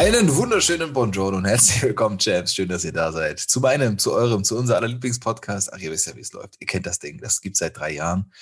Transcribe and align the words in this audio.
Einen 0.00 0.34
wunderschönen 0.34 0.94
Bonjour 0.94 1.34
und 1.34 1.44
herzlich 1.44 1.82
willkommen, 1.82 2.18
Champs. 2.18 2.54
Schön, 2.54 2.70
dass 2.70 2.86
ihr 2.86 2.92
da 2.92 3.12
seid. 3.12 3.38
Zu 3.38 3.60
meinem, 3.60 3.98
zu 3.98 4.14
eurem, 4.14 4.44
zu 4.44 4.56
unser 4.56 4.76
aller 4.76 4.88
Lieblingspodcast. 4.88 5.74
Ach, 5.74 5.78
ihr 5.78 5.90
wisst 5.90 6.06
ja, 6.06 6.16
wie 6.16 6.20
es 6.20 6.32
läuft. 6.32 6.56
Ihr 6.58 6.66
kennt 6.66 6.86
das 6.86 7.00
Ding. 7.00 7.18
Das 7.18 7.42
gibt 7.42 7.58
seit 7.58 7.76
drei 7.76 7.92
Jahren. 7.92 8.32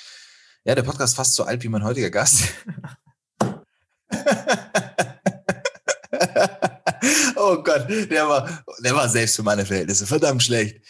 Ja, 0.63 0.77
der 0.77 0.85
Podcast 0.85 1.17
fast 1.17 1.35
so 1.35 1.43
alt 1.43 1.65
wie 1.65 1.69
mein 1.69 1.83
heutiger 1.83 2.11
Gast. 2.11 2.45
oh 7.35 7.61
Gott, 7.65 7.89
der 7.89 8.29
war, 8.29 8.65
der 8.79 8.95
war 8.95 9.09
selbst 9.09 9.35
für 9.35 9.43
meine 9.43 9.67
Verhältnisse 9.67 10.07
verdammt 10.07 10.45
schlecht. 10.45 10.81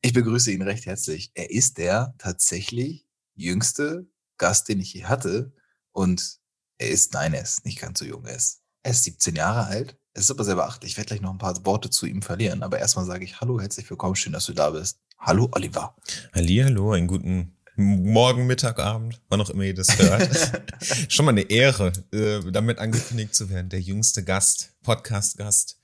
Ich 0.00 0.12
begrüße 0.12 0.50
ihn 0.50 0.62
recht 0.62 0.84
herzlich. 0.84 1.30
Er 1.34 1.48
ist 1.52 1.78
der 1.78 2.12
tatsächlich 2.18 3.06
jüngste 3.36 4.08
Gast, 4.36 4.68
den 4.68 4.80
ich 4.80 4.94
je 4.94 5.04
hatte. 5.04 5.52
Und 5.92 6.40
er 6.78 6.90
ist, 6.90 7.14
nein, 7.14 7.34
er 7.34 7.42
ist 7.42 7.64
nicht 7.64 7.80
ganz 7.80 8.00
so 8.00 8.04
jung. 8.04 8.24
Er 8.24 8.34
ist 8.34 8.61
er 8.82 8.90
ist 8.90 9.04
17 9.04 9.36
Jahre 9.36 9.66
alt. 9.66 9.96
Es 10.14 10.24
ist 10.24 10.30
aber 10.30 10.44
sehr 10.44 10.56
beachtlich. 10.56 10.92
Ich 10.92 10.98
werde 10.98 11.08
gleich 11.08 11.20
noch 11.20 11.30
ein 11.30 11.38
paar 11.38 11.64
Worte 11.64 11.88
zu 11.88 12.06
ihm 12.06 12.22
verlieren. 12.22 12.62
Aber 12.62 12.78
erstmal 12.78 13.06
sage 13.06 13.24
ich 13.24 13.40
Hallo, 13.40 13.60
herzlich 13.60 13.88
willkommen. 13.88 14.16
Schön, 14.16 14.32
dass 14.32 14.46
du 14.46 14.52
da 14.52 14.70
bist. 14.70 14.98
Hallo, 15.18 15.48
Oliver. 15.52 15.94
Halli, 16.34 16.56
hallo, 16.56 16.92
einen 16.92 17.06
guten 17.06 17.56
Morgen, 17.76 18.46
Mittag, 18.46 18.78
Abend, 18.78 19.22
wann 19.30 19.40
auch 19.40 19.48
immer 19.48 19.62
ihr 19.62 19.74
das 19.74 19.96
hört. 19.98 20.62
Schon 21.08 21.24
mal 21.24 21.32
eine 21.32 21.42
Ehre, 21.42 21.92
äh, 22.12 22.40
damit 22.50 22.78
angekündigt 22.78 23.34
zu 23.34 23.48
werden. 23.48 23.70
Der 23.70 23.80
jüngste 23.80 24.24
Gast, 24.24 24.74
Podcast-Gast. 24.82 25.78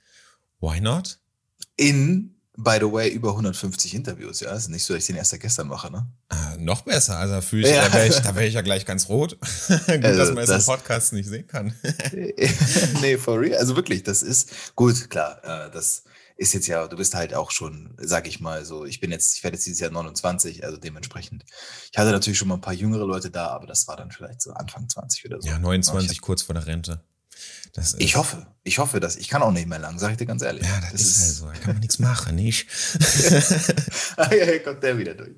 Why 0.59 0.81
not? 0.81 1.19
In 1.77 2.38
by 2.63 2.77
the 2.79 2.91
way, 2.91 3.09
über 3.09 3.29
150 3.29 3.95
Interviews, 3.95 4.41
ja. 4.41 4.53
Es 4.53 4.63
ist 4.63 4.69
nicht 4.69 4.83
so, 4.83 4.93
dass 4.93 5.03
ich 5.03 5.07
den 5.07 5.15
erst 5.15 5.37
gestern 5.39 5.67
mache, 5.67 5.91
ne? 5.91 6.05
Ah, 6.29 6.55
noch 6.57 6.81
besser. 6.81 7.17
Also 7.17 7.41
fühle 7.41 7.67
ich, 7.67 7.75
ja. 7.75 7.87
da 7.87 7.93
wäre 7.93 8.07
ich, 8.07 8.15
da 8.15 8.35
wär 8.35 8.47
ich 8.47 8.53
ja 8.53 8.61
gleich 8.61 8.85
ganz 8.85 9.07
rot. 9.09 9.39
gut, 9.67 10.03
also, 10.03 10.17
dass 10.17 10.31
man 10.33 10.43
es 10.43 10.49
im 10.49 10.73
Podcast 10.73 11.13
nicht 11.13 11.29
sehen 11.29 11.47
kann. 11.47 11.73
nee, 13.01 13.17
for 13.17 13.39
real. 13.39 13.57
Also 13.57 13.75
wirklich, 13.75 14.03
das 14.03 14.21
ist 14.21 14.75
gut, 14.75 15.09
klar. 15.09 15.41
Äh, 15.43 15.71
das 15.71 16.03
ist 16.35 16.53
jetzt 16.53 16.67
ja, 16.67 16.87
du 16.87 16.97
bist 16.97 17.15
halt 17.15 17.33
auch 17.33 17.51
schon, 17.51 17.93
sag 17.97 18.27
ich 18.27 18.39
mal, 18.39 18.63
so, 18.65 18.85
ich 18.85 18.99
bin 18.99 19.11
jetzt, 19.11 19.37
ich 19.37 19.43
werde 19.43 19.55
jetzt 19.55 19.65
dieses 19.65 19.79
Jahr 19.79 19.91
29, 19.91 20.63
also 20.63 20.77
dementsprechend. 20.77 21.43
Ich 21.91 21.97
hatte 21.97 22.11
natürlich 22.11 22.39
schon 22.39 22.47
mal 22.47 22.55
ein 22.55 22.61
paar 22.61 22.73
jüngere 22.73 23.05
Leute 23.05 23.29
da, 23.29 23.47
aber 23.47 23.67
das 23.67 23.87
war 23.87 23.97
dann 23.97 24.11
vielleicht 24.11 24.41
so 24.41 24.51
Anfang 24.51 24.87
20 24.87 25.25
oder 25.25 25.41
so. 25.41 25.47
Ja, 25.47 25.59
29 25.59 26.21
kurz 26.21 26.41
vor 26.41 26.55
der 26.55 26.65
Rente. 26.65 27.01
Ich 27.97 28.15
hoffe, 28.15 28.47
ich 28.63 28.79
hoffe, 28.79 28.99
dass 28.99 29.15
ich 29.15 29.29
kann 29.29 29.41
auch 29.41 29.51
nicht 29.51 29.67
mehr 29.67 29.79
lang, 29.79 29.99
sage 29.99 30.13
ich 30.13 30.17
dir 30.17 30.25
ganz 30.25 30.41
ehrlich. 30.41 30.63
Ja, 30.63 30.81
das, 30.81 30.91
das 30.91 31.01
ist, 31.01 31.21
halt 31.21 31.35
so. 31.35 31.45
Da 31.45 31.53
kann 31.53 31.73
man 31.73 31.79
nichts 31.79 31.99
machen, 31.99 32.35
nicht? 32.35 32.67
ah, 34.17 34.33
ja, 34.35 34.45
hier 34.45 34.63
kommt 34.63 34.83
der 34.83 34.97
wieder 34.97 35.13
durch. 35.13 35.35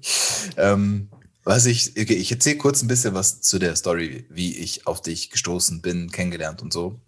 Ähm, 0.58 1.10
was 1.44 1.66
ich, 1.66 1.92
okay, 1.92 2.14
ich 2.14 2.32
erzähle 2.32 2.58
kurz 2.58 2.84
ein 2.84 2.88
bisschen 2.88 3.16
was 3.16 3.42
zu 3.42 3.58
der 3.58 3.76
Story, 3.76 4.26
wie 4.30 4.58
ich 4.58 4.86
auf 4.86 5.02
dich 5.02 5.32
gestoßen 5.32 5.82
bin, 5.82 6.12
kennengelernt 6.12 6.62
und 6.62 6.72
so. 6.72 7.02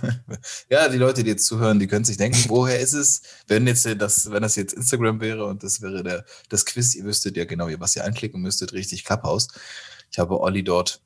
ja, 0.70 0.88
die 0.88 0.98
Leute, 0.98 1.24
die 1.24 1.30
jetzt 1.30 1.46
zuhören, 1.46 1.80
die 1.80 1.88
können 1.88 2.04
sich 2.04 2.16
denken, 2.16 2.44
woher 2.48 2.78
ist 2.78 2.92
es? 2.92 3.22
Wenn 3.48 3.66
jetzt 3.66 3.84
das, 3.98 4.30
wenn 4.30 4.42
das 4.42 4.54
jetzt 4.54 4.74
Instagram 4.74 5.20
wäre 5.20 5.46
und 5.46 5.64
das 5.64 5.82
wäre 5.82 6.04
der, 6.04 6.24
das 6.48 6.64
Quiz, 6.66 6.94
ihr 6.94 7.04
wüsstet 7.04 7.36
ja 7.36 7.46
genau, 7.46 7.68
was 7.78 7.96
ihr 7.96 8.04
anklicken 8.04 8.40
müsstet, 8.40 8.72
richtig 8.72 9.04
Clubhouse. 9.04 9.48
Ich 10.12 10.20
habe 10.20 10.38
Olli 10.38 10.62
dort 10.62 11.02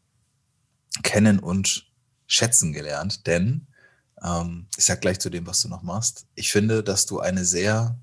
kennen 1.02 1.38
und 1.38 1.87
schätzen 2.28 2.72
gelernt, 2.72 3.26
denn 3.26 3.66
ähm, 4.24 4.66
ich 4.76 4.84
sag 4.84 5.00
gleich 5.00 5.18
zu 5.18 5.30
dem, 5.30 5.46
was 5.46 5.62
du 5.62 5.68
noch 5.68 5.82
machst. 5.82 6.26
Ich 6.36 6.52
finde, 6.52 6.84
dass 6.84 7.06
du 7.06 7.18
eine 7.18 7.44
sehr, 7.44 7.98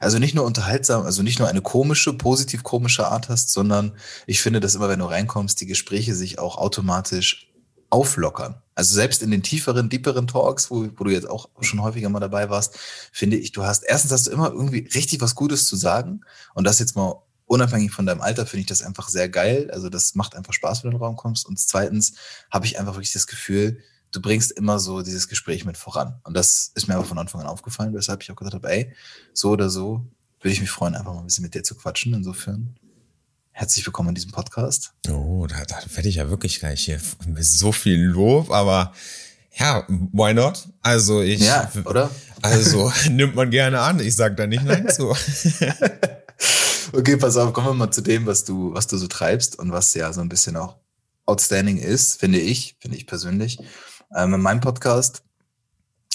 also 0.00 0.18
nicht 0.18 0.34
nur 0.34 0.46
unterhaltsam, 0.46 1.04
also 1.04 1.22
nicht 1.22 1.38
nur 1.38 1.48
eine 1.48 1.60
komische, 1.60 2.14
positiv 2.14 2.62
komische 2.62 3.06
Art 3.06 3.28
hast, 3.28 3.52
sondern 3.52 3.92
ich 4.26 4.40
finde, 4.40 4.60
dass 4.60 4.74
immer, 4.74 4.88
wenn 4.88 5.00
du 5.00 5.06
reinkommst, 5.06 5.60
die 5.60 5.66
Gespräche 5.66 6.14
sich 6.14 6.38
auch 6.38 6.56
automatisch 6.56 7.52
auflockern. 7.90 8.62
Also 8.74 8.94
selbst 8.94 9.22
in 9.22 9.30
den 9.30 9.42
tieferen, 9.42 9.90
deeperen 9.90 10.26
Talks, 10.26 10.70
wo, 10.70 10.88
wo 10.96 11.04
du 11.04 11.10
jetzt 11.10 11.28
auch 11.28 11.50
schon 11.60 11.82
häufiger 11.82 12.08
mal 12.08 12.20
dabei 12.20 12.48
warst, 12.48 12.78
finde 13.12 13.36
ich, 13.36 13.52
du 13.52 13.64
hast, 13.64 13.82
erstens 13.82 14.12
hast 14.12 14.26
du 14.28 14.30
immer 14.30 14.50
irgendwie 14.50 14.88
richtig 14.94 15.20
was 15.20 15.34
Gutes 15.34 15.66
zu 15.66 15.76
sagen 15.76 16.22
und 16.54 16.64
das 16.64 16.78
jetzt 16.78 16.96
mal 16.96 17.22
unabhängig 17.52 17.92
von 17.92 18.06
deinem 18.06 18.22
Alter 18.22 18.46
finde 18.46 18.62
ich 18.62 18.66
das 18.66 18.80
einfach 18.80 19.10
sehr 19.10 19.28
geil. 19.28 19.70
Also 19.72 19.90
das 19.90 20.14
macht 20.14 20.34
einfach 20.34 20.54
Spaß, 20.54 20.82
wenn 20.82 20.90
du 20.90 20.96
in 20.96 21.00
den 21.00 21.04
Raum 21.04 21.16
kommst. 21.16 21.44
Und 21.46 21.58
zweitens 21.58 22.14
habe 22.50 22.64
ich 22.64 22.78
einfach 22.78 22.94
wirklich 22.94 23.12
das 23.12 23.26
Gefühl, 23.26 23.78
du 24.10 24.22
bringst 24.22 24.52
immer 24.52 24.78
so 24.78 25.02
dieses 25.02 25.28
Gespräch 25.28 25.66
mit 25.66 25.76
voran. 25.76 26.18
Und 26.24 26.34
das 26.34 26.72
ist 26.74 26.88
mir 26.88 26.94
aber 26.94 27.04
von 27.04 27.18
Anfang 27.18 27.42
an 27.42 27.46
aufgefallen, 27.46 27.92
weshalb 27.92 28.22
ich 28.22 28.32
auch 28.32 28.36
gesagt 28.36 28.54
habe, 28.54 28.70
ey, 28.70 28.94
so 29.34 29.50
oder 29.50 29.68
so 29.68 30.06
würde 30.40 30.54
ich 30.54 30.62
mich 30.62 30.70
freuen, 30.70 30.94
einfach 30.94 31.12
mal 31.12 31.20
ein 31.20 31.26
bisschen 31.26 31.44
mit 31.44 31.54
dir 31.54 31.62
zu 31.62 31.74
quatschen. 31.74 32.14
Insofern 32.14 32.74
herzlich 33.50 33.84
willkommen 33.84 34.08
in 34.08 34.14
diesem 34.14 34.30
Podcast. 34.30 34.94
Oh, 35.10 35.46
da, 35.46 35.62
da 35.66 35.76
werde 35.94 36.08
ich 36.08 36.14
ja 36.14 36.30
wirklich 36.30 36.58
gleich 36.58 36.80
hier 36.80 37.00
so 37.40 37.70
viel 37.70 38.00
Lob, 38.00 38.50
aber 38.50 38.94
ja, 39.58 39.86
why 39.88 40.32
not? 40.32 40.70
Also 40.80 41.20
ich. 41.20 41.40
Ja, 41.40 41.70
oder? 41.84 42.10
Also 42.40 42.90
nimmt 43.10 43.34
man 43.34 43.50
gerne 43.50 43.80
an. 43.80 44.00
Ich 44.00 44.16
sage 44.16 44.36
da 44.36 44.46
nicht 44.46 44.64
nein 44.64 44.88
zu. 44.88 45.14
Okay, 46.94 47.16
pass 47.16 47.38
auf, 47.38 47.54
kommen 47.54 47.68
wir 47.68 47.74
mal 47.74 47.90
zu 47.90 48.02
dem, 48.02 48.26
was 48.26 48.44
du, 48.44 48.74
was 48.74 48.86
du 48.86 48.98
so 48.98 49.06
treibst 49.06 49.58
und 49.58 49.72
was 49.72 49.94
ja 49.94 50.12
so 50.12 50.20
ein 50.20 50.28
bisschen 50.28 50.56
auch 50.56 50.76
outstanding 51.24 51.78
ist, 51.78 52.20
finde 52.20 52.38
ich, 52.38 52.76
finde 52.80 52.98
ich 52.98 53.06
persönlich. 53.06 53.58
Ähm, 54.14 54.34
in 54.34 54.42
meinem 54.42 54.60
Podcast, 54.60 55.22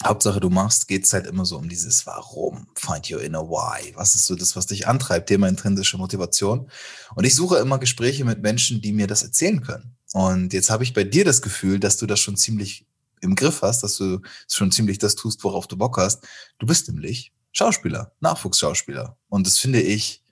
Hauptsache 0.06 0.40
du 0.40 0.52
machst, 0.52 0.88
geht 0.88 1.06
es 1.06 1.14
halt 1.14 1.26
immer 1.26 1.46
so 1.46 1.58
um 1.58 1.68
dieses 1.68 2.06
Warum, 2.06 2.68
find 2.76 3.10
your 3.10 3.22
inner 3.22 3.50
why. 3.50 3.92
Was 3.96 4.14
ist 4.14 4.28
so 4.28 4.36
das, 4.36 4.56
was 4.56 4.68
dich 4.68 4.88
antreibt, 4.88 5.30
Thema 5.30 5.48
intrinsische 5.48 5.98
Motivation. 5.98 6.70
Und 7.16 7.26
ich 7.26 7.34
suche 7.34 7.58
immer 7.58 7.80
Gespräche 7.80 8.24
mit 8.24 8.44
Menschen, 8.44 8.80
die 8.80 8.92
mir 8.92 9.08
das 9.08 9.24
erzählen 9.24 9.64
können. 9.64 9.96
Und 10.14 10.54
jetzt 10.54 10.70
habe 10.70 10.84
ich 10.84 10.94
bei 10.94 11.04
dir 11.04 11.26
das 11.26 11.42
Gefühl, 11.42 11.80
dass 11.80 11.98
du 11.98 12.06
das 12.06 12.20
schon 12.20 12.38
ziemlich 12.38 12.86
im 13.22 13.34
Griff 13.34 13.64
hast, 13.64 13.82
dass 13.82 13.98
du 13.98 14.20
schon 14.48 14.72
ziemlich 14.72 15.00
das 15.00 15.16
tust, 15.16 15.44
worauf 15.44 15.66
du 15.66 15.76
Bock 15.76 15.98
hast. 15.98 16.24
Du 16.60 16.68
bist 16.68 16.88
nämlich 16.88 17.34
Schauspieler, 17.52 18.12
Nachwuchsschauspieler. 18.20 19.18
Und 19.28 19.48
das 19.48 19.58
finde 19.58 19.82
ich 19.82 20.24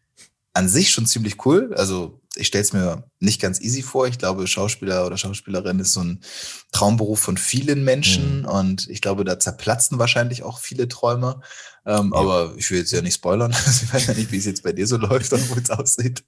an 0.55 0.69
sich 0.69 0.91
schon 0.91 1.05
ziemlich 1.05 1.45
cool. 1.45 1.73
Also 1.75 2.21
ich 2.35 2.47
stelle 2.47 2.63
es 2.63 2.71
mir 2.71 3.03
nicht 3.19 3.41
ganz 3.41 3.59
easy 3.59 3.81
vor. 3.81 4.07
Ich 4.07 4.17
glaube, 4.17 4.47
Schauspieler 4.47 5.05
oder 5.05 5.17
Schauspielerin 5.17 5.79
ist 5.79 5.93
so 5.93 6.01
ein 6.01 6.21
Traumberuf 6.71 7.19
von 7.19 7.37
vielen 7.37 7.83
Menschen 7.83 8.39
mhm. 8.39 8.45
und 8.45 8.89
ich 8.89 9.01
glaube, 9.01 9.25
da 9.25 9.37
zerplatzen 9.37 9.99
wahrscheinlich 9.99 10.43
auch 10.43 10.59
viele 10.59 10.87
Träume. 10.87 11.41
Ähm, 11.85 12.11
ja. 12.13 12.19
Aber 12.19 12.53
ich 12.57 12.71
will 12.71 12.79
jetzt 12.79 12.91
ja 12.93 13.01
nicht 13.01 13.15
spoilern. 13.15 13.51
ich 13.83 13.93
weiß 13.93 14.07
ja 14.07 14.13
nicht, 14.13 14.31
wie 14.31 14.37
es 14.37 14.45
jetzt 14.45 14.63
bei 14.63 14.71
dir 14.71 14.87
so 14.87 14.95
läuft 14.95 15.33
und 15.33 15.49
wo 15.49 15.55
es 15.55 15.69
aussieht. 15.69 16.23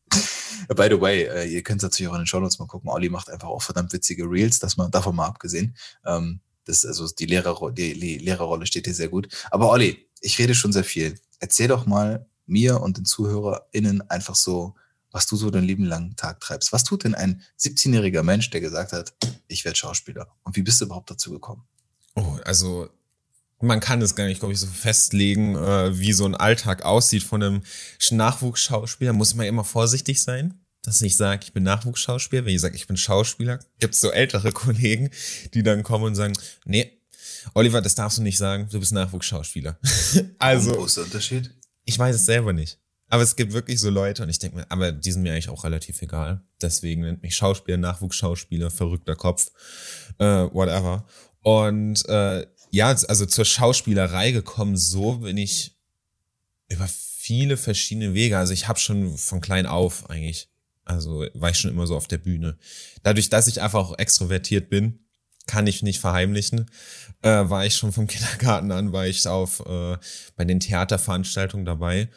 By 0.75 0.87
the 0.89 0.99
way, 0.99 1.23
äh, 1.23 1.47
ihr 1.47 1.63
könnt 1.63 1.81
natürlich 1.81 2.09
auch 2.09 2.15
in 2.15 2.21
den 2.21 2.27
Show 2.27 2.41
Notes 2.41 2.59
mal 2.59 2.67
gucken. 2.67 2.89
Olli 2.89 3.07
macht 3.07 3.29
einfach 3.29 3.47
auch 3.47 3.61
verdammt 3.61 3.93
witzige 3.93 4.25
Reels, 4.25 4.59
dass 4.59 4.75
man 4.75 4.91
davon 4.91 5.15
mal 5.15 5.27
abgesehen. 5.27 5.75
Ähm, 6.05 6.41
das, 6.65 6.85
also 6.85 7.07
die, 7.07 7.27
Lehrer, 7.27 7.55
die, 7.71 7.97
die 7.97 8.17
Lehrerrolle 8.17 8.65
steht 8.65 8.87
dir 8.87 8.93
sehr 8.93 9.07
gut. 9.07 9.29
Aber 9.51 9.69
Olli, 9.69 10.09
ich 10.19 10.37
rede 10.37 10.53
schon 10.53 10.73
sehr 10.73 10.83
viel. 10.83 11.17
Erzähl 11.39 11.69
doch 11.69 11.85
mal, 11.85 12.27
mir 12.47 12.81
und 12.81 12.97
den 12.97 13.05
ZuhörerInnen 13.05 14.09
einfach 14.09 14.35
so, 14.35 14.75
was 15.11 15.27
du 15.27 15.35
so 15.35 15.49
dein 15.49 15.63
Leben 15.63 15.85
lang 15.85 16.15
Tag 16.15 16.39
treibst. 16.39 16.73
Was 16.73 16.83
tut 16.83 17.03
denn 17.03 17.15
ein 17.15 17.41
17-jähriger 17.59 18.23
Mensch, 18.23 18.49
der 18.49 18.61
gesagt 18.61 18.93
hat, 18.93 19.13
ich 19.47 19.65
werde 19.65 19.77
Schauspieler? 19.77 20.27
Und 20.43 20.55
wie 20.55 20.61
bist 20.61 20.81
du 20.81 20.85
überhaupt 20.85 21.09
dazu 21.09 21.31
gekommen? 21.31 21.63
Oh, 22.15 22.37
also 22.43 22.89
man 23.59 23.79
kann 23.79 24.01
es 24.01 24.15
gar 24.15 24.25
nicht, 24.25 24.39
glaube 24.39 24.53
ich, 24.53 24.59
so 24.59 24.67
festlegen, 24.67 25.55
äh, 25.55 25.97
wie 25.97 26.13
so 26.13 26.25
ein 26.25 26.35
Alltag 26.35 26.83
aussieht 26.83 27.23
von 27.23 27.41
einem 27.41 27.63
Nachwuchsschauspieler. 28.11 29.13
Muss 29.13 29.33
man 29.33 29.47
immer 29.47 29.63
vorsichtig 29.63 30.21
sein, 30.21 30.59
dass 30.83 31.01
ich 31.01 31.17
sage, 31.17 31.41
ich 31.43 31.53
bin 31.53 31.63
Nachwuchsschauspieler. 31.63 32.45
Wenn 32.45 32.53
ich 32.53 32.61
sage, 32.61 32.75
ich 32.75 32.87
bin 32.87 32.97
Schauspieler, 32.97 33.59
gibt 33.79 33.95
es 33.95 33.99
so 33.99 34.11
ältere 34.11 34.51
Kollegen, 34.53 35.09
die 35.53 35.63
dann 35.63 35.83
kommen 35.83 36.05
und 36.05 36.15
sagen, 36.15 36.33
nee, 36.65 36.93
Oliver, 37.53 37.81
das 37.81 37.95
darfst 37.95 38.17
du 38.17 38.21
nicht 38.21 38.37
sagen, 38.37 38.67
du 38.71 38.79
bist 38.79 38.91
Nachwuchsschauspieler. 38.91 39.79
also. 40.39 40.71
Der 40.71 41.03
Unterschied? 41.03 41.51
Ich 41.87 41.97
weiß 41.97 42.15
es 42.15 42.25
selber 42.25 42.53
nicht. 42.53 42.79
Aber 43.09 43.23
es 43.23 43.37
gibt 43.37 43.53
wirklich 43.53 43.79
so 43.79 43.89
Leute 43.89 44.21
und 44.21 44.29
ich 44.29 44.39
denke 44.39 44.57
mir, 44.57 44.69
aber 44.69 44.91
die 44.91 45.11
sind 45.11 45.21
mir 45.21 45.31
eigentlich 45.31 45.47
auch 45.47 45.63
relativ 45.63 46.01
egal. 46.01 46.41
Deswegen 46.61 47.03
nennt 47.03 47.23
mich 47.23 47.35
Schauspieler, 47.35 47.77
Nachwuchsschauspieler, 47.77 48.69
verrückter 48.69 49.15
Kopf, 49.15 49.51
äh, 50.19 50.25
whatever. 50.25 51.05
Und 51.41 52.07
äh, 52.09 52.45
ja, 52.71 52.89
also 52.89 53.25
zur 53.25 53.45
Schauspielerei 53.45 54.31
gekommen, 54.31 54.75
so 54.75 55.19
bin 55.19 55.37
ich 55.37 55.77
über 56.67 56.87
viele 56.89 57.55
verschiedene 57.55 58.13
Wege. 58.13 58.37
Also 58.37 58.51
ich 58.51 58.67
habe 58.67 58.79
schon 58.79 59.17
von 59.17 59.39
klein 59.39 59.65
auf 59.65 60.09
eigentlich, 60.09 60.49
also 60.83 61.25
war 61.33 61.51
ich 61.51 61.57
schon 61.57 61.71
immer 61.71 61.87
so 61.87 61.95
auf 61.95 62.09
der 62.09 62.17
Bühne. 62.17 62.57
Dadurch, 63.03 63.29
dass 63.29 63.47
ich 63.47 63.61
einfach 63.61 63.79
auch 63.79 63.97
extrovertiert 63.97 64.69
bin, 64.69 65.06
kann 65.47 65.67
ich 65.67 65.81
nicht 65.81 65.99
verheimlichen, 65.99 66.69
äh, 67.21 67.49
war 67.49 67.65
ich 67.65 67.75
schon 67.75 67.91
vom 67.91 68.07
Kindergarten 68.07 68.71
an, 68.71 68.93
war 68.93 69.07
ich 69.07 69.27
auf 69.27 69.61
äh, 69.65 69.97
bei 70.35 70.45
den 70.45 70.59
Theaterveranstaltungen 70.59 71.65
dabei. 71.65 72.09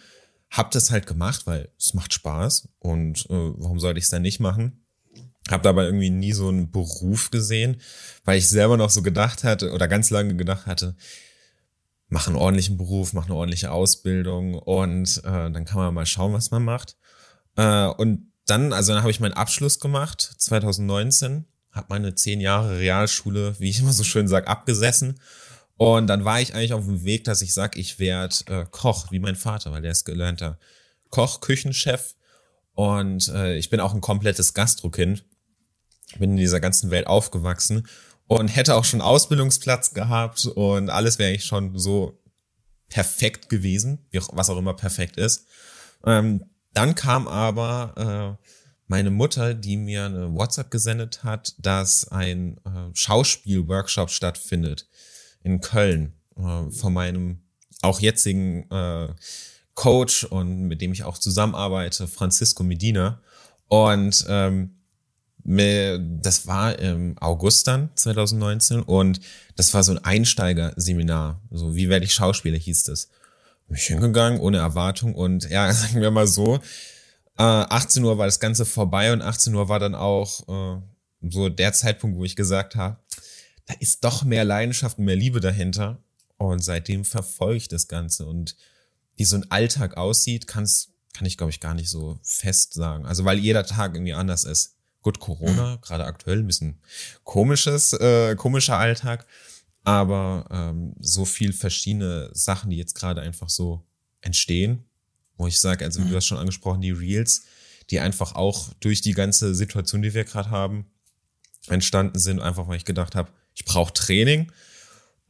Hab 0.51 0.73
das 0.73 0.91
halt 0.91 1.07
gemacht, 1.07 1.47
weil 1.47 1.71
es 1.79 1.95
macht 1.95 2.13
Spaß 2.13 2.69
und 2.81 3.25
äh, 3.31 3.53
warum 3.57 3.79
sollte 3.79 3.99
ich 3.99 4.05
es 4.05 4.11
dann 4.11 4.23
nicht 4.23 4.41
machen? 4.41 4.85
Hab 5.49 5.63
dabei 5.63 5.85
irgendwie 5.85 6.11
nie 6.11 6.33
so 6.33 6.49
einen 6.49 6.71
Beruf 6.71 7.31
gesehen, 7.31 7.81
weil 8.25 8.39
ich 8.39 8.49
selber 8.49 8.77
noch 8.77 8.91
so 8.91 9.03
gedacht 9.03 9.45
hatte 9.45 9.73
oder 9.73 9.89
ganz 9.89 10.11
lange 10.11 10.37
gedacht 10.37 10.67
hatte, 10.67 10.97
mach 12.09 12.27
einen 12.27 12.37
ordentlichen 12.37 12.77
Beruf, 12.77 13.13
mach 13.13 13.27
eine 13.27 13.37
ordentliche 13.37 13.71
Ausbildung 13.71 14.55
und 14.55 15.19
äh, 15.19 15.51
dann 15.51 15.65
kann 15.65 15.79
man 15.79 15.95
mal 15.95 16.07
schauen, 16.07 16.33
was 16.33 16.51
man 16.51 16.65
macht. 16.65 16.97
Äh, 17.57 17.87
und 17.87 18.33
dann, 18.47 18.73
also 18.73 18.93
dann 18.93 19.03
habe 19.03 19.13
ich 19.13 19.21
meinen 19.21 19.35
Abschluss 19.35 19.79
gemacht, 19.79 20.21
2019, 20.21 21.47
habe 21.73 21.87
meine 21.91 22.15
zehn 22.15 22.41
Jahre 22.41 22.79
Realschule, 22.79 23.55
wie 23.59 23.71
ich 23.71 23.81
immer 23.81 23.93
so 23.93 24.05
schön 24.05 24.29
sag, 24.29 24.49
abgesessen. 24.49 25.21
Und 25.77 26.09
dann 26.09 26.25
war 26.25 26.41
ich 26.41 26.55
eigentlich 26.55 26.75
auf 26.75 26.85
dem 26.85 27.05
Weg, 27.05 27.25
dass 27.25 27.43
ich 27.43 27.55
sag, 27.55 27.77
ich 27.77 27.99
werde 27.99 28.35
äh, 28.47 28.67
Koch, 28.71 29.11
wie 29.11 29.19
mein 29.19 29.37
Vater, 29.37 29.73
weil 29.73 29.83
der 29.83 29.93
ist 29.93 30.05
gelernter 30.05 30.59
Koch, 31.09 31.41
Küchenchef. 31.41 32.17
Und 32.75 33.29
äh, 33.29 33.57
ich 33.57 33.71
bin 33.71 33.81
auch 33.81 33.95
ein 33.95 34.01
komplettes 34.01 34.55
Gastrokind. 34.55 35.25
Bin 36.19 36.33
in 36.33 36.37
dieser 36.37 36.61
ganzen 36.61 36.91
Welt 36.91 37.07
aufgewachsen 37.07 37.87
und 38.27 38.49
hätte 38.49 38.77
auch 38.77 38.85
schon 38.85 39.01
Ausbildungsplatz 39.01 39.93
gehabt 39.93 40.45
und 40.47 40.89
alles 40.89 41.19
wäre 41.19 41.31
eigentlich 41.31 41.45
schon 41.45 41.77
so 41.79 42.21
perfekt 42.89 43.49
gewesen, 43.49 44.07
wie 44.11 44.21
auch, 44.21 44.29
was 44.33 44.51
auch 44.51 44.57
immer 44.57 44.75
perfekt 44.75 45.17
ist. 45.17 45.47
Ähm, 46.05 46.45
dann 46.73 46.95
kam 46.95 47.27
aber 47.27 48.39
äh, 48.39 48.60
meine 48.91 49.13
Mutter, 49.13 49.55
die 49.55 49.77
mir 49.77 50.07
eine 50.07 50.35
WhatsApp 50.35 50.69
gesendet 50.73 51.23
hat, 51.23 51.55
dass 51.59 52.09
ein 52.09 52.57
äh, 52.65 52.91
Schauspielworkshop 52.93 54.11
stattfindet 54.11 54.89
in 55.45 55.61
Köln 55.61 56.15
äh, 56.37 56.69
von 56.73 56.93
meinem 56.93 57.39
auch 57.83 58.01
jetzigen 58.01 58.69
äh, 58.69 59.15
Coach 59.75 60.25
und 60.25 60.63
mit 60.63 60.83
dem 60.83 60.93
ich 60.93 61.05
auch 61.05 61.19
zusammenarbeite, 61.19 62.09
Francisco 62.09 62.65
Medina. 62.65 63.21
Und 63.69 64.27
ähm, 64.29 64.75
das 65.45 66.49
war 66.49 66.77
im 66.81 67.17
August 67.19 67.69
dann 67.69 67.91
2019 67.95 68.83
und 68.83 69.21
das 69.55 69.73
war 69.73 69.85
so 69.85 69.93
ein 69.93 70.05
Einsteigerseminar. 70.05 71.41
So, 71.53 71.77
wie 71.77 71.89
werde 71.89 72.07
ich 72.07 72.13
Schauspieler 72.13 72.59
hieß 72.59 72.83
das. 72.83 73.09
Bin 73.69 73.77
ich 73.77 73.85
hingegangen, 73.85 74.41
ohne 74.41 74.59
Erwartung 74.59 75.15
und 75.15 75.49
ja, 75.49 75.73
sagen 75.73 76.01
wir 76.01 76.11
mal 76.11 76.27
so, 76.27 76.59
äh, 77.41 77.67
18 77.71 78.05
Uhr 78.05 78.19
war 78.19 78.27
das 78.27 78.39
Ganze 78.39 78.67
vorbei 78.67 79.15
und 79.15 79.23
18 79.23 79.55
Uhr 79.55 79.71
war 79.71 79.79
dann 79.79 79.95
auch 79.95 80.47
äh, 80.47 80.83
so 81.23 81.49
der 81.49 81.73
Zeitpunkt, 81.73 82.19
wo 82.19 82.25
ich 82.25 82.37
gesagt 82.37 82.77
habe, 82.77 82.99
da 83.65 83.75
ist 83.81 84.05
doch 84.05 84.25
mehr 84.25 84.45
Leidenschaft 84.45 84.99
und 84.99 85.07
mehr 85.07 85.17
Liebe 85.17 85.41
dahinter. 85.41 86.03
Und 86.37 86.63
seitdem 86.63 87.05
verfolge 87.05 87.57
ich 87.57 87.69
das 87.69 87.89
Ganze 87.89 88.27
und 88.27 88.57
wie 89.17 89.25
so 89.25 89.37
ein 89.37 89.51
Alltag 89.51 89.97
aussieht, 89.97 90.47
kann's, 90.47 90.93
kann 91.15 91.27
ich 91.27 91.39
glaube 91.39 91.51
ich 91.51 91.61
gar 91.61 91.75
nicht 91.75 91.89
so 91.89 92.19
fest 92.23 92.75
sagen. 92.75 93.07
Also 93.07 93.25
weil 93.25 93.39
jeder 93.39 93.65
Tag 93.65 93.95
irgendwie 93.95 94.15
anders 94.15 94.45
ist. 94.45 94.77
Gut, 95.03 95.19
Corona, 95.19 95.77
mhm. 95.77 95.81
gerade 95.81 96.05
aktuell 96.05 96.41
ein 96.41 96.47
bisschen 96.47 96.79
komisches, 97.25 97.95
äh, 97.95 98.37
komischer 98.37 98.77
Alltag, 98.77 99.27
aber 99.83 100.47
ähm, 100.51 100.95
so 101.01 101.25
viel 101.25 101.55
verschiedene 101.55 102.29
Sachen, 102.35 102.69
die 102.69 102.77
jetzt 102.77 102.95
gerade 102.95 103.23
einfach 103.23 103.49
so 103.49 103.83
entstehen, 104.21 104.85
wo 105.41 105.47
ich 105.47 105.59
sage, 105.59 105.87
also 105.87 106.03
mhm. 106.03 106.11
du 106.11 106.17
hast 106.17 106.27
schon 106.27 106.37
angesprochen, 106.37 106.83
die 106.83 106.91
Reels, 106.91 107.45
die 107.89 107.99
einfach 107.99 108.35
auch 108.35 108.75
durch 108.81 109.01
die 109.01 109.13
ganze 109.13 109.55
Situation, 109.55 110.03
die 110.03 110.13
wir 110.13 110.25
gerade 110.25 110.51
haben, 110.51 110.85
entstanden 111.67 112.19
sind, 112.19 112.41
einfach 112.41 112.69
weil 112.69 112.77
ich 112.77 112.85
gedacht 112.85 113.15
habe, 113.15 113.33
ich 113.55 113.65
brauche 113.65 113.93
Training, 113.95 114.53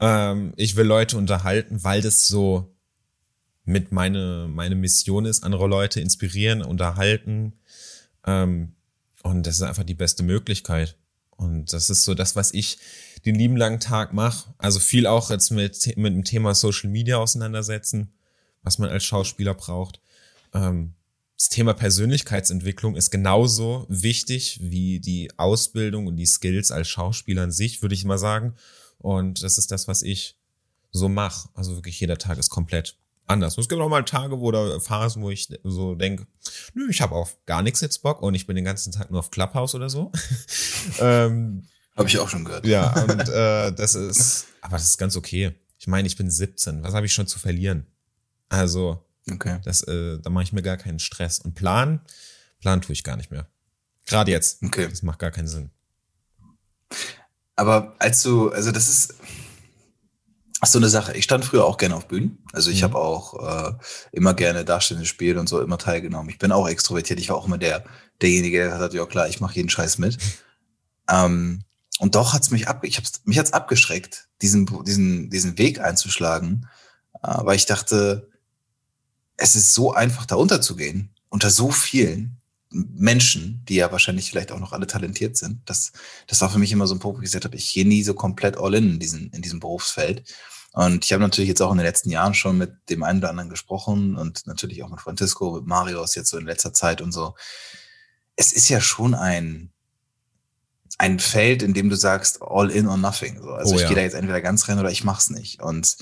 ähm, 0.00 0.52
ich 0.56 0.74
will 0.74 0.84
Leute 0.84 1.16
unterhalten, 1.16 1.84
weil 1.84 2.02
das 2.02 2.26
so 2.26 2.74
mit 3.64 3.92
meine 3.92 4.48
meine 4.48 4.74
Mission 4.74 5.26
ist, 5.26 5.44
andere 5.44 5.68
Leute 5.68 6.00
inspirieren, 6.00 6.62
unterhalten. 6.62 7.52
Ähm, 8.26 8.74
und 9.22 9.46
das 9.46 9.56
ist 9.56 9.62
einfach 9.62 9.84
die 9.84 9.94
beste 9.94 10.24
Möglichkeit. 10.24 10.96
Und 11.36 11.72
das 11.72 11.88
ist 11.88 12.02
so 12.02 12.14
das, 12.14 12.34
was 12.34 12.52
ich 12.52 12.78
den 13.26 13.36
lieben 13.36 13.56
langen 13.56 13.78
Tag 13.78 14.12
mache. 14.12 14.52
Also 14.58 14.80
viel 14.80 15.06
auch 15.06 15.30
jetzt 15.30 15.50
mit, 15.50 15.96
mit 15.96 16.12
dem 16.14 16.24
Thema 16.24 16.54
Social 16.54 16.90
Media 16.90 17.18
auseinandersetzen, 17.18 18.12
was 18.62 18.78
man 18.78 18.90
als 18.90 19.04
Schauspieler 19.04 19.54
braucht. 19.54 20.00
Ähm, 20.52 20.94
das 21.36 21.48
Thema 21.48 21.72
Persönlichkeitsentwicklung 21.72 22.96
ist 22.96 23.10
genauso 23.10 23.86
wichtig 23.88 24.58
wie 24.62 25.00
die 25.00 25.30
Ausbildung 25.38 26.06
und 26.06 26.16
die 26.16 26.26
Skills 26.26 26.70
als 26.70 26.88
Schauspieler 26.88 27.44
an 27.44 27.50
sich, 27.50 27.80
würde 27.80 27.94
ich 27.94 28.04
mal 28.04 28.18
sagen. 28.18 28.54
Und 28.98 29.42
das 29.42 29.56
ist 29.56 29.70
das, 29.70 29.88
was 29.88 30.02
ich 30.02 30.36
so 30.90 31.08
mache. 31.08 31.48
Also 31.54 31.76
wirklich 31.76 31.98
jeder 31.98 32.18
Tag 32.18 32.36
ist 32.36 32.50
komplett 32.50 32.98
anders. 33.26 33.56
Und 33.56 33.62
es 33.62 33.68
gibt 33.68 33.80
auch 33.80 33.88
mal 33.88 34.04
Tage 34.04 34.38
wo 34.38 34.48
oder 34.48 34.80
Phasen, 34.80 35.22
wo 35.22 35.30
ich 35.30 35.48
so 35.64 35.94
denke, 35.94 36.26
nö, 36.74 36.90
ich 36.90 37.00
habe 37.00 37.14
auf 37.14 37.38
gar 37.46 37.62
nichts 37.62 37.80
jetzt 37.80 38.02
Bock 38.02 38.20
und 38.20 38.34
ich 38.34 38.46
bin 38.46 38.56
den 38.56 38.64
ganzen 38.64 38.92
Tag 38.92 39.10
nur 39.10 39.20
auf 39.20 39.30
Clubhouse 39.30 39.74
oder 39.74 39.88
so. 39.88 40.12
ähm, 40.98 41.66
habe 41.96 42.08
ich 42.08 42.18
auch 42.18 42.28
schon 42.28 42.44
gehört. 42.44 42.66
Ja, 42.66 43.02
und 43.04 43.28
äh, 43.28 43.72
das 43.72 43.94
ist, 43.94 44.46
aber 44.60 44.76
das 44.76 44.84
ist 44.84 44.98
ganz 44.98 45.16
okay. 45.16 45.54
Ich 45.78 45.86
meine, 45.86 46.06
ich 46.06 46.16
bin 46.16 46.30
17. 46.30 46.82
Was 46.82 46.92
habe 46.92 47.06
ich 47.06 47.14
schon 47.14 47.26
zu 47.26 47.38
verlieren? 47.38 47.86
Also, 48.50 49.02
okay. 49.30 49.60
das, 49.64 49.82
äh, 49.84 50.18
da 50.20 50.28
mache 50.28 50.44
ich 50.44 50.52
mir 50.52 50.62
gar 50.62 50.76
keinen 50.76 50.98
Stress. 50.98 51.38
Und 51.38 51.54
Plan, 51.54 52.02
Plan 52.60 52.82
tue 52.82 52.92
ich 52.92 53.04
gar 53.04 53.16
nicht 53.16 53.30
mehr. 53.30 53.48
Gerade 54.04 54.30
jetzt. 54.30 54.62
Okay. 54.62 54.88
Das 54.88 55.02
macht 55.02 55.20
gar 55.20 55.30
keinen 55.30 55.48
Sinn. 55.48 55.70
Aber 57.56 57.96
als 57.98 58.22
du, 58.22 58.50
also 58.50 58.70
das 58.72 58.88
ist, 58.88 59.14
so 60.66 60.78
eine 60.78 60.88
Sache. 60.88 61.16
Ich 61.16 61.24
stand 61.24 61.44
früher 61.44 61.64
auch 61.64 61.78
gerne 61.78 61.96
auf 61.96 62.06
Bühnen. 62.06 62.38
Also 62.52 62.70
ich 62.70 62.80
mhm. 62.80 62.84
habe 62.84 62.98
auch 62.98 63.68
äh, 63.68 63.72
immer 64.12 64.34
gerne 64.34 64.64
darstellende 64.64 65.06
Spiele 65.06 65.40
und 65.40 65.48
so 65.48 65.60
immer 65.60 65.78
teilgenommen. 65.78 66.28
Ich 66.28 66.38
bin 66.38 66.52
auch 66.52 66.68
extrovertiert. 66.68 67.18
Ich 67.18 67.30
war 67.30 67.36
auch 67.36 67.46
immer 67.46 67.58
der 67.58 67.84
derjenige, 68.20 68.58
der 68.58 68.66
gesagt 68.66 68.82
hat, 68.82 68.94
ja 68.94 69.06
klar, 69.06 69.28
ich 69.28 69.40
mache 69.40 69.54
jeden 69.54 69.70
Scheiß 69.70 69.98
mit. 69.98 70.18
ähm, 71.10 71.62
und 71.98 72.14
doch 72.14 72.34
hat's 72.34 72.50
mich 72.50 72.68
ab, 72.68 72.84
ich 72.84 72.98
hab's, 72.98 73.22
mich 73.24 73.38
hat's 73.38 73.52
abgeschreckt, 73.52 74.28
diesen 74.42 74.66
diesen 74.84 75.30
diesen 75.30 75.58
Weg 75.58 75.80
einzuschlagen, 75.80 76.68
äh, 77.22 77.38
weil 77.40 77.56
ich 77.56 77.66
dachte, 77.66 78.30
es 79.40 79.56
ist 79.56 79.74
so 79.74 79.92
einfach 79.92 80.26
da 80.26 80.36
unterzugehen 80.36 81.14
unter 81.30 81.50
so 81.50 81.70
vielen 81.70 82.36
Menschen, 82.70 83.64
die 83.68 83.76
ja 83.76 83.90
wahrscheinlich 83.90 84.30
vielleicht 84.30 84.52
auch 84.52 84.60
noch 84.60 84.72
alle 84.72 84.86
talentiert 84.86 85.36
sind. 85.36 85.62
Das, 85.64 85.92
das 86.26 86.40
war 86.40 86.50
für 86.50 86.58
mich 86.58 86.70
immer 86.70 86.86
so 86.86 86.94
ein 86.94 87.00
Punkt, 87.00 87.18
wo 87.18 87.22
ich 87.22 87.26
gesagt 87.26 87.46
habe, 87.46 87.56
ich 87.56 87.72
gehe 87.72 87.88
nie 87.88 88.02
so 88.02 88.14
komplett 88.14 88.58
all 88.58 88.74
in 88.74 88.90
in, 88.90 88.98
diesen, 89.00 89.30
in 89.30 89.42
diesem 89.42 89.58
Berufsfeld. 89.58 90.22
Und 90.72 91.04
ich 91.04 91.12
habe 91.12 91.22
natürlich 91.22 91.48
jetzt 91.48 91.62
auch 91.62 91.72
in 91.72 91.78
den 91.78 91.86
letzten 91.86 92.10
Jahren 92.10 92.34
schon 92.34 92.58
mit 92.58 92.72
dem 92.90 93.02
einen 93.02 93.18
oder 93.18 93.30
anderen 93.30 93.50
gesprochen 93.50 94.14
und 94.14 94.46
natürlich 94.46 94.84
auch 94.84 94.90
mit 94.90 95.00
Francisco, 95.00 95.52
mit 95.52 95.66
Marius 95.66 96.14
jetzt 96.14 96.28
so 96.28 96.38
in 96.38 96.46
letzter 96.46 96.72
Zeit 96.72 97.00
und 97.00 97.10
so. 97.10 97.34
Es 98.36 98.52
ist 98.52 98.68
ja 98.68 98.80
schon 98.80 99.14
ein, 99.14 99.72
ein 100.98 101.18
Feld, 101.18 101.62
in 101.62 101.74
dem 101.74 101.88
du 101.88 101.96
sagst, 101.96 102.42
all 102.42 102.70
in 102.70 102.86
or 102.86 102.96
nothing. 102.96 103.40
So. 103.40 103.50
Also 103.50 103.72
oh, 103.72 103.76
ich 103.76 103.82
ja. 103.82 103.88
gehe 103.88 103.96
da 103.96 104.02
jetzt 104.02 104.14
entweder 104.14 104.40
ganz 104.40 104.68
rein 104.68 104.78
oder 104.78 104.90
ich 104.90 105.04
mach's 105.04 105.30
nicht. 105.30 105.62
Und 105.62 105.96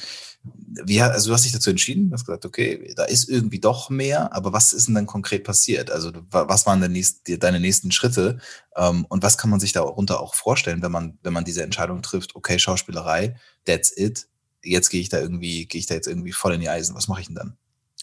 wie, 0.85 1.01
also 1.01 1.29
du 1.29 1.35
hast 1.35 1.45
dich 1.45 1.53
dazu 1.53 1.71
entschieden, 1.71 2.09
du 2.09 2.15
hast 2.15 2.25
gesagt, 2.25 2.47
okay, 2.47 2.93
da 2.97 3.05
ist 3.05 3.29
irgendwie 3.29 3.61
doch 3.61 3.91
mehr, 3.91 4.33
aber 4.33 4.53
was 4.53 4.73
ist 4.73 4.87
denn 4.87 4.95
dann 4.95 5.07
konkret 5.07 5.45
passiert? 5.45 5.91
Also 5.91 6.13
was 6.31 6.67
waren 6.67 6.81
denn 6.81 6.93
nächst, 6.93 7.23
deine 7.43 7.61
nächsten 7.61 7.91
Schritte 7.91 8.39
ähm, 8.77 9.05
und 9.09 9.23
was 9.23 9.37
kann 9.37 9.51
man 9.51 9.61
sich 9.61 9.73
darunter 9.73 10.21
auch 10.21 10.35
vorstellen, 10.35 10.83
wenn 10.83 10.93
man, 10.93 11.19
wenn 11.23 11.33
man 11.33 11.45
diese 11.45 11.63
Entscheidung 11.63 12.03
trifft, 12.03 12.37
okay, 12.37 12.59
Schauspielerei, 12.59 13.37
that's 13.65 13.93
it, 13.97 14.29
jetzt 14.63 14.91
gehe 14.91 15.01
ich 15.01 15.09
da 15.09 15.19
irgendwie, 15.19 15.67
gehe 15.67 15.81
ich 15.81 15.87
da 15.87 15.95
jetzt 15.95 16.07
irgendwie 16.07 16.33
voll 16.33 16.55
in 16.55 16.61
die 16.61 16.69
Eisen, 16.69 16.95
was 16.95 17.09
mache 17.09 17.21
ich 17.21 17.27
denn 17.27 17.37
dann? 17.37 17.57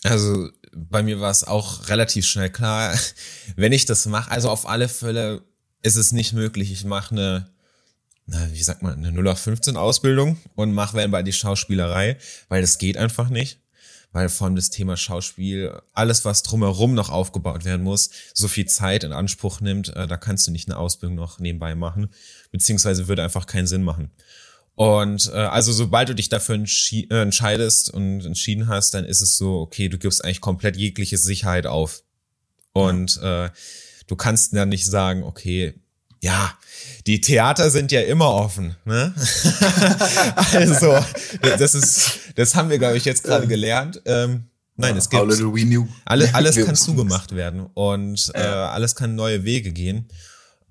Also 0.04 0.50
bei 0.74 1.02
mir 1.02 1.20
war 1.20 1.32
es 1.32 1.46
auch 1.46 1.88
relativ 1.88 2.28
schnell 2.28 2.52
klar, 2.52 2.94
wenn 3.56 3.72
ich 3.72 3.86
das 3.86 4.06
mache, 4.06 4.30
also 4.30 4.50
auf 4.50 4.68
alle 4.68 4.90
Fälle 4.90 5.44
ist 5.86 5.96
es 5.96 6.12
nicht 6.12 6.34
möglich, 6.34 6.72
ich 6.72 6.84
mache 6.84 7.16
eine 7.16 7.56
na, 8.28 8.52
wie 8.52 8.64
sagt 8.64 8.82
man, 8.82 8.94
eine 8.98 9.12
0 9.12 9.28
auf 9.28 9.40
15 9.40 9.78
Ausbildung 9.78 10.38
und 10.56 10.74
mach 10.74 10.94
wenn 10.94 11.12
bei 11.12 11.22
die 11.22 11.34
Schauspielerei, 11.34 12.18
weil 12.50 12.62
das 12.62 12.78
geht 12.78 12.98
einfach 12.98 13.30
nicht. 13.30 13.60
Weil 14.12 14.30
von 14.30 14.56
das 14.56 14.70
Thema 14.70 14.96
Schauspiel, 14.96 15.78
alles, 15.94 16.24
was 16.24 16.42
drumherum 16.42 16.94
noch 16.94 17.10
aufgebaut 17.10 17.66
werden 17.66 17.84
muss, 17.84 18.10
so 18.34 18.48
viel 18.48 18.66
Zeit 18.66 19.04
in 19.04 19.12
Anspruch 19.12 19.60
nimmt, 19.60 19.90
äh, 19.90 20.08
da 20.08 20.16
kannst 20.16 20.48
du 20.48 20.52
nicht 20.52 20.70
eine 20.70 20.78
Ausbildung 20.78 21.18
noch 21.18 21.40
nebenbei 21.40 21.76
machen, 21.76 22.08
beziehungsweise 22.50 23.10
würde 23.10 23.24
einfach 23.24 23.46
keinen 23.46 23.68
Sinn 23.68 23.84
machen. 23.84 24.12
Und 24.76 25.30
äh, 25.34 25.38
also 25.38 25.74
sobald 25.74 26.08
du 26.08 26.16
dich 26.16 26.30
dafür 26.30 26.56
äh, 26.56 27.22
entscheidest 27.22 27.90
und 27.90 28.26
entschieden 28.26 28.70
hast, 28.70 28.94
dann 28.94 29.04
ist 29.04 29.22
es 29.22 29.36
so, 29.36 29.60
okay, 29.60 29.90
du 29.90 29.98
gibst 29.98 30.24
eigentlich 30.24 30.42
komplett 30.42 30.78
jegliche 30.78 31.18
Sicherheit 31.18 31.68
auf. 31.68 32.02
Und 32.72 33.20
äh, 33.22 33.50
du 34.08 34.16
kannst 34.16 34.56
dann 34.56 34.70
nicht 34.70 34.86
sagen, 34.86 35.24
okay, 35.24 35.76
ja, 36.22 36.58
die 37.06 37.22
Theater 37.22 37.70
sind 37.70 37.92
ja 37.92 38.02
immer 38.02 38.34
offen. 38.34 38.76
Ne? 38.86 39.14
also, 40.54 40.98
das 41.42 41.76
ist, 41.76 42.20
das 42.36 42.56
haben 42.56 42.70
wir, 42.70 42.80
glaube 42.80 42.98
ich, 42.98 43.06
jetzt 43.06 43.24
gerade 43.24 43.48
gelernt. 43.48 44.02
Ähm, 44.06 44.46
nein, 44.76 44.98
es 44.98 45.10
gibt 45.10 45.22
alle, 46.06 46.34
alles 46.34 46.56
kann 46.66 46.76
zugemacht 46.76 47.36
werden 47.36 47.68
und 47.74 48.32
äh, 48.34 48.40
alles 48.42 48.96
kann 48.96 49.16
neue 49.16 49.44
Wege 49.44 49.72
gehen. 49.72 50.08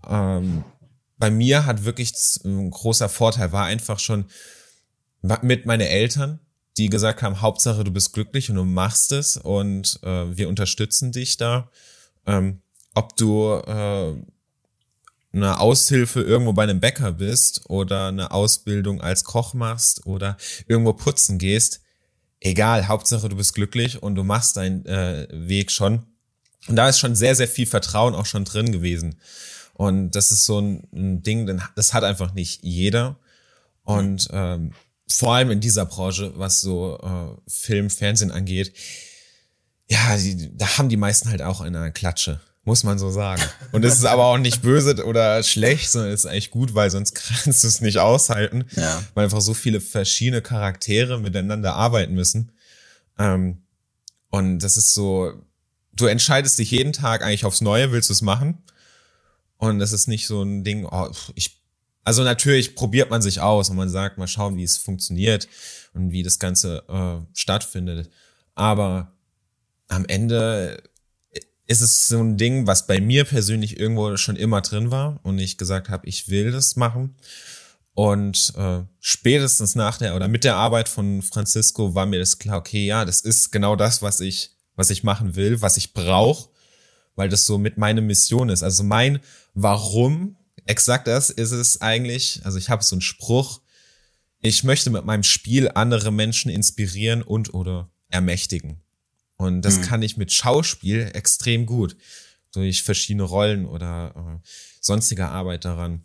Ähm, 0.09 0.65
bei 1.19 1.31
mir 1.31 1.67
hat 1.67 1.85
wirklich 1.85 2.13
ein 2.45 2.71
großer 2.71 3.09
Vorteil 3.09 3.53
war 3.53 3.67
einfach 3.67 3.99
schon 3.99 4.27
mit 5.43 5.67
meine 5.67 5.89
Eltern, 5.89 6.41
die 6.77 6.89
gesagt 6.89 7.23
haben, 7.23 7.41
Hauptsache 7.41 7.85
du 7.85 7.93
bist 7.93 8.13
glücklich 8.13 8.51
und 8.51 8.57
du 8.57 8.65
machst 8.65 9.13
es 9.13 9.37
und 9.37 10.01
äh, 10.03 10.37
wir 10.37 10.49
unterstützen 10.49 11.13
dich 11.13 11.37
da. 11.37 11.71
Ähm, 12.27 12.61
ob 12.95 13.17
du 13.17 13.55
äh, 13.67 14.15
eine 15.35 15.59
Aushilfe 15.59 16.23
irgendwo 16.23 16.53
bei 16.53 16.63
einem 16.63 16.81
Bäcker 16.81 17.13
bist 17.13 17.69
oder 17.69 18.09
eine 18.09 18.31
Ausbildung 18.31 19.01
als 19.01 19.25
Koch 19.25 19.53
machst 19.55 20.07
oder 20.07 20.37
irgendwo 20.69 20.93
putzen 20.93 21.39
gehst, 21.39 21.81
egal, 22.41 22.89
Hauptsache 22.89 23.29
du 23.29 23.37
bist 23.37 23.55
glücklich 23.55 24.03
und 24.03 24.15
du 24.15 24.23
machst 24.23 24.57
deinen 24.57 24.87
äh, 24.87 25.27
Weg 25.31 25.73
schon. 25.73 26.05
Und 26.69 26.77
da 26.77 26.89
ist 26.89 26.99
schon 26.99 27.17
sehr, 27.17 27.35
sehr 27.35 27.49
viel 27.49 27.67
Vertrauen 27.67 28.15
auch 28.15 28.27
schon 28.27 28.45
drin 28.45 28.73
gewesen. 28.73 29.17
Und 29.75 30.13
das 30.13 30.31
ist 30.31 30.45
so 30.45 30.61
ein, 30.61 30.87
ein 30.95 31.23
Ding, 31.23 31.61
das 31.75 31.93
hat 31.93 32.05
einfach 32.05 32.33
nicht 32.33 32.63
jeder. 32.63 33.19
Und 33.83 34.29
ähm, 34.31 34.73
vor 35.09 35.35
allem 35.35 35.51
in 35.51 35.61
dieser 35.61 35.85
Branche, 35.85 36.33
was 36.37 36.61
so 36.61 36.99
äh, 37.03 37.51
Film, 37.51 37.91
Fernsehen 37.91 38.31
angeht, 38.31 38.73
ja, 39.91 40.17
die, 40.17 40.57
da 40.57 40.79
haben 40.79 40.89
die 40.89 40.97
meisten 40.97 41.29
halt 41.29 41.43
auch 41.43 41.61
eine 41.61 41.93
Klatsche 41.93 42.41
muss 42.65 42.83
man 42.83 42.99
so 42.99 43.11
sagen. 43.11 43.43
Und 43.73 43.85
es 43.85 43.95
ist 43.95 44.07
aber 44.07 44.25
auch 44.25 44.39
nicht 44.39 44.63
böse 44.63 45.05
oder 45.05 45.43
schlecht, 45.43 45.91
sondern 45.91 46.13
es 46.13 46.25
ist 46.25 46.27
eigentlich 46.31 46.51
gut, 46.51 46.75
weil 46.75 46.91
sonst 46.91 47.15
kannst 47.45 47.63
du 47.63 47.69
es 47.69 47.81
nicht 47.81 47.99
aushalten, 47.99 48.65
ja. 48.77 49.03
weil 49.15 49.25
einfach 49.25 49.43
so 49.43 49.55
viele 49.55 49.81
verschiedene 49.81 50.43
Charaktere 50.43 51.21
miteinander 51.21 51.75
arbeiten 51.75 52.15
müssen. 52.15 52.53
Ähm, 53.19 53.63
und 54.31 54.61
das 54.61 54.77
ist 54.77 54.95
so, 54.95 55.33
du 55.93 56.07
entscheidest 56.07 56.59
dich 56.59 56.71
jeden 56.71 56.93
Tag 56.93 57.23
eigentlich 57.23 57.45
aufs 57.45 57.61
Neue, 57.61 57.93
willst 57.93 58.09
du 58.09 58.15
es 58.15 58.23
machen? 58.23 58.63
Und 59.59 59.79
das 59.79 59.93
ist 59.93 60.09
nicht 60.09 60.27
so 60.27 60.43
ein 60.43 60.65
Ding, 60.65 60.87
oh, 60.87 61.11
ich, 61.35 61.63
also 62.03 62.25
natürlich 62.25 62.75
probiert 62.75 63.11
man 63.11 63.23
sich 63.23 63.41
aus 63.41 63.71
und 63.71 63.77
man 63.77 63.89
sagt, 63.89 64.19
mal 64.19 64.27
schauen, 64.27 64.57
wie 64.57 64.65
es 64.65 64.77
funktioniert 64.77 65.49
und 65.93 66.11
wie 66.11 66.23
das 66.23 66.39
Ganze 66.39 66.83
äh, 66.89 67.39
stattfindet. 67.39 68.11
Aber 68.55 69.13
am 69.89 70.05
Ende 70.07 70.83
ist 71.67 71.81
es 71.81 72.09
so 72.09 72.21
ein 72.21 72.37
Ding, 72.37 72.67
was 72.67 72.87
bei 72.87 73.01
mir 73.01 73.25
persönlich 73.25 73.79
irgendwo 73.79 74.17
schon 74.17 74.37
immer 74.37 74.61
drin 74.61 74.91
war 74.91 75.21
und 75.23 75.39
ich 75.39 75.57
gesagt 75.57 75.89
habe, 75.89 76.07
ich 76.07 76.29
will 76.29 76.53
das 76.53 76.77
machen. 76.77 77.17
Und 77.95 78.53
äh, 78.57 78.83
spätestens 79.01 79.75
nach 79.75 79.99
der 79.99 80.17
oder 80.17 80.29
mit 80.29 80.45
der 80.45 80.57
Arbeit 80.57 80.89
von 80.89 81.23
Francisco 81.23 81.95
war 81.95 82.07
mir 82.07 82.19
das 82.19 82.39
klar, 82.39 82.59
okay, 82.59 82.85
ja, 82.85 83.05
das 83.05 83.21
ist 83.21 83.53
genau 83.53 83.77
das, 83.77 84.03
was 84.03 84.21
ich, 84.21 84.51
was 84.75 84.91
ich 84.91 85.05
machen 85.05 85.37
will, 85.37 85.63
was 85.63 85.77
ich 85.77 85.95
brauche, 85.95 86.51
weil 87.15 87.29
das 87.29 87.47
so 87.47 87.57
mit 87.57 87.79
meine 87.79 88.01
Mission 88.01 88.49
ist. 88.49 88.63
Also 88.63 88.83
mein 88.83 89.21
Warum, 89.55 90.37
exakt 90.67 91.07
das 91.07 91.31
ist 91.31 91.53
es 91.53 91.81
eigentlich, 91.81 92.41
also 92.45 92.59
ich 92.59 92.69
habe 92.69 92.83
so 92.83 92.97
einen 92.97 93.01
Spruch, 93.01 93.61
ich 94.41 94.65
möchte 94.65 94.91
mit 94.91 95.05
meinem 95.05 95.23
Spiel 95.23 95.71
andere 95.75 96.11
Menschen 96.11 96.51
inspirieren 96.51 97.23
und 97.23 97.55
oder 97.55 97.91
ermächtigen. 98.11 98.84
Und 99.37 99.63
das 99.63 99.79
mhm. 99.79 99.83
kann 99.83 100.03
ich 100.03 100.17
mit 100.17 100.33
Schauspiel 100.33 101.11
extrem 101.13 101.67
gut. 101.67 101.97
Durch 102.53 102.83
verschiedene 102.83 103.25
Rollen 103.25 103.67
oder 103.67 104.15
äh, 104.17 104.49
sonstige 104.81 105.27
Arbeit 105.27 105.65
daran. 105.65 106.03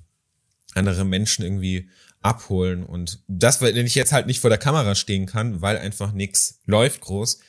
Andere 0.73 1.05
Menschen 1.05 1.43
irgendwie 1.43 1.89
abholen. 2.21 2.83
Und 2.83 3.19
das, 3.27 3.61
wenn 3.61 3.85
ich 3.85 3.95
jetzt 3.95 4.11
halt 4.11 4.27
nicht 4.27 4.39
vor 4.39 4.49
der 4.49 4.59
Kamera 4.59 4.95
stehen 4.95 5.25
kann, 5.25 5.61
weil 5.61 5.77
einfach 5.77 6.11
nichts 6.11 6.59
läuft 6.65 7.01
groß, 7.01 7.39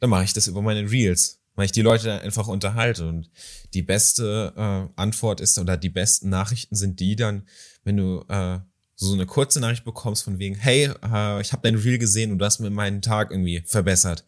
dann 0.00 0.10
mache 0.10 0.24
ich 0.24 0.32
das 0.32 0.46
über 0.46 0.62
meine 0.62 0.90
Reels. 0.90 1.40
Weil 1.54 1.66
ich 1.66 1.72
die 1.72 1.82
Leute 1.82 2.06
dann 2.06 2.20
einfach 2.20 2.48
unterhalte. 2.48 3.08
Und 3.08 3.30
die 3.74 3.82
beste 3.82 4.52
äh, 4.56 5.00
Antwort 5.00 5.40
ist, 5.40 5.58
oder 5.58 5.76
die 5.76 5.88
besten 5.88 6.28
Nachrichten 6.28 6.74
sind 6.74 7.00
die 7.00 7.16
dann, 7.16 7.46
wenn 7.84 7.96
du 7.96 8.24
äh, 8.28 8.58
so 8.96 9.12
eine 9.12 9.26
kurze 9.26 9.60
Nachricht 9.60 9.84
bekommst 9.84 10.24
von 10.24 10.38
wegen, 10.38 10.56
hey, 10.56 10.90
äh, 11.02 11.40
ich 11.40 11.52
habe 11.52 11.62
dein 11.62 11.76
Reel 11.76 11.98
gesehen 11.98 12.32
und 12.32 12.38
du 12.38 12.44
hast 12.44 12.60
mir 12.60 12.70
meinen 12.70 13.02
Tag 13.02 13.30
irgendwie 13.30 13.62
verbessert. 13.66 14.24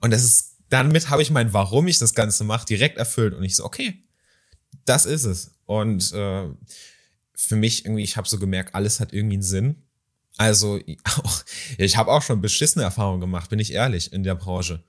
Und 0.00 0.10
das 0.12 0.24
ist, 0.24 0.56
damit 0.68 1.10
habe 1.10 1.22
ich 1.22 1.30
mein, 1.30 1.52
warum 1.52 1.88
ich 1.88 1.98
das 1.98 2.14
Ganze 2.14 2.44
mache, 2.44 2.66
direkt 2.66 2.98
erfüllt. 2.98 3.34
Und 3.34 3.44
ich 3.44 3.56
so, 3.56 3.64
okay, 3.64 4.02
das 4.84 5.06
ist 5.06 5.24
es. 5.24 5.52
Und 5.66 6.12
äh, 6.12 6.48
für 7.34 7.56
mich 7.56 7.84
irgendwie, 7.84 8.02
ich 8.02 8.16
habe 8.16 8.28
so 8.28 8.38
gemerkt, 8.38 8.74
alles 8.74 9.00
hat 9.00 9.12
irgendwie 9.12 9.36
einen 9.36 9.42
Sinn. 9.42 9.82
Also 10.36 10.80
ich 11.78 11.96
habe 11.96 12.10
auch 12.12 12.22
schon 12.22 12.40
beschissene 12.40 12.84
Erfahrungen 12.84 13.20
gemacht, 13.20 13.50
bin 13.50 13.58
ich 13.58 13.72
ehrlich, 13.72 14.12
in 14.12 14.22
der 14.22 14.34
Branche. 14.34 14.82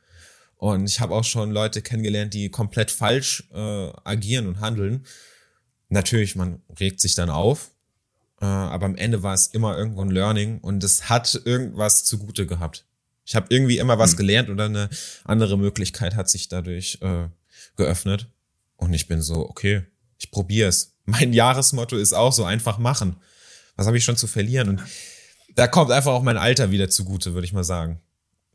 Und 0.57 0.85
ich 0.85 0.99
habe 0.99 1.15
auch 1.15 1.23
schon 1.23 1.51
Leute 1.51 1.81
kennengelernt, 1.81 2.33
die 2.33 2.49
komplett 2.49 2.91
falsch 2.91 3.49
äh, 3.51 3.91
agieren 4.03 4.47
und 4.47 4.59
handeln. 4.59 5.05
Natürlich, 5.89 6.35
man 6.35 6.61
regt 6.79 7.01
sich 7.01 7.15
dann 7.15 7.29
auf, 7.29 7.71
äh, 8.39 8.45
aber 8.45 8.85
am 8.85 8.95
Ende 8.95 9.23
war 9.23 9.33
es 9.33 9.47
immer 9.47 9.77
irgendwo 9.77 10.01
ein 10.01 10.11
Learning 10.11 10.59
und 10.59 10.83
es 10.83 11.09
hat 11.09 11.41
irgendwas 11.45 12.05
zugute 12.05 12.45
gehabt. 12.45 12.85
Ich 13.31 13.35
habe 13.37 13.45
irgendwie 13.47 13.77
immer 13.77 13.97
was 13.97 14.11
hm. 14.11 14.17
gelernt 14.17 14.49
oder 14.49 14.65
eine 14.65 14.89
andere 15.23 15.57
Möglichkeit 15.57 16.17
hat 16.17 16.29
sich 16.29 16.49
dadurch 16.49 16.97
äh, 16.99 17.29
geöffnet. 17.77 18.27
Und 18.75 18.93
ich 18.93 19.07
bin 19.07 19.21
so, 19.21 19.49
okay, 19.49 19.83
ich 20.19 20.31
probiere 20.31 20.67
es. 20.67 20.97
Mein 21.05 21.31
Jahresmotto 21.31 21.95
ist 21.95 22.11
auch 22.11 22.33
so, 22.33 22.43
einfach 22.43 22.77
machen. 22.77 23.15
Was 23.77 23.87
habe 23.87 23.97
ich 23.97 24.03
schon 24.03 24.17
zu 24.17 24.27
verlieren? 24.27 24.67
Und 24.67 24.83
da 25.55 25.67
kommt 25.67 25.91
einfach 25.91 26.11
auch 26.11 26.23
mein 26.23 26.37
Alter 26.37 26.71
wieder 26.71 26.89
zugute, 26.89 27.33
würde 27.33 27.45
ich 27.45 27.53
mal 27.53 27.63
sagen. 27.63 28.01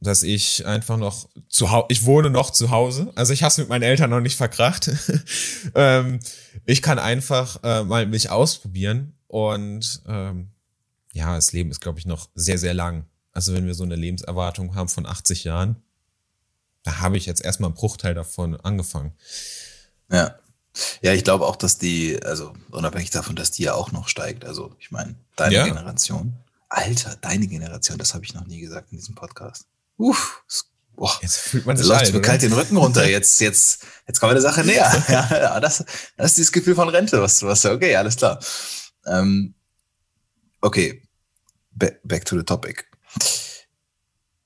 Dass 0.00 0.22
ich 0.22 0.66
einfach 0.66 0.98
noch 0.98 1.26
zu 1.48 1.70
Hause, 1.70 1.86
ich 1.88 2.04
wohne 2.04 2.28
noch 2.28 2.50
zu 2.50 2.70
Hause, 2.70 3.10
also 3.14 3.32
ich 3.32 3.42
habe 3.42 3.50
es 3.50 3.58
mit 3.58 3.70
meinen 3.70 3.82
Eltern 3.82 4.10
noch 4.10 4.20
nicht 4.20 4.36
verkracht. 4.36 4.90
ähm, 5.74 6.20
ich 6.66 6.82
kann 6.82 6.98
einfach 6.98 7.60
äh, 7.62 7.82
mal 7.82 8.06
mich 8.06 8.28
ausprobieren 8.28 9.14
und 9.26 10.02
ähm, 10.06 10.50
ja, 11.14 11.34
das 11.34 11.52
Leben 11.52 11.70
ist, 11.70 11.80
glaube 11.80 11.98
ich, 11.98 12.04
noch 12.04 12.28
sehr, 12.34 12.58
sehr 12.58 12.74
lang. 12.74 13.06
Also 13.36 13.52
wenn 13.52 13.66
wir 13.66 13.74
so 13.74 13.84
eine 13.84 13.96
Lebenserwartung 13.96 14.74
haben 14.74 14.88
von 14.88 15.04
80 15.04 15.44
Jahren, 15.44 15.76
da 16.84 17.00
habe 17.00 17.18
ich 17.18 17.26
jetzt 17.26 17.44
erstmal 17.44 17.68
einen 17.68 17.76
Bruchteil 17.76 18.14
davon 18.14 18.58
angefangen. 18.58 19.12
Ja. 20.10 20.36
Ja, 21.02 21.12
ich 21.12 21.22
glaube 21.22 21.44
auch, 21.44 21.56
dass 21.56 21.76
die, 21.76 22.18
also 22.22 22.54
unabhängig 22.70 23.10
davon, 23.10 23.36
dass 23.36 23.50
die 23.50 23.64
ja 23.64 23.74
auch 23.74 23.92
noch 23.92 24.08
steigt. 24.08 24.46
Also 24.46 24.74
ich 24.78 24.90
meine, 24.90 25.16
deine 25.36 25.54
ja. 25.54 25.66
Generation. 25.66 26.32
Alter, 26.70 27.14
deine 27.20 27.46
Generation, 27.46 27.98
das 27.98 28.14
habe 28.14 28.24
ich 28.24 28.32
noch 28.32 28.46
nie 28.46 28.58
gesagt 28.58 28.90
in 28.90 28.96
diesem 28.96 29.14
Podcast. 29.14 29.66
Uff, 29.98 30.42
boah, 30.94 31.12
jetzt 31.20 31.36
fühlt 31.36 31.66
man 31.66 31.76
sich 31.76 31.86
läuft 31.86 32.06
alt, 32.06 32.14
mir 32.14 32.22
kalt 32.22 32.40
den 32.40 32.54
Rücken 32.54 32.78
runter. 32.78 33.06
Jetzt, 33.06 33.38
jetzt, 33.42 33.84
jetzt 34.06 34.18
kommen 34.18 34.30
wir 34.30 34.40
der 34.40 34.50
Sache 34.50 34.64
näher. 34.64 35.04
Ja, 35.08 35.28
ja 35.30 35.60
das, 35.60 35.84
das 36.16 36.30
ist 36.30 36.38
dieses 36.38 36.52
Gefühl 36.52 36.74
von 36.74 36.88
Rente, 36.88 37.20
was 37.20 37.38
du 37.38 37.50
hast. 37.50 37.66
Okay, 37.66 37.96
alles 37.96 38.16
klar. 38.16 38.42
Ähm, 39.04 39.54
okay, 40.62 41.02
back 41.74 42.24
to 42.24 42.38
the 42.38 42.42
topic. 42.42 42.86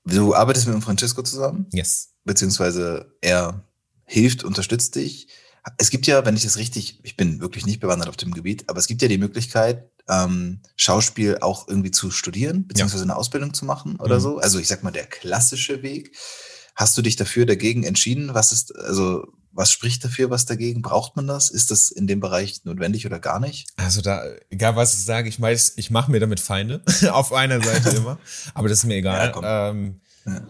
Du 0.04 0.34
arbeitest 0.34 0.66
mit 0.66 0.74
dem 0.74 0.82
Francesco 0.82 1.22
zusammen? 1.22 1.66
Yes. 1.72 2.10
Beziehungsweise 2.24 3.16
er 3.20 3.64
hilft, 4.04 4.44
unterstützt 4.44 4.94
dich. 4.96 5.28
Es 5.78 5.90
gibt 5.90 6.06
ja, 6.06 6.24
wenn 6.24 6.36
ich 6.36 6.42
das 6.42 6.56
richtig, 6.56 7.00
ich 7.02 7.16
bin 7.16 7.40
wirklich 7.40 7.66
nicht 7.66 7.80
bewandert 7.80 8.08
auf 8.08 8.16
dem 8.16 8.32
Gebiet, 8.32 8.64
aber 8.68 8.78
es 8.78 8.86
gibt 8.86 9.02
ja 9.02 9.08
die 9.08 9.18
Möglichkeit, 9.18 9.90
ähm, 10.08 10.60
Schauspiel 10.76 11.38
auch 11.40 11.68
irgendwie 11.68 11.90
zu 11.90 12.10
studieren, 12.10 12.66
beziehungsweise 12.66 13.04
ja. 13.04 13.10
eine 13.10 13.16
Ausbildung 13.16 13.54
zu 13.54 13.64
machen 13.64 13.96
oder 13.96 14.16
mhm. 14.16 14.20
so. 14.20 14.38
Also 14.38 14.58
ich 14.58 14.68
sag 14.68 14.82
mal, 14.82 14.90
der 14.90 15.06
klassische 15.06 15.82
Weg. 15.82 16.16
Hast 16.74 16.96
du 16.96 17.02
dich 17.02 17.16
dafür 17.16 17.46
dagegen 17.46 17.84
entschieden? 17.84 18.32
Was 18.32 18.52
ist, 18.52 18.74
also 18.74 19.26
was 19.52 19.72
spricht 19.72 20.04
dafür, 20.04 20.30
was 20.30 20.46
dagegen? 20.46 20.82
Braucht 20.82 21.16
man 21.16 21.26
das? 21.26 21.50
Ist 21.50 21.70
das 21.70 21.90
in 21.90 22.06
dem 22.06 22.20
Bereich 22.20 22.64
notwendig 22.64 23.06
oder 23.06 23.18
gar 23.18 23.40
nicht? 23.40 23.68
Also 23.76 24.00
da, 24.00 24.24
egal 24.48 24.76
was 24.76 24.94
ich 24.94 25.04
sage, 25.04 25.28
ich 25.28 25.40
weiß, 25.40 25.74
ich 25.76 25.90
mache 25.90 26.10
mir 26.10 26.20
damit 26.20 26.40
Feinde, 26.40 26.82
auf 27.10 27.32
einer 27.32 27.62
Seite 27.62 27.90
immer, 27.96 28.18
aber 28.54 28.68
das 28.68 28.78
ist 28.78 28.84
mir 28.84 28.96
egal. 28.96 29.32
Ja, 29.34 29.70
ähm, 29.70 30.00
ja. 30.26 30.42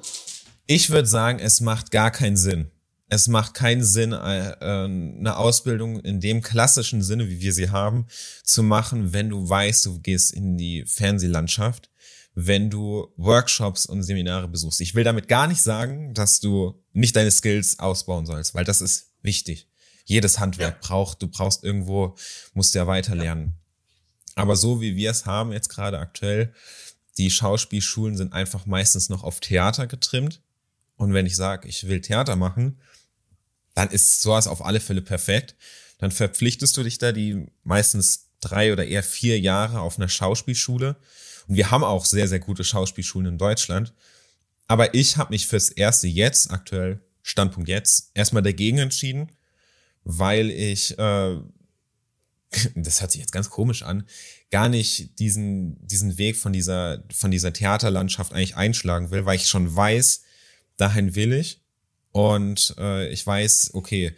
Ich 0.67 0.91
würde 0.91 1.09
sagen, 1.09 1.39
es 1.39 1.61
macht 1.61 1.91
gar 1.91 2.11
keinen 2.11 2.37
Sinn. 2.37 2.71
Es 3.09 3.27
macht 3.27 3.55
keinen 3.55 3.83
Sinn, 3.83 4.13
äh, 4.13 4.55
eine 4.61 5.37
Ausbildung 5.37 5.99
in 5.99 6.21
dem 6.21 6.43
klassischen 6.43 7.03
Sinne, 7.03 7.29
wie 7.29 7.41
wir 7.41 7.53
sie 7.53 7.71
haben, 7.71 8.07
zu 8.45 8.63
machen, 8.63 9.13
wenn 9.13 9.29
du 9.29 9.49
weißt, 9.49 9.87
du 9.87 9.99
gehst 9.99 10.33
in 10.33 10.57
die 10.57 10.85
Fernsehlandschaft 10.87 11.91
wenn 12.47 12.71
du 12.71 13.13
Workshops 13.17 13.87
und 13.87 14.03
Seminare 14.03 14.49
besuchst. 14.49 14.81
Ich 14.81 14.95
will 14.95 15.05
damit 15.05 15.29
gar 15.29 15.47
nicht 15.47 15.63
sagen, 15.63 16.15
dass 16.15 16.41
du 16.41 16.83
nicht 16.93 17.15
deine 17.15 17.31
Skills 17.31 17.79
ausbauen 17.79 18.25
sollst, 18.27 18.55
weil 18.55 18.65
das 18.65 18.81
ist 18.81 19.11
wichtig. 19.23 19.69
Jedes 20.05 20.39
Handwerk 20.39 20.77
ja. 20.77 20.89
braucht, 20.89 21.23
du 21.23 21.29
brauchst 21.29 21.63
irgendwo, 21.65 22.17
musst 22.55 22.75
ja 22.75 22.87
weiter 22.87 23.15
lernen. 23.15 23.55
Aber 24.35 24.57
so 24.57 24.81
wie 24.81 24.97
wir 24.97 25.11
es 25.11 25.27
haben 25.27 25.53
jetzt 25.53 25.69
gerade 25.69 25.99
aktuell, 25.99 26.55
die 27.19 27.31
Schauspielschulen 27.31 28.17
sind 28.17 28.33
einfach 28.33 28.65
meistens 28.65 29.09
noch 29.09 29.23
auf 29.23 29.41
Theater 29.41 29.87
getrimmt. 29.87 30.41
Und 30.97 31.13
wenn 31.13 31.27
ich 31.27 31.37
sage, 31.37 31.69
ich 31.69 31.89
will 31.89 32.01
Theater 32.01 32.37
machen, 32.37 32.81
dann 33.75 33.91
ist 33.91 34.23
sowas 34.23 34.47
auf 34.47 34.65
alle 34.65 34.81
Fälle 34.81 35.03
perfekt. 35.03 35.57
Dann 35.99 36.11
verpflichtest 36.11 36.77
du 36.77 36.83
dich 36.83 36.99
da 36.99 37.13
die 37.13 37.47
meistens 37.63 38.31
drei 38.41 38.73
oder 38.73 38.87
eher 38.87 39.03
vier 39.03 39.39
Jahre 39.39 39.81
auf 39.81 39.99
einer 39.99 40.09
Schauspielschule. 40.09 40.97
Und 41.51 41.57
wir 41.57 41.73
haben 41.73 41.83
auch 41.83 42.05
sehr, 42.05 42.29
sehr 42.29 42.39
gute 42.39 42.63
Schauspielschulen 42.63 43.33
in 43.33 43.39
Deutschland. 43.39 43.93
Aber 44.69 44.95
ich 44.95 45.17
habe 45.17 45.33
mich 45.33 45.49
fürs 45.49 45.69
erste 45.69 46.07
jetzt, 46.07 46.53
aktuell 46.53 47.01
Standpunkt 47.23 47.69
jetzt, 47.69 48.13
erstmal 48.15 48.45
dagegen 48.45 48.79
entschieden, 48.79 49.33
weil 50.05 50.49
ich, 50.49 50.97
äh, 50.97 51.37
das 52.77 53.01
hört 53.01 53.11
sich 53.11 53.21
jetzt 53.21 53.33
ganz 53.33 53.51
komisch 53.51 53.83
an, 53.83 54.05
gar 54.53 54.69
nicht 54.69 55.19
diesen, 55.19 55.85
diesen 55.85 56.19
Weg 56.19 56.37
von 56.37 56.53
dieser, 56.53 57.03
von 57.13 57.33
dieser 57.33 57.53
Theaterlandschaft 57.53 58.33
eigentlich 58.33 58.55
einschlagen 58.55 59.11
will, 59.11 59.27
weil 59.27 59.35
ich 59.35 59.49
schon 59.49 59.75
weiß, 59.75 60.23
dahin 60.77 61.17
will 61.17 61.33
ich. 61.33 61.61
Und 62.13 62.77
äh, 62.79 63.09
ich 63.09 63.27
weiß, 63.27 63.73
okay, 63.75 64.15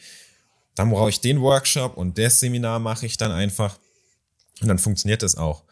dann 0.75 0.91
brauche 0.91 1.09
ich 1.09 1.21
den 1.21 1.41
Workshop 1.41 1.97
und 1.97 2.19
das 2.19 2.41
Seminar 2.41 2.79
mache 2.79 3.07
ich 3.07 3.17
dann 3.17 3.33
einfach. 3.33 3.79
Und 4.61 4.69
dann 4.69 4.79
funktioniert 4.79 5.23
das 5.23 5.37
auch. 5.37 5.65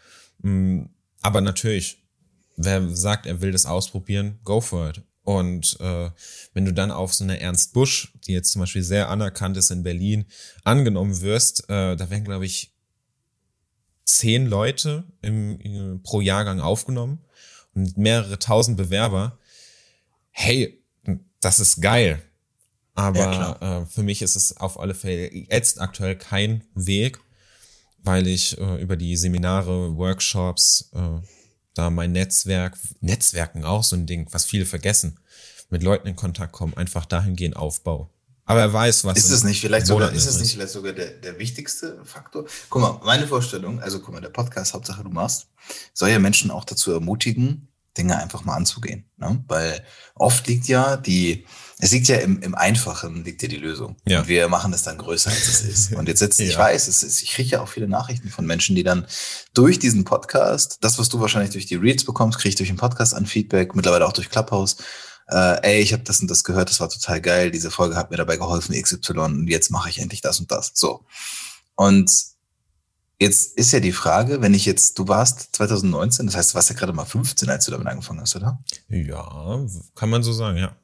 Aber 1.23 1.41
natürlich, 1.41 2.03
wer 2.57 2.89
sagt, 2.95 3.27
er 3.27 3.41
will 3.41 3.53
das 3.53 3.67
ausprobieren, 3.67 4.39
go 4.45 4.61
for 4.61 4.91
it. 4.91 5.03
Und 5.23 5.79
äh, 5.81 6.11
wenn 6.55 6.65
du 6.65 6.73
dann 6.73 6.91
auf 6.91 7.15
so 7.15 7.25
eine 7.25 7.41
Ernst 7.41 7.73
Busch, 7.73 8.13
die 8.27 8.33
jetzt 8.33 8.53
zum 8.53 8.61
Beispiel 8.61 8.83
sehr 8.83 9.11
anerkannt 9.11 9.57
ist 9.57 9.71
in 9.71 9.83
Berlin, 9.83 10.25
angenommen 10.65 11.21
wirst, 11.21 11.69
äh, 11.69 11.95
da 11.97 12.11
werden, 12.11 12.25
glaube 12.25 12.47
ich, 12.47 12.75
zehn 14.05 14.47
Leute 14.47 15.05
im, 15.23 15.61
im, 15.61 16.03
pro 16.03 16.21
Jahrgang 16.21 16.61
aufgenommen 16.61 17.21
und 17.75 17.97
mehrere 17.97 18.39
tausend 18.39 18.77
Bewerber. 18.77 19.39
Hey, 20.31 20.83
das 21.41 21.61
ist 21.61 21.81
geil. 21.81 22.23
Aber 22.95 23.19
ja, 23.19 23.83
äh, 23.83 23.87
für 23.87 24.03
mich 24.03 24.23
ist 24.23 24.37
es 24.37 24.57
auf 24.57 24.81
alle 24.81 24.95
Fälle 24.95 25.33
jetzt 25.33 25.81
aktuell 25.81 26.17
kein 26.17 26.65
Weg, 26.75 27.21
weil 28.03 28.27
ich 28.27 28.59
äh, 28.59 28.81
über 28.83 28.97
die 28.97 29.17
Seminare, 29.17 29.97
Workshops, 29.97 30.91
äh, 30.95 31.21
da 31.75 31.91
mein 31.91 32.13
Netzwerk, 32.13 32.77
Netzwerken 33.01 33.65
auch 33.65 33.85
so 33.85 33.97
ein 33.97 34.07
Ding, 34.07 34.29
was 34.33 34.45
viele 34.45 34.67
vergessen, 34.67 35.19
mit 35.71 35.83
Leuten 35.83 36.09
in 36.09 36.17
Kontakt 36.17 36.53
kommen, 36.53 36.75
einfach 36.77 37.07
dahingehend 37.07 37.57
Aufbau. 37.57 38.11
Aber 38.45 38.61
er 38.63 38.73
weiß, 38.73 39.05
was. 39.05 39.17
Ist 39.17 39.31
es 39.31 39.45
nicht 39.45 39.61
vielleicht 39.61 39.87
sogar, 39.87 40.11
ist 40.13 40.27
es 40.27 40.41
nicht 40.41 40.55
vielleicht 40.55 40.73
sogar 40.73 40.93
der, 40.93 41.11
der 41.11 41.39
wichtigste 41.39 42.05
Faktor? 42.05 42.47
Guck 42.69 42.83
mal, 42.83 43.01
meine 43.05 43.29
Vorstellung, 43.29 43.81
also 43.81 44.01
guck 44.01 44.13
mal, 44.13 44.21
der 44.21 44.31
Podcast, 44.31 44.75
Hauptsache 44.75 45.05
du 45.05 45.11
machst, 45.11 45.47
soll 45.95 46.11
ja 46.11 46.19
Menschen 46.19 46.51
auch 46.51 46.65
dazu 46.65 46.91
ermutigen, 46.91 47.69
Dinge 47.97 48.19
einfach 48.19 48.45
mal 48.45 48.57
anzugehen. 48.57 49.05
Ne? 49.19 49.45
Weil 49.47 49.85
oft 50.17 50.49
liegt 50.49 50.67
ja 50.67 50.97
die, 50.97 51.47
es 51.81 51.93
liegt 51.93 52.09
ja 52.09 52.17
im, 52.17 52.41
im 52.43 52.55
Einfachen, 52.55 53.25
liegt 53.25 53.43
ja 53.43 53.49
die 53.49 53.57
Lösung. 53.57 53.97
Ja. 54.07 54.21
Und 54.21 54.29
wir 54.29 54.49
machen 54.49 54.73
das 54.73 54.83
dann 54.83 54.99
größer, 54.99 55.31
als 55.31 55.49
es 55.49 55.63
ist. 55.63 55.93
Und 55.95 56.09
jetzt 56.09 56.21
jetzt, 56.21 56.39
ja. 56.39 56.47
ich 56.47 56.57
weiß, 56.57 56.89
es 56.89 57.03
ist, 57.03 57.23
ich 57.23 57.33
kriege 57.33 57.51
ja 57.51 57.61
auch 57.61 57.69
viele 57.69 57.89
Nachrichten 57.89 58.29
von 58.29 58.47
Menschen, 58.47 58.77
die 58.77 58.83
dann 58.83 59.07
durch 59.55 59.79
diesen 59.79 60.05
Podcast, 60.05 60.79
das, 60.83 60.99
was 60.99 61.09
du 61.09 61.21
wahrscheinlich 61.21 61.53
durch 61.53 61.67
die 61.67 61.77
Reads 61.77 62.05
bekommst, 62.05 62.39
kriege 62.39 62.51
ich 62.51 62.57
durch 62.57 62.69
den 62.69 62.77
Podcast 62.77 63.15
an 63.15 63.27
Feedback, 63.27 63.75
mittlerweile 63.75 64.07
auch 64.07 64.13
durch 64.13 64.29
Clubhouse. 64.29 64.77
Äh, 65.29 65.77
ey, 65.77 65.81
ich 65.81 65.93
habe 65.93 66.03
das 66.03 66.21
und 66.21 66.31
das 66.31 66.45
gehört, 66.45 66.69
das 66.69 66.81
war 66.81 66.89
total 66.89 67.21
geil, 67.21 67.51
diese 67.51 67.71
Folge 67.71 67.97
hat 67.97 68.11
mir 68.11 68.17
dabei 68.17 68.37
geholfen, 68.37 68.75
XY, 68.75 69.19
und 69.21 69.49
jetzt 69.49 69.71
mache 69.71 69.89
ich 69.89 70.01
endlich 70.01 70.21
das 70.21 70.41
und 70.41 70.51
das. 70.51 70.73
So. 70.75 71.05
Und 71.77 72.11
Jetzt 73.23 73.59
ist 73.59 73.71
ja 73.73 73.81
die 73.81 73.93
Frage, 73.93 74.41
wenn 74.41 74.55
ich 74.55 74.65
jetzt, 74.65 74.99
du 74.99 75.07
warst 75.07 75.55
2019, 75.55 76.25
das 76.25 76.37
heißt, 76.37 76.53
du 76.53 76.55
warst 76.55 76.71
ja 76.71 76.75
gerade 76.75 76.95
mal 76.95 77.05
15, 77.05 77.51
als 77.51 77.67
du 77.67 77.71
damit 77.71 77.87
angefangen 77.87 78.23
hast, 78.23 78.35
oder? 78.35 78.65
Ja, 78.89 79.61
kann 79.95 80.09
man 80.09 80.23
so 80.23 80.33
sagen, 80.33 80.57
ja. 80.57 80.75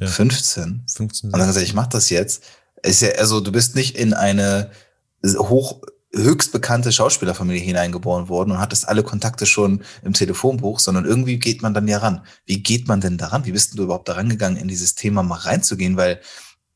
Ja. 0.00 0.06
15? 0.06 0.84
15. 0.92 1.30
Und 1.30 1.38
dann 1.38 1.46
gesagt, 1.46 1.66
ich 1.66 1.74
mach 1.74 1.86
das 1.86 2.10
jetzt. 2.10 2.42
Ist 2.82 3.02
ja, 3.02 3.10
also 3.18 3.40
du 3.40 3.52
bist 3.52 3.76
nicht 3.76 3.96
in 3.96 4.14
eine 4.14 4.70
hoch, 5.24 5.82
höchst 6.12 6.52
bekannte 6.52 6.90
Schauspielerfamilie 6.90 7.60
hineingeboren 7.60 8.28
worden 8.28 8.52
und 8.52 8.58
hattest 8.58 8.88
alle 8.88 9.02
Kontakte 9.02 9.46
schon 9.46 9.82
im 10.02 10.12
Telefonbuch, 10.12 10.80
sondern 10.80 11.04
irgendwie 11.04 11.38
geht 11.38 11.62
man 11.62 11.74
dann 11.74 11.86
ja 11.86 11.98
ran. 11.98 12.24
Wie 12.46 12.62
geht 12.62 12.88
man 12.88 13.00
denn 13.00 13.18
daran? 13.18 13.44
Wie 13.44 13.52
bist 13.52 13.78
du 13.78 13.82
überhaupt 13.82 14.08
daran 14.08 14.28
gegangen, 14.28 14.56
in 14.56 14.68
dieses 14.68 14.94
Thema 14.94 15.22
mal 15.22 15.36
reinzugehen? 15.36 15.96
Weil 15.96 16.20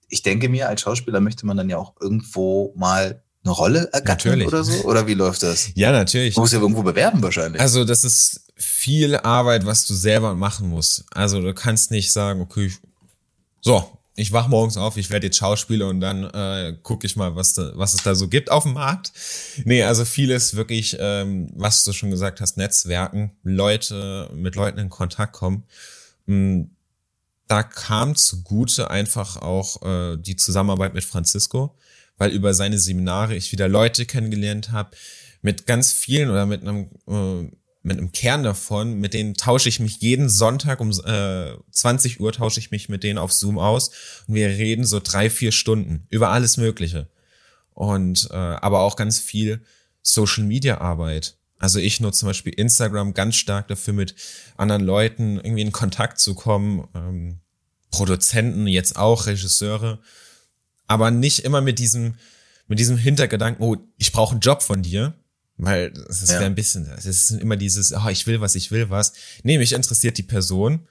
ich 0.08 0.22
denke 0.22 0.48
mir, 0.48 0.68
als 0.68 0.82
Schauspieler 0.82 1.20
möchte 1.20 1.46
man 1.46 1.56
dann 1.56 1.68
ja 1.68 1.78
auch 1.78 1.94
irgendwo 2.00 2.72
mal 2.76 3.22
eine 3.44 3.52
Rolle 3.52 3.90
ergattern 3.92 4.38
natürlich. 4.38 4.48
oder 4.48 4.64
so? 4.64 4.84
Oder 4.84 5.06
wie 5.06 5.14
läuft 5.14 5.42
das? 5.42 5.70
Ja, 5.74 5.92
natürlich. 5.92 6.34
Du 6.34 6.40
musst 6.40 6.52
ja 6.52 6.60
irgendwo 6.60 6.82
bewerben 6.82 7.22
wahrscheinlich. 7.22 7.60
Also 7.60 7.84
das 7.84 8.04
ist 8.04 8.40
viel 8.54 9.16
Arbeit, 9.16 9.66
was 9.66 9.86
du 9.86 9.94
selber 9.94 10.34
machen 10.34 10.68
musst. 10.68 11.04
Also 11.12 11.40
du 11.40 11.52
kannst 11.52 11.90
nicht 11.90 12.12
sagen, 12.12 12.40
okay, 12.40 12.72
so, 13.64 13.98
ich 14.14 14.30
wach 14.30 14.46
morgens 14.46 14.76
auf, 14.76 14.96
ich 14.96 15.10
werde 15.10 15.26
jetzt 15.26 15.38
Schauspieler 15.38 15.88
und 15.88 16.00
dann 16.00 16.24
äh, 16.24 16.76
gucke 16.82 17.06
ich 17.06 17.16
mal, 17.16 17.34
was, 17.34 17.54
da, 17.54 17.72
was 17.74 17.94
es 17.94 18.02
da 18.02 18.14
so 18.14 18.28
gibt 18.28 18.50
auf 18.50 18.62
dem 18.62 18.74
Markt. 18.74 19.12
Nee, 19.64 19.82
also 19.82 20.04
vieles 20.04 20.54
wirklich, 20.54 20.96
ähm, 21.00 21.50
was 21.56 21.82
du 21.82 21.92
schon 21.92 22.10
gesagt 22.10 22.40
hast, 22.40 22.56
Netzwerken, 22.56 23.32
Leute, 23.42 24.30
mit 24.34 24.54
Leuten 24.54 24.78
in 24.78 24.90
Kontakt 24.90 25.32
kommen. 25.32 25.64
Mm, 26.26 26.64
da 27.48 27.62
kam 27.62 28.14
zugute 28.14 28.90
einfach 28.90 29.36
auch 29.38 29.82
äh, 29.82 30.16
die 30.16 30.36
Zusammenarbeit 30.36 30.94
mit 30.94 31.04
Francisco 31.04 31.76
weil 32.16 32.30
über 32.30 32.54
seine 32.54 32.78
Seminare 32.78 33.34
ich 33.34 33.52
wieder 33.52 33.68
Leute 33.68 34.06
kennengelernt 34.06 34.70
habe, 34.70 34.96
mit 35.42 35.66
ganz 35.66 35.92
vielen 35.92 36.30
oder 36.30 36.46
mit 36.46 36.62
einem, 36.62 36.88
äh, 37.06 37.50
mit 37.84 37.98
einem 37.98 38.12
Kern 38.12 38.42
davon, 38.42 38.94
mit 38.94 39.14
denen 39.14 39.34
tausche 39.34 39.68
ich 39.68 39.78
mich 39.78 40.00
jeden 40.00 40.28
Sonntag 40.28 40.80
um 40.80 40.90
äh, 40.90 41.52
20 41.70 42.20
Uhr 42.20 42.32
tausche 42.32 42.58
ich 42.58 42.70
mich 42.70 42.88
mit 42.88 43.02
denen 43.02 43.18
auf 43.18 43.32
Zoom 43.32 43.58
aus 43.58 43.90
und 44.26 44.34
wir 44.34 44.48
reden 44.48 44.84
so 44.84 45.00
drei, 45.00 45.30
vier 45.30 45.52
Stunden 45.52 46.06
über 46.08 46.30
alles 46.30 46.56
Mögliche. 46.56 47.08
Und 47.72 48.28
äh, 48.30 48.36
aber 48.36 48.80
auch 48.80 48.96
ganz 48.96 49.18
viel 49.18 49.62
Social 50.02 50.44
Media 50.44 50.80
Arbeit. 50.80 51.36
Also 51.58 51.78
ich 51.78 52.00
nutze 52.00 52.20
zum 52.20 52.28
Beispiel 52.28 52.52
Instagram 52.52 53.14
ganz 53.14 53.36
stark 53.36 53.68
dafür, 53.68 53.94
mit 53.94 54.14
anderen 54.56 54.82
Leuten 54.82 55.36
irgendwie 55.36 55.62
in 55.62 55.72
Kontakt 55.72 56.18
zu 56.18 56.34
kommen. 56.34 56.88
Ähm, 56.94 57.40
Produzenten, 57.90 58.66
jetzt 58.66 58.96
auch 58.96 59.26
Regisseure 59.26 60.00
aber 60.86 61.10
nicht 61.10 61.40
immer 61.40 61.60
mit 61.60 61.78
diesem, 61.78 62.14
mit 62.66 62.78
diesem 62.78 62.96
Hintergedanken, 62.96 63.64
oh, 63.64 63.76
ich 63.96 64.12
brauche 64.12 64.32
einen 64.32 64.40
Job 64.40 64.62
von 64.62 64.82
dir, 64.82 65.14
weil 65.56 65.90
das 65.90 66.28
wäre 66.28 66.42
ja. 66.42 66.46
ein 66.46 66.54
bisschen, 66.54 66.86
das 66.86 67.06
ist 67.06 67.30
immer 67.30 67.56
dieses, 67.56 67.92
oh, 67.92 68.08
ich 68.08 68.26
will 68.26 68.40
was, 68.40 68.54
ich 68.54 68.70
will 68.70 68.90
was. 68.90 69.12
Nee, 69.42 69.58
mich 69.58 69.72
interessiert 69.72 70.18
die 70.18 70.22
Person 70.22 70.88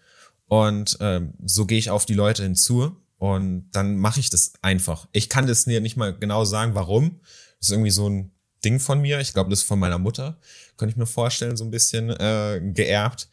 und 0.48 0.98
ähm, 1.02 1.34
so 1.46 1.66
gehe 1.66 1.78
ich 1.78 1.90
auf 1.90 2.06
die 2.06 2.14
Leute 2.14 2.44
hinzu 2.44 2.96
und 3.18 3.70
dann 3.72 3.98
mache 3.98 4.20
ich 4.20 4.30
das 4.30 4.54
einfach. 4.62 5.08
Ich 5.12 5.30
kann 5.30 5.48
das 5.48 5.66
mir 5.66 5.82
nicht 5.82 5.98
mal 5.98 6.18
genau 6.18 6.46
sagen, 6.46 6.76
warum. 6.76 7.20
Das 7.60 7.70
ist 7.70 7.72
irgendwie 7.72 7.92
so 7.92 8.10
ein 8.10 8.32
Ding 8.64 8.80
von 8.80 9.02
mir. 9.02 9.20
Ich 9.20 9.34
glaube, 9.34 9.50
das 9.50 9.60
ist 9.60 9.68
von 9.68 9.80
meiner 9.80 10.00
Mutter, 10.00 10.40
könnte 10.78 10.92
ich 10.92 10.98
mir 10.98 11.06
vorstellen, 11.06 11.58
so 11.58 11.66
ein 11.66 11.72
bisschen 11.72 12.10
äh, 12.10 12.62
geerbt, 12.74 13.30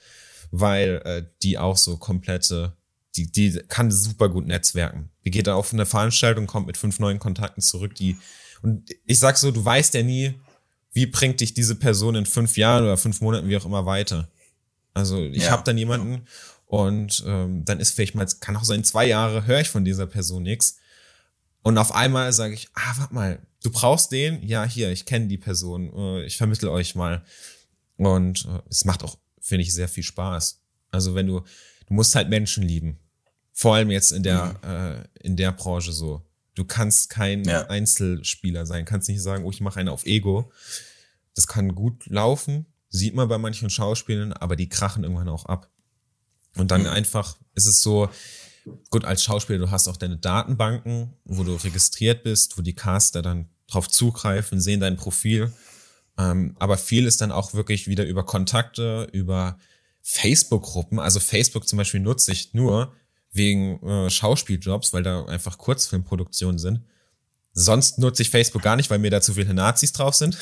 weil 0.50 1.02
äh, 1.04 1.24
die 1.42 1.58
auch 1.58 1.76
so 1.76 1.96
komplette 1.96 2.76
die, 3.16 3.30
die 3.30 3.52
kann 3.68 3.90
super 3.90 4.28
gut 4.28 4.46
netzwerken. 4.46 5.10
Die 5.24 5.30
geht 5.30 5.46
da 5.46 5.54
auf 5.54 5.72
eine 5.72 5.86
Veranstaltung, 5.86 6.46
kommt 6.46 6.66
mit 6.66 6.76
fünf 6.76 6.98
neuen 6.98 7.18
Kontakten 7.18 7.62
zurück, 7.62 7.94
die, 7.94 8.16
und 8.62 8.90
ich 9.06 9.18
sag 9.18 9.36
so, 9.36 9.50
du 9.50 9.64
weißt 9.64 9.94
ja 9.94 10.02
nie, 10.02 10.34
wie 10.92 11.06
bringt 11.06 11.40
dich 11.40 11.54
diese 11.54 11.76
Person 11.76 12.14
in 12.14 12.26
fünf 12.26 12.56
Jahren 12.56 12.84
oder 12.84 12.96
fünf 12.96 13.20
Monaten, 13.20 13.48
wie 13.48 13.56
auch 13.56 13.64
immer, 13.64 13.86
weiter. 13.86 14.28
Also 14.94 15.22
ich 15.24 15.44
ja. 15.44 15.50
habe 15.50 15.62
dann 15.64 15.78
jemanden 15.78 16.26
und 16.66 17.22
ähm, 17.26 17.64
dann 17.64 17.80
ist 17.80 17.94
vielleicht 17.94 18.14
mal, 18.14 18.26
kann 18.40 18.56
auch 18.56 18.64
sein, 18.64 18.84
zwei 18.84 19.06
Jahre 19.06 19.46
höre 19.46 19.60
ich 19.60 19.68
von 19.68 19.84
dieser 19.84 20.06
Person 20.06 20.42
nichts. 20.42 20.78
Und 21.62 21.78
auf 21.78 21.92
einmal 21.92 22.32
sage 22.32 22.54
ich, 22.54 22.68
ah, 22.74 22.94
warte 22.96 23.14
mal, 23.14 23.38
du 23.62 23.70
brauchst 23.70 24.12
den? 24.12 24.42
Ja, 24.46 24.64
hier, 24.64 24.90
ich 24.90 25.04
kenne 25.04 25.26
die 25.26 25.38
Person, 25.38 25.92
äh, 25.94 26.24
ich 26.24 26.36
vermittle 26.36 26.70
euch 26.70 26.94
mal. 26.94 27.22
Und 27.96 28.46
äh, 28.46 28.60
es 28.68 28.84
macht 28.84 29.02
auch, 29.02 29.18
finde 29.40 29.62
ich, 29.62 29.74
sehr 29.74 29.88
viel 29.88 30.04
Spaß. 30.04 30.60
Also 30.90 31.14
wenn 31.14 31.26
du, 31.26 31.40
du 31.86 31.94
musst 31.94 32.14
halt 32.14 32.30
Menschen 32.30 32.62
lieben. 32.62 32.98
Vor 33.52 33.74
allem 33.74 33.90
jetzt 33.90 34.12
in 34.12 34.22
der, 34.22 34.58
mhm. 34.62 34.70
äh, 34.70 35.26
in 35.26 35.36
der 35.36 35.52
Branche 35.52 35.92
so. 35.92 36.22
Du 36.60 36.66
kannst 36.66 37.08
kein 37.08 37.44
ja. 37.44 37.70
Einzelspieler 37.70 38.66
sein, 38.66 38.84
kannst 38.84 39.08
nicht 39.08 39.22
sagen, 39.22 39.44
oh, 39.44 39.50
ich 39.50 39.62
mache 39.62 39.80
eine 39.80 39.92
auf 39.92 40.04
Ego. 40.04 40.52
Das 41.34 41.46
kann 41.46 41.74
gut 41.74 42.04
laufen, 42.04 42.66
sieht 42.90 43.14
man 43.14 43.28
bei 43.28 43.38
manchen 43.38 43.70
Schauspielern, 43.70 44.34
aber 44.34 44.56
die 44.56 44.68
krachen 44.68 45.02
irgendwann 45.02 45.30
auch 45.30 45.46
ab. 45.46 45.70
Und 46.56 46.70
dann 46.70 46.82
mhm. 46.82 46.88
einfach 46.88 47.38
ist 47.54 47.64
es 47.64 47.80
so, 47.80 48.10
gut, 48.90 49.06
als 49.06 49.24
Schauspieler, 49.24 49.58
du 49.58 49.70
hast 49.70 49.88
auch 49.88 49.96
deine 49.96 50.18
Datenbanken, 50.18 51.14
wo 51.24 51.44
du 51.44 51.54
registriert 51.54 52.24
bist, 52.24 52.58
wo 52.58 52.62
die 52.62 52.74
Caster 52.74 53.22
dann 53.22 53.48
drauf 53.66 53.88
zugreifen, 53.88 54.60
sehen 54.60 54.80
dein 54.80 54.96
Profil. 54.96 55.54
Ähm, 56.18 56.56
aber 56.58 56.76
viel 56.76 57.06
ist 57.06 57.22
dann 57.22 57.32
auch 57.32 57.54
wirklich 57.54 57.88
wieder 57.88 58.04
über 58.04 58.26
Kontakte, 58.26 59.08
über 59.12 59.58
Facebook-Gruppen. 60.02 60.98
Also 60.98 61.20
Facebook 61.20 61.66
zum 61.66 61.78
Beispiel 61.78 62.00
nutze 62.00 62.32
ich 62.32 62.52
nur 62.52 62.92
wegen 63.32 63.82
äh, 63.86 64.10
Schauspieljobs, 64.10 64.92
weil 64.92 65.02
da 65.02 65.24
einfach 65.24 65.58
Kurzfilmproduktionen 65.58 66.58
sind. 66.58 66.80
Sonst 67.52 67.98
nutze 67.98 68.22
ich 68.22 68.30
Facebook 68.30 68.62
gar 68.62 68.76
nicht, 68.76 68.90
weil 68.90 68.98
mir 68.98 69.10
da 69.10 69.20
zu 69.20 69.34
viele 69.34 69.54
Nazis 69.54 69.92
drauf 69.92 70.14
sind. 70.14 70.38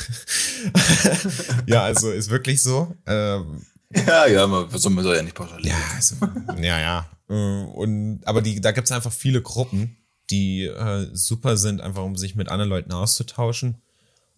ja, 1.67 1.83
also 1.83 2.11
ist 2.11 2.31
wirklich 2.31 2.63
so. 2.63 2.95
Ähm, 3.07 3.65
ja, 3.95 4.27
ja, 4.27 4.47
man 4.47 4.69
soll 4.71 5.17
ja 5.17 5.23
nicht 5.23 5.35
pauschalieren. 5.35 5.77
Ja, 5.79 5.95
also, 5.95 6.17
ja, 6.61 6.81
ja. 6.81 7.09
Äh, 7.29 7.65
und, 7.65 8.21
aber 8.25 8.43
die, 8.43 8.61
da 8.61 8.73
gibt's 8.73 8.93
einfach 8.93 9.13
viele 9.13 9.41
Gruppen, 9.41 9.97
die 10.31 10.65
äh, 10.65 11.09
super 11.13 11.57
sind, 11.57 11.81
einfach 11.81 12.03
um 12.03 12.17
sich 12.17 12.35
mit 12.35 12.49
anderen 12.49 12.69
Leuten 12.69 12.93
auszutauschen. 12.93 13.81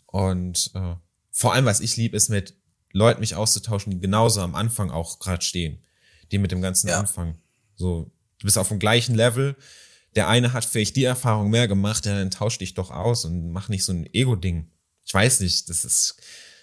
Und 0.07 0.71
äh, 0.75 0.95
vor 1.31 1.55
allem, 1.55 1.65
was 1.65 1.81
ich 1.81 1.97
lieb, 1.97 2.15
ist 2.15 2.29
mit 2.29 2.55
Leuten 2.93 3.21
mich 3.21 3.35
auszutauschen, 3.35 3.93
die 3.93 4.01
genauso 4.01 4.41
am 4.41 4.55
Anfang 4.55 4.91
auch 4.91 5.19
gerade 5.19 5.43
stehen. 5.43 5.83
Die 6.31 6.39
mit 6.39 6.53
dem 6.53 6.63
ganzen 6.63 6.89
ja. 6.89 7.01
Anfang. 7.01 7.37
So, 7.75 8.13
du 8.41 8.47
bist 8.47 8.59
auf 8.59 8.69
dem 8.69 8.79
gleichen 8.79 9.15
Level. 9.15 9.57
Der 10.17 10.29
eine 10.29 10.53
hat 10.53 10.65
vielleicht 10.65 10.97
die 10.97 11.05
Erfahrung 11.05 11.51
mehr 11.51 11.69
gemacht, 11.69 12.05
ja, 12.05 12.19
dann 12.19 12.33
tausch 12.33 12.59
dich 12.59 12.75
doch 12.75 12.91
aus 12.91 13.25
und 13.25 13.53
mach 13.53 13.69
nicht 13.69 13.85
so 13.85 13.93
ein 13.93 14.13
Ego-Ding. 14.13 14.69
Ich 15.05 15.15
weiß 15.15 15.41
nicht, 15.41 15.69
das 15.69 15.85
ist, 15.85 16.17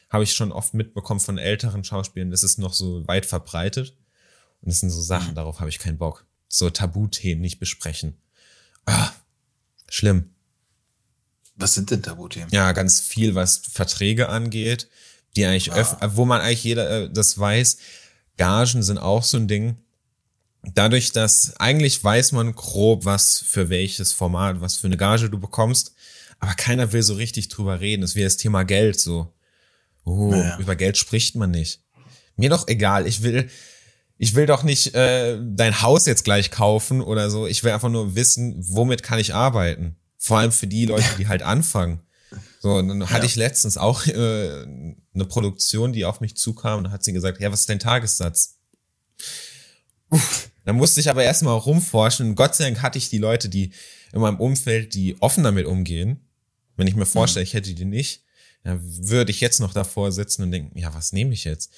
habe 0.10 0.24
ich 0.24 0.34
schon 0.34 0.52
oft 0.52 0.74
mitbekommen 0.74 1.22
von 1.22 1.38
älteren 1.38 1.84
Schauspielern, 1.84 2.32
das 2.32 2.44
ist 2.44 2.58
noch 2.58 2.74
so 2.74 3.08
weit 3.08 3.26
verbreitet. 3.26 3.96
Und 4.62 4.72
das 4.72 4.80
sind 4.82 4.90
so 4.90 5.02
Sachen, 5.02 5.32
mhm. 5.32 5.36
darauf 5.36 5.60
habe 5.60 5.70
ich 5.70 5.80
keinen 5.80 5.98
Bock. 5.98 6.26
So 6.50 6.70
Tabuthemen 6.70 7.42
nicht 7.42 7.60
besprechen. 7.60 8.18
Ah, 8.86 9.12
schlimm. 9.90 10.32
Was 11.56 11.74
sind 11.74 11.92
denn 11.92 12.04
Tabuthemen? 12.04 12.50
Ja, 12.52 12.72
ganz 12.72 13.00
viel, 13.00 13.36
was 13.36 13.58
Verträge 13.58 14.30
angeht, 14.30 14.90
die 15.36 15.46
eigentlich 15.46 15.74
ah. 15.74 16.16
wo 16.16 16.26
man 16.26 16.42
eigentlich 16.42 16.64
jeder 16.64 16.90
äh, 16.90 17.10
das 17.10 17.38
weiß. 17.38 17.78
Gagen 18.38 18.84
sind 18.84 18.98
auch 18.98 19.24
so 19.24 19.38
ein 19.38 19.48
Ding. 19.48 19.78
Dadurch, 20.74 21.12
dass 21.12 21.56
eigentlich 21.58 22.04
weiß 22.04 22.34
man 22.34 22.54
grob, 22.54 23.06
was 23.06 23.40
für 23.40 23.70
welches 23.70 24.12
Format, 24.12 24.60
was 24.62 24.78
für 24.78 24.88
eine 24.88 24.98
Gage 24.98 25.30
du 25.30 25.40
bekommst, 25.40 25.94
aber 26.40 26.54
keiner 26.54 26.92
will 26.94 27.04
so 27.04 27.16
richtig 27.16 27.48
drüber 27.48 27.80
reden. 27.80 28.04
Ist 28.04 28.16
wie 28.16 28.24
das 28.24 28.38
Thema 28.38 28.64
Geld 28.64 29.00
so. 29.00 29.34
Oh, 30.04 30.32
naja. 30.32 30.58
über 30.60 30.76
Geld 30.76 30.98
spricht 30.98 31.36
man 31.36 31.52
nicht. 31.52 31.82
Mir 32.36 32.50
doch 32.50 32.68
egal. 32.68 33.08
Ich 33.08 33.24
will, 33.24 33.50
ich 34.18 34.36
will 34.36 34.46
doch 34.46 34.64
nicht 34.64 34.94
äh, 34.96 35.38
dein 35.42 35.82
Haus 35.82 36.06
jetzt 36.06 36.24
gleich 36.24 36.52
kaufen 36.52 37.02
oder 37.02 37.30
so. 37.30 37.48
Ich 37.48 37.64
will 37.64 37.72
einfach 37.72 37.90
nur 37.90 38.16
wissen, 38.16 38.56
womit 38.60 39.04
kann 39.04 39.20
ich 39.20 39.34
arbeiten. 39.34 39.96
Vor 40.18 40.40
allem 40.40 40.52
für 40.52 40.68
die 40.68 40.86
Leute, 40.86 41.06
die 41.18 41.28
halt 41.28 41.44
anfangen. 41.44 42.02
So, 42.60 42.76
und 42.76 42.88
dann 42.88 43.10
hatte 43.10 43.20
ja. 43.20 43.26
ich 43.26 43.36
letztens 43.36 43.78
auch 43.78 44.06
äh, 44.08 44.66
eine 45.14 45.26
Produktion, 45.28 45.94
die 45.94 46.06
auf 46.06 46.22
mich 46.22 46.36
zukam, 46.36 46.80
und 46.80 46.92
hat 46.92 47.04
sie 47.04 47.14
gesagt, 47.14 47.40
ja, 47.40 47.52
was 47.52 47.62
ist 47.62 47.70
dein 47.70 47.80
Tagessatz? 47.80 48.58
Uff, 50.10 50.50
dann 50.68 50.76
musste 50.76 51.00
ich 51.00 51.10
aber 51.10 51.24
erstmal 51.24 51.58
rumforschen. 51.58 52.28
Und 52.28 52.36
Gott 52.36 52.54
sei 52.54 52.66
Dank 52.66 52.82
hatte 52.82 52.98
ich 52.98 53.10
die 53.10 53.20
Leute, 53.20 53.48
die 53.48 53.72
in 54.12 54.20
meinem 54.20 54.38
Umfeld, 54.38 54.96
die 54.96 55.16
offen 55.22 55.46
damit 55.46 55.66
umgehen. 55.66 56.20
Wenn 56.76 56.88
ich 56.88 56.96
mir 56.98 57.06
vorstelle, 57.06 57.46
mhm. 57.46 57.48
ich 57.48 57.54
hätte 57.54 57.74
die 57.74 57.86
nicht, 57.86 58.26
dann 58.66 58.82
würde 58.84 59.32
ich 59.32 59.40
jetzt 59.40 59.62
noch 59.62 59.72
davor 59.72 60.12
sitzen 60.12 60.44
und 60.44 60.52
denken, 60.52 60.78
ja, 60.78 60.94
was 60.94 61.14
nehme 61.14 61.34
ich 61.34 61.46
jetzt? 61.46 61.72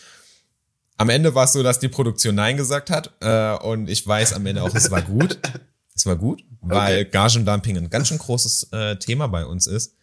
Am 0.98 1.10
Ende 1.10 1.36
war 1.36 1.44
es 1.44 1.54
so, 1.54 1.62
dass 1.62 1.78
die 1.78 1.88
Produktion 1.88 2.34
Nein 2.34 2.58
gesagt 2.58 2.90
hat 2.90 3.14
äh, 3.22 3.64
und 3.64 3.92
ich 3.92 4.08
weiß 4.08 4.34
am 4.34 4.48
Ende 4.48 4.64
auch, 4.64 4.74
es 4.74 4.90
war 4.90 5.04
gut. 5.04 5.38
Es 5.96 6.06
war 6.06 6.16
gut, 6.16 6.46
weil 6.62 7.02
okay. 7.02 7.10
Gagendumping 7.12 7.76
ein 7.76 7.90
ganz 7.90 8.08
schön 8.08 8.20
großes 8.20 8.70
äh, 8.72 8.96
Thema 8.96 9.28
bei 9.28 9.46
uns 9.46 9.68
ist 9.68 9.98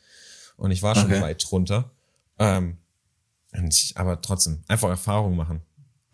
und 0.59 0.71
ich 0.71 0.83
war 0.83 0.95
schon 0.95 1.07
okay. 1.07 1.23
weit 1.23 1.43
drunter. 1.49 1.91
Ähm, 2.39 2.77
ich, 3.51 3.95
aber 3.97 4.21
trotzdem, 4.21 4.63
einfach 4.69 4.91
Erfahrung 4.91 5.37
machen. 5.37 5.63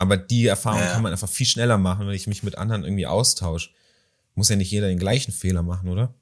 Aber 0.02 0.16
die 0.16 0.48
Erfahrung 0.48 0.80
ja. 0.80 0.90
kann 0.90 1.02
man 1.02 1.12
einfach 1.12 1.28
viel 1.28 1.46
schneller 1.46 1.78
machen, 1.78 2.08
wenn 2.08 2.14
ich 2.14 2.26
mich 2.26 2.42
mit 2.42 2.58
anderen 2.58 2.82
irgendwie 2.82 3.06
austausche. 3.06 3.70
Muss 4.34 4.48
ja 4.48 4.56
nicht 4.56 4.72
jeder 4.72 4.88
den 4.88 4.98
gleichen 4.98 5.30
Fehler 5.30 5.62
machen, 5.62 5.88
oder? 5.88 6.12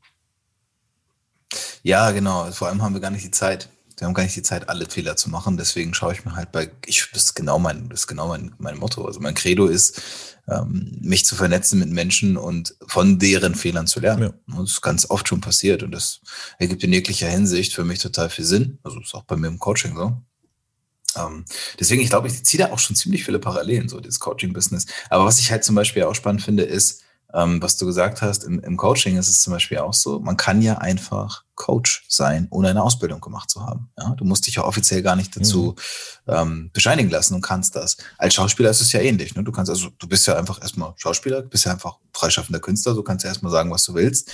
Ja, 1.82 2.10
genau. 2.10 2.52
Vor 2.52 2.68
allem 2.68 2.82
haben 2.82 2.92
wir 2.92 3.00
gar 3.00 3.10
nicht 3.10 3.24
die 3.24 3.30
Zeit. 3.30 3.70
Wir 3.96 4.06
haben 4.06 4.12
gar 4.12 4.22
nicht 4.22 4.36
die 4.36 4.42
Zeit, 4.42 4.68
alle 4.68 4.84
Fehler 4.84 5.16
zu 5.16 5.30
machen. 5.30 5.56
Deswegen 5.56 5.94
schaue 5.94 6.12
ich 6.12 6.26
mir 6.26 6.36
halt 6.36 6.52
bei, 6.52 6.70
ich, 6.84 7.08
das 7.14 7.24
ist 7.24 7.34
genau 7.34 7.58
mein, 7.58 7.88
das 7.88 8.00
ist 8.00 8.06
genau 8.06 8.28
mein, 8.28 8.54
mein 8.58 8.76
Motto. 8.76 9.06
Also 9.06 9.18
mein 9.18 9.34
Credo 9.34 9.66
ist, 9.66 10.02
ähm, 10.46 10.98
mich 11.00 11.24
zu 11.24 11.34
vernetzen 11.34 11.78
mit 11.78 11.88
Menschen 11.88 12.36
und 12.36 12.74
von 12.86 13.18
deren 13.18 13.54
Fehlern 13.54 13.86
zu 13.86 13.98
lernen. 14.00 14.34
Ja. 14.48 14.54
Und 14.54 14.64
das 14.64 14.72
ist 14.72 14.82
ganz 14.82 15.08
oft 15.08 15.26
schon 15.26 15.40
passiert 15.40 15.82
und 15.82 15.92
das 15.92 16.20
ergibt 16.58 16.84
in 16.84 16.92
jeglicher 16.92 17.28
Hinsicht 17.28 17.72
für 17.72 17.84
mich 17.84 18.00
total 18.00 18.28
viel 18.28 18.44
Sinn. 18.44 18.78
Also 18.82 19.00
ist 19.00 19.14
auch 19.14 19.24
bei 19.24 19.36
mir 19.36 19.48
im 19.48 19.58
Coaching 19.58 19.96
so. 19.96 20.20
Ähm, 21.16 21.44
deswegen, 21.78 22.02
ich 22.02 22.10
glaube, 22.10 22.28
ich 22.28 22.44
ziehe 22.44 22.62
da 22.62 22.72
auch 22.72 22.78
schon 22.78 22.96
ziemlich 22.96 23.24
viele 23.24 23.38
Parallelen, 23.38 23.88
so 23.88 24.00
dieses 24.00 24.20
Coaching-Business. 24.20 24.86
Aber 25.08 25.24
was 25.24 25.38
ich 25.38 25.50
halt 25.50 25.64
zum 25.64 25.74
Beispiel 25.74 26.04
auch 26.04 26.14
spannend 26.14 26.42
finde, 26.42 26.62
ist, 26.62 27.02
ähm, 27.32 27.62
was 27.62 27.76
du 27.76 27.86
gesagt 27.86 28.22
hast, 28.22 28.44
im, 28.44 28.60
im 28.60 28.76
Coaching 28.76 29.16
ist 29.16 29.28
es 29.28 29.40
zum 29.40 29.52
Beispiel 29.52 29.78
auch 29.78 29.94
so, 29.94 30.18
man 30.20 30.36
kann 30.36 30.62
ja 30.62 30.78
einfach 30.78 31.44
Coach 31.54 32.04
sein, 32.08 32.48
ohne 32.50 32.68
eine 32.68 32.82
Ausbildung 32.82 33.20
gemacht 33.20 33.50
zu 33.50 33.64
haben. 33.64 33.90
Ja? 33.98 34.14
Du 34.16 34.24
musst 34.24 34.46
dich 34.46 34.56
ja 34.56 34.64
offiziell 34.64 35.02
gar 35.02 35.16
nicht 35.16 35.36
dazu 35.36 35.76
mhm. 36.26 36.32
ähm, 36.34 36.70
bescheinigen 36.72 37.10
lassen 37.10 37.34
und 37.34 37.42
kannst 37.42 37.76
das. 37.76 37.98
Als 38.18 38.34
Schauspieler 38.34 38.70
ist 38.70 38.80
es 38.80 38.92
ja 38.92 39.00
ähnlich. 39.00 39.34
Ne? 39.34 39.44
Du 39.44 39.52
kannst 39.52 39.70
also, 39.70 39.90
du 39.98 40.08
bist 40.08 40.26
ja 40.26 40.36
einfach 40.36 40.60
erstmal 40.60 40.92
Schauspieler, 40.96 41.42
bist 41.42 41.66
ja 41.66 41.72
einfach 41.72 41.98
freischaffender 42.12 42.60
Künstler, 42.60 42.94
du 42.94 43.02
kannst 43.02 43.24
ja 43.24 43.30
erstmal 43.30 43.52
sagen, 43.52 43.70
was 43.70 43.84
du 43.84 43.94
willst. 43.94 44.30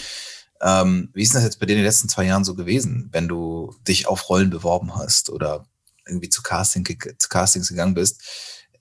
Ähm, 0.62 1.10
wie 1.12 1.22
ist 1.22 1.34
das 1.34 1.42
jetzt 1.42 1.60
bei 1.60 1.66
dir 1.66 1.72
in 1.72 1.80
den 1.80 1.86
letzten 1.86 2.08
zwei 2.08 2.24
Jahren 2.24 2.44
so 2.44 2.54
gewesen, 2.54 3.10
wenn 3.12 3.28
du 3.28 3.74
dich 3.86 4.06
auf 4.06 4.30
Rollen 4.30 4.48
beworben 4.48 4.96
hast 4.96 5.28
oder 5.28 5.66
irgendwie 6.06 6.28
zu, 6.28 6.42
Casting, 6.42 6.86
zu 7.18 7.28
Castings 7.28 7.68
gegangen 7.68 7.94
bist? 7.94 8.22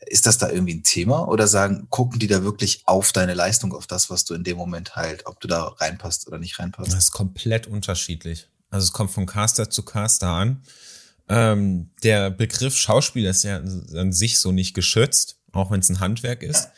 Ist 0.07 0.25
das 0.25 0.37
da 0.37 0.49
irgendwie 0.49 0.75
ein 0.75 0.83
Thema 0.83 1.27
oder 1.27 1.47
sagen, 1.47 1.87
gucken 1.89 2.19
die 2.19 2.27
da 2.27 2.43
wirklich 2.43 2.83
auf 2.85 3.11
deine 3.11 3.33
Leistung, 3.33 3.73
auf 3.73 3.87
das, 3.87 4.09
was 4.09 4.25
du 4.25 4.33
in 4.33 4.43
dem 4.43 4.57
Moment 4.57 4.95
halt, 4.95 5.25
ob 5.25 5.39
du 5.39 5.47
da 5.47 5.63
reinpasst 5.63 6.27
oder 6.27 6.37
nicht 6.37 6.59
reinpasst? 6.59 6.91
Das 6.91 7.05
ist 7.05 7.11
komplett 7.11 7.65
unterschiedlich. 7.67 8.47
Also 8.69 8.85
es 8.85 8.93
kommt 8.93 9.11
von 9.11 9.25
Caster 9.25 9.69
zu 9.69 9.83
Caster 9.83 10.27
an. 10.27 10.61
Ähm, 11.27 11.89
der 12.03 12.29
Begriff 12.29 12.75
Schauspieler 12.75 13.31
ist 13.31 13.43
ja 13.43 13.57
an 13.57 14.11
sich 14.11 14.39
so 14.39 14.51
nicht 14.51 14.73
geschützt, 14.73 15.37
auch 15.53 15.71
wenn 15.71 15.79
es 15.79 15.89
ein 15.89 15.99
Handwerk 15.99 16.43
ist. 16.43 16.69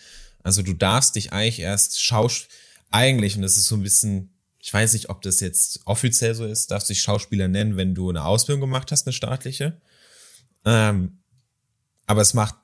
Also 0.43 0.61
du 0.61 0.73
darfst 0.73 1.15
dich 1.15 1.33
eigentlich 1.33 1.59
erst 1.59 2.01
Schaus 2.01 2.47
eigentlich, 2.91 3.35
und 3.35 3.41
das 3.41 3.57
ist 3.57 3.65
so 3.65 3.75
ein 3.75 3.83
bisschen, 3.83 4.29
ich 4.59 4.73
weiß 4.73 4.93
nicht, 4.93 5.09
ob 5.09 5.21
das 5.21 5.41
jetzt 5.41 5.81
offiziell 5.85 6.35
so 6.35 6.45
ist, 6.45 6.71
darfst 6.71 6.89
dich 6.89 7.01
Schauspieler 7.01 7.47
nennen, 7.47 7.75
wenn 7.75 7.95
du 7.95 8.09
eine 8.09 8.23
Ausbildung 8.23 8.61
gemacht 8.61 8.91
hast, 8.91 9.05
eine 9.05 9.13
staatliche. 9.13 9.81
Ähm, 10.67 11.19
aber 12.07 12.21
es 12.21 12.33
macht 12.33 12.55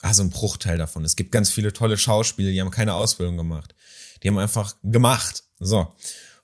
also 0.00 0.22
ein 0.22 0.30
Bruchteil 0.30 0.76
davon. 0.76 1.04
Es 1.04 1.14
gibt 1.14 1.30
ganz 1.30 1.50
viele 1.50 1.72
tolle 1.72 1.96
Schauspieler, 1.96 2.50
die 2.50 2.60
haben 2.60 2.72
keine 2.72 2.94
Ausbildung 2.94 3.36
gemacht. 3.36 3.74
Die 4.22 4.28
haben 4.28 4.38
einfach 4.38 4.74
gemacht. 4.82 5.44
So. 5.60 5.94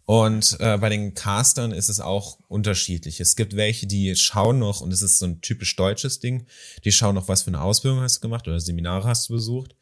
Und 0.04 0.56
äh, 0.60 0.78
bei 0.78 0.88
den 0.88 1.14
Castern 1.14 1.72
ist 1.72 1.88
es 1.88 2.00
auch 2.00 2.38
unterschiedlich. 2.46 3.20
Es 3.20 3.34
gibt 3.34 3.56
welche, 3.56 3.88
die 3.88 4.14
schauen 4.14 4.60
noch, 4.60 4.80
und 4.80 4.92
es 4.92 5.02
ist 5.02 5.18
so 5.18 5.26
ein 5.26 5.40
typisch 5.40 5.74
deutsches 5.74 6.20
Ding, 6.20 6.46
die 6.84 6.92
schauen 6.92 7.16
noch, 7.16 7.28
was 7.28 7.42
für 7.42 7.48
eine 7.48 7.60
Ausbildung 7.60 8.00
hast 8.00 8.16
du 8.16 8.20
gemacht 8.20 8.46
oder 8.46 8.60
Seminare 8.60 9.06
hast 9.08 9.28
du 9.28 9.34
besucht, 9.34 9.74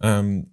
ähm, 0.00 0.50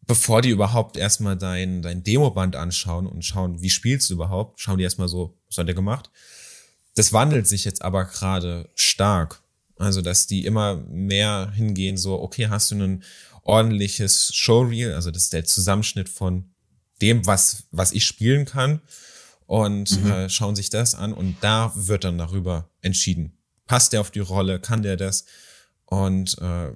bevor 0.00 0.40
die 0.40 0.48
überhaupt 0.48 0.96
erstmal 0.96 1.36
dein, 1.36 1.82
dein 1.82 2.02
Demoband 2.02 2.56
anschauen 2.56 3.06
und 3.06 3.22
schauen, 3.22 3.60
wie 3.60 3.70
spielst 3.70 4.08
du 4.08 4.14
überhaupt, 4.14 4.58
schauen 4.60 4.78
die 4.78 4.84
erstmal 4.84 5.08
so, 5.08 5.36
was 5.46 5.58
hat 5.58 5.68
der 5.68 5.74
gemacht. 5.74 6.10
Das 6.94 7.12
wandelt 7.12 7.46
sich 7.46 7.64
jetzt 7.64 7.82
aber 7.82 8.06
gerade 8.06 8.70
stark. 8.74 9.42
Also, 9.78 10.02
dass 10.02 10.26
die 10.26 10.44
immer 10.44 10.76
mehr 10.88 11.52
hingehen, 11.54 11.96
so, 11.96 12.20
okay, 12.20 12.48
hast 12.48 12.70
du 12.70 12.74
ein 12.76 13.04
ordentliches 13.42 14.34
Showreel, 14.34 14.92
also 14.92 15.10
das 15.10 15.24
ist 15.24 15.32
der 15.32 15.44
Zusammenschnitt 15.44 16.08
von 16.08 16.50
dem, 17.00 17.26
was, 17.26 17.64
was 17.70 17.92
ich 17.92 18.04
spielen 18.04 18.44
kann 18.44 18.80
und 19.46 20.02
mhm. 20.02 20.10
äh, 20.10 20.28
schauen 20.28 20.56
sich 20.56 20.68
das 20.68 20.94
an 20.94 21.14
und 21.14 21.36
da 21.40 21.72
wird 21.74 22.04
dann 22.04 22.18
darüber 22.18 22.68
entschieden. 22.82 23.38
Passt 23.66 23.92
der 23.92 24.00
auf 24.00 24.10
die 24.10 24.18
Rolle? 24.18 24.60
Kann 24.60 24.82
der 24.82 24.96
das? 24.96 25.24
Und 25.86 26.36
äh, 26.38 26.72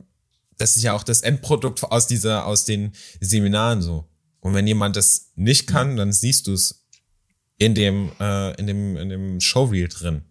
das 0.57 0.77
ist 0.77 0.83
ja 0.83 0.93
auch 0.95 1.03
das 1.03 1.23
Endprodukt 1.23 1.83
aus 1.83 2.07
dieser, 2.07 2.47
aus 2.47 2.65
den 2.65 2.93
Seminaren 3.21 3.83
so. 3.83 4.09
Und 4.41 4.55
wenn 4.55 4.67
jemand 4.67 4.97
das 4.97 5.33
nicht 5.35 5.67
kann, 5.67 5.97
dann 5.97 6.13
siehst 6.13 6.47
du 6.47 6.53
es 6.55 6.87
in 7.59 7.75
dem, 7.75 8.13
äh, 8.21 8.55
in 8.59 8.67
dem, 8.67 8.97
in 8.97 9.09
dem 9.09 9.41
Showreel 9.41 9.89
drin. 9.89 10.23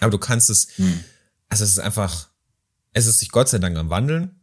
Aber 0.00 0.10
du 0.10 0.18
kannst 0.18 0.48
es, 0.48 0.78
mhm 0.78 1.04
also 1.50 1.64
es 1.64 1.72
ist 1.72 1.80
einfach, 1.80 2.28
es 2.92 3.06
ist 3.06 3.18
sich 3.18 3.30
Gott 3.30 3.48
sei 3.48 3.58
Dank 3.58 3.76
am 3.76 3.90
Wandeln, 3.90 4.40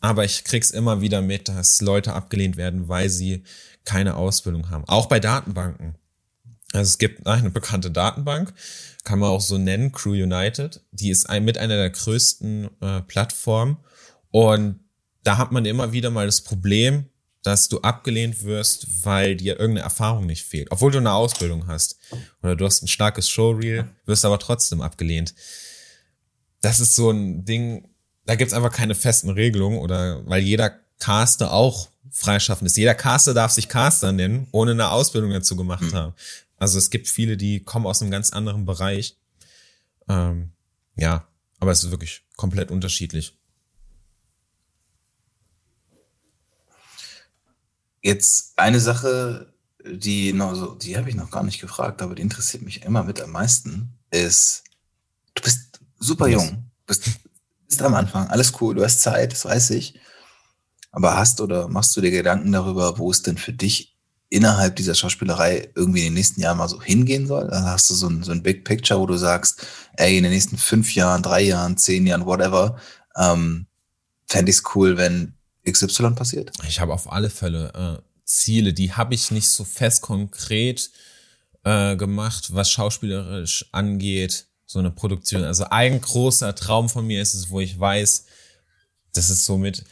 aber 0.00 0.24
ich 0.24 0.44
krieg's 0.44 0.70
immer 0.70 1.00
wieder 1.00 1.22
mit, 1.22 1.48
dass 1.48 1.80
Leute 1.80 2.12
abgelehnt 2.12 2.56
werden, 2.56 2.88
weil 2.88 3.08
sie 3.08 3.42
keine 3.84 4.14
Ausbildung 4.14 4.70
haben. 4.70 4.84
Auch 4.86 5.06
bei 5.06 5.18
Datenbanken. 5.18 5.96
Also 6.72 6.88
es 6.88 6.98
gibt 6.98 7.26
eine 7.26 7.50
bekannte 7.50 7.90
Datenbank, 7.90 8.52
kann 9.04 9.18
man 9.18 9.30
auch 9.30 9.40
so 9.40 9.58
nennen, 9.58 9.92
Crew 9.92 10.12
United. 10.12 10.80
Die 10.92 11.10
ist 11.10 11.28
ein, 11.28 11.44
mit 11.44 11.58
einer 11.58 11.76
der 11.76 11.90
größten 11.90 12.70
äh, 12.80 13.00
Plattformen. 13.02 13.78
Und 14.30 14.80
da 15.24 15.38
hat 15.38 15.52
man 15.52 15.64
immer 15.64 15.92
wieder 15.92 16.10
mal 16.10 16.26
das 16.26 16.40
Problem, 16.40 17.06
dass 17.42 17.68
du 17.68 17.80
abgelehnt 17.80 18.44
wirst, 18.44 19.04
weil 19.04 19.36
dir 19.36 19.58
irgendeine 19.58 19.84
Erfahrung 19.84 20.26
nicht 20.26 20.44
fehlt. 20.44 20.70
Obwohl 20.70 20.92
du 20.92 20.98
eine 20.98 21.12
Ausbildung 21.12 21.66
hast. 21.66 21.98
Oder 22.42 22.56
du 22.56 22.64
hast 22.64 22.82
ein 22.82 22.88
starkes 22.88 23.28
Showreel, 23.28 23.88
wirst 24.06 24.24
aber 24.24 24.38
trotzdem 24.38 24.80
abgelehnt 24.80 25.34
das 26.62 26.80
ist 26.80 26.94
so 26.94 27.10
ein 27.10 27.44
Ding, 27.44 27.88
da 28.24 28.36
gibt's 28.36 28.54
einfach 28.54 28.72
keine 28.72 28.94
festen 28.94 29.28
Regelungen 29.28 29.78
oder 29.78 30.26
weil 30.26 30.42
jeder 30.42 30.70
Caster 30.98 31.52
auch 31.52 31.90
freischaffend 32.10 32.66
ist. 32.66 32.76
Jeder 32.76 32.94
Caster 32.94 33.34
darf 33.34 33.52
sich 33.52 33.68
Caster 33.68 34.12
nennen, 34.12 34.46
ohne 34.52 34.70
eine 34.70 34.90
Ausbildung 34.90 35.32
dazu 35.32 35.56
gemacht 35.56 35.82
mhm. 35.82 35.94
haben. 35.94 36.14
Also 36.56 36.78
es 36.78 36.90
gibt 36.90 37.08
viele, 37.08 37.36
die 37.36 37.64
kommen 37.64 37.86
aus 37.86 38.00
einem 38.00 38.10
ganz 38.10 38.30
anderen 38.30 38.64
Bereich. 38.64 39.16
Ähm, 40.08 40.52
ja, 40.96 41.26
aber 41.58 41.72
es 41.72 41.82
ist 41.82 41.90
wirklich 41.90 42.22
komplett 42.36 42.70
unterschiedlich. 42.70 43.36
Jetzt 48.00 48.52
eine 48.56 48.80
Sache, 48.80 49.52
die 49.84 50.32
noch 50.32 50.54
so, 50.54 50.74
die 50.74 50.96
habe 50.96 51.08
ich 51.08 51.16
noch 51.16 51.30
gar 51.30 51.42
nicht 51.42 51.60
gefragt, 51.60 52.02
aber 52.02 52.14
die 52.14 52.22
interessiert 52.22 52.62
mich 52.62 52.82
immer 52.82 53.02
mit 53.02 53.20
am 53.20 53.30
meisten, 53.30 53.98
ist, 54.10 54.64
du 55.34 55.42
bist 55.42 55.61
super 56.02 56.28
jung, 56.28 56.70
bist, 56.86 57.04
bist 57.68 57.82
am 57.82 57.94
Anfang, 57.94 58.28
alles 58.28 58.52
cool, 58.60 58.74
du 58.74 58.84
hast 58.84 59.00
Zeit, 59.00 59.32
das 59.32 59.44
weiß 59.44 59.70
ich. 59.70 59.98
Aber 60.90 61.16
hast 61.16 61.40
oder 61.40 61.68
machst 61.68 61.96
du 61.96 62.00
dir 62.02 62.10
Gedanken 62.10 62.52
darüber, 62.52 62.98
wo 62.98 63.10
es 63.10 63.22
denn 63.22 63.38
für 63.38 63.52
dich 63.52 63.96
innerhalb 64.28 64.76
dieser 64.76 64.94
Schauspielerei 64.94 65.70
irgendwie 65.74 66.00
in 66.00 66.06
den 66.06 66.14
nächsten 66.14 66.40
Jahren 66.40 66.58
mal 66.58 66.68
so 66.68 66.82
hingehen 66.82 67.26
soll? 67.26 67.48
Also 67.48 67.66
hast 67.66 67.90
du 67.90 67.94
so 67.94 68.08
ein, 68.08 68.22
so 68.22 68.32
ein 68.32 68.42
Big 68.42 68.64
Picture, 68.64 69.00
wo 69.00 69.06
du 69.06 69.16
sagst, 69.16 69.66
ey, 69.96 70.18
in 70.18 70.24
den 70.24 70.32
nächsten 70.32 70.58
fünf 70.58 70.94
Jahren, 70.94 71.22
drei 71.22 71.42
Jahren, 71.42 71.78
zehn 71.78 72.06
Jahren, 72.06 72.26
whatever, 72.26 72.78
ähm, 73.16 73.66
fände 74.26 74.50
ich 74.50 74.58
es 74.58 74.64
cool, 74.74 74.98
wenn 74.98 75.34
XY 75.68 76.10
passiert? 76.10 76.52
Ich 76.68 76.80
habe 76.80 76.92
auf 76.92 77.10
alle 77.10 77.30
Fälle 77.30 78.00
äh, 78.02 78.02
Ziele, 78.24 78.74
die 78.74 78.92
habe 78.92 79.14
ich 79.14 79.30
nicht 79.30 79.48
so 79.48 79.64
fest 79.64 80.02
konkret 80.02 80.90
äh, 81.64 81.96
gemacht, 81.96 82.54
was 82.54 82.70
schauspielerisch 82.70 83.66
angeht, 83.72 84.46
so 84.72 84.78
eine 84.78 84.90
Produktion. 84.90 85.44
Also 85.44 85.64
ein 85.70 86.00
großer 86.00 86.54
Traum 86.54 86.88
von 86.88 87.06
mir 87.06 87.20
ist 87.20 87.34
es, 87.34 87.50
wo 87.50 87.60
ich 87.60 87.78
weiß, 87.78 88.24
das 89.12 89.28
ist 89.28 89.44
somit 89.44 89.84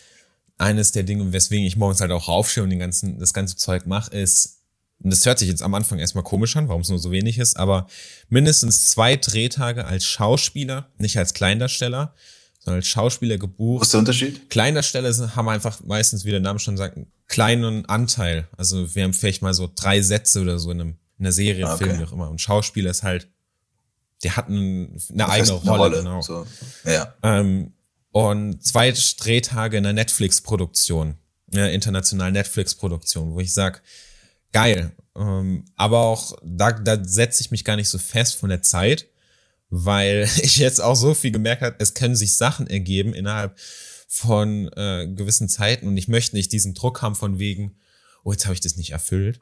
eines 0.57 0.93
der 0.93 1.03
Dinge, 1.03 1.33
weswegen 1.33 1.67
ich 1.67 1.77
morgens 1.77 2.01
halt 2.01 2.13
auch 2.13 2.29
aufstehe 2.29 2.65
und 2.65 2.71
den 2.71 2.79
ganzen, 2.79 3.19
das 3.19 3.35
ganze 3.35 3.57
Zeug 3.57 3.87
mache, 3.87 4.11
ist, 4.17 4.61
und 5.03 5.11
das 5.11 5.25
hört 5.27 5.39
sich 5.39 5.49
jetzt 5.49 5.63
am 5.63 5.75
Anfang 5.75 5.99
erstmal 5.99 6.25
komisch 6.25 6.57
an, 6.57 6.69
warum 6.69 6.81
es 6.83 6.89
nur 6.89 6.99
so 6.99 7.11
wenig 7.11 7.39
ist, 7.39 7.59
aber 7.59 7.87
mindestens 8.31 8.89
zwei 8.91 9.17
Drehtage 9.17 9.85
als 9.85 10.05
Schauspieler, 10.07 10.89
nicht 10.99 11.19
als 11.19 11.35
Kleindarsteller, 11.35 12.15
sondern 12.59 12.81
als 12.81 12.87
Schauspieler 12.89 13.37
gebucht. 13.39 13.83
Was 13.83 13.89
ist 13.89 13.93
der 13.93 14.01
Unterschied? 14.01 14.49
Kleindarsteller 14.51 15.13
sind, 15.13 15.37
haben 15.37 15.49
einfach 15.49 15.83
meistens, 15.85 16.25
wie 16.25 16.31
der 16.31 16.41
Name 16.41 16.59
schon 16.59 16.77
sagt, 16.77 16.97
einen 16.97 17.07
kleinen 17.29 17.87
Anteil. 17.87 18.49
Also 18.57 18.95
wir 18.95 19.05
haben 19.05 19.15
vielleicht 19.15 19.41
mal 19.43 19.55
so 19.55 19.71
drei 19.75 20.01
Sätze 20.03 20.41
oder 20.41 20.59
so 20.59 20.71
in, 20.71 20.81
einem, 20.81 20.97
in 21.19 21.25
einer 21.27 21.33
Serie, 21.33 21.67
Ah, 21.67 21.75
Okay. 21.75 21.85
Film, 21.85 21.99
wie 22.01 22.05
auch 22.05 22.13
immer. 22.13 22.31
Und 22.31 22.41
Schauspieler 22.41 22.91
ist 22.91 23.03
halt, 23.03 23.29
der 24.23 24.37
hat 24.37 24.49
ein, 24.49 24.91
eine 24.91 25.19
Das 25.19 25.29
eigene 25.29 25.55
heißt, 25.55 25.67
Rolle, 25.67 25.99
genau. 25.99 26.21
So. 26.21 26.47
Ja. 26.85 27.15
Ähm, 27.23 27.73
und 28.13 28.65
zwei 28.65 28.93
Drehtage 28.93 29.79
in 29.79 29.87
einer 29.87 29.93
Netflix-Produktion, 29.93 31.17
einer 31.53 31.71
internationalen 31.71 32.35
Netflix-Produktion, 32.35 33.35
wo 33.35 33.41
ich 33.41 33.53
sag, 33.55 33.83
geil. 34.53 34.93
Ähm, 35.17 35.65
aber 35.77 36.01
auch 36.01 36.37
da, 36.43 36.73
da 36.73 37.03
setze 37.05 37.41
ich 37.43 37.51
mich 37.51 37.65
gar 37.65 37.77
nicht 37.77 37.89
so 37.89 37.99
fest 37.99 38.37
von 38.37 38.51
der 38.51 38.63
Zeit, 38.63 39.07
weil 39.71 40.29
ich 40.43 40.57
jetzt 40.57 40.81
auch 40.81 40.97
so 40.97 41.15
viel 41.15 41.31
gemerkt 41.31 41.63
habe, 41.63 41.77
es 41.79 41.95
können 41.95 42.17
sich 42.17 42.37
Sachen 42.37 42.67
ergeben 42.67 43.15
innerhalb 43.15 43.57
von 44.09 44.69
äh, 44.73 45.07
gewissen 45.07 45.49
Zeiten 45.49 45.87
und 45.87 45.97
ich 45.97 46.09
möchte 46.09 46.35
nicht 46.35 46.53
diesen 46.53 46.75
Druck 46.75 47.01
haben 47.01 47.15
von 47.15 47.39
wegen, 47.39 47.77
oh, 48.25 48.33
jetzt 48.33 48.45
habe 48.45 48.55
ich 48.55 48.61
das 48.61 48.77
nicht 48.77 48.91
erfüllt. 48.91 49.39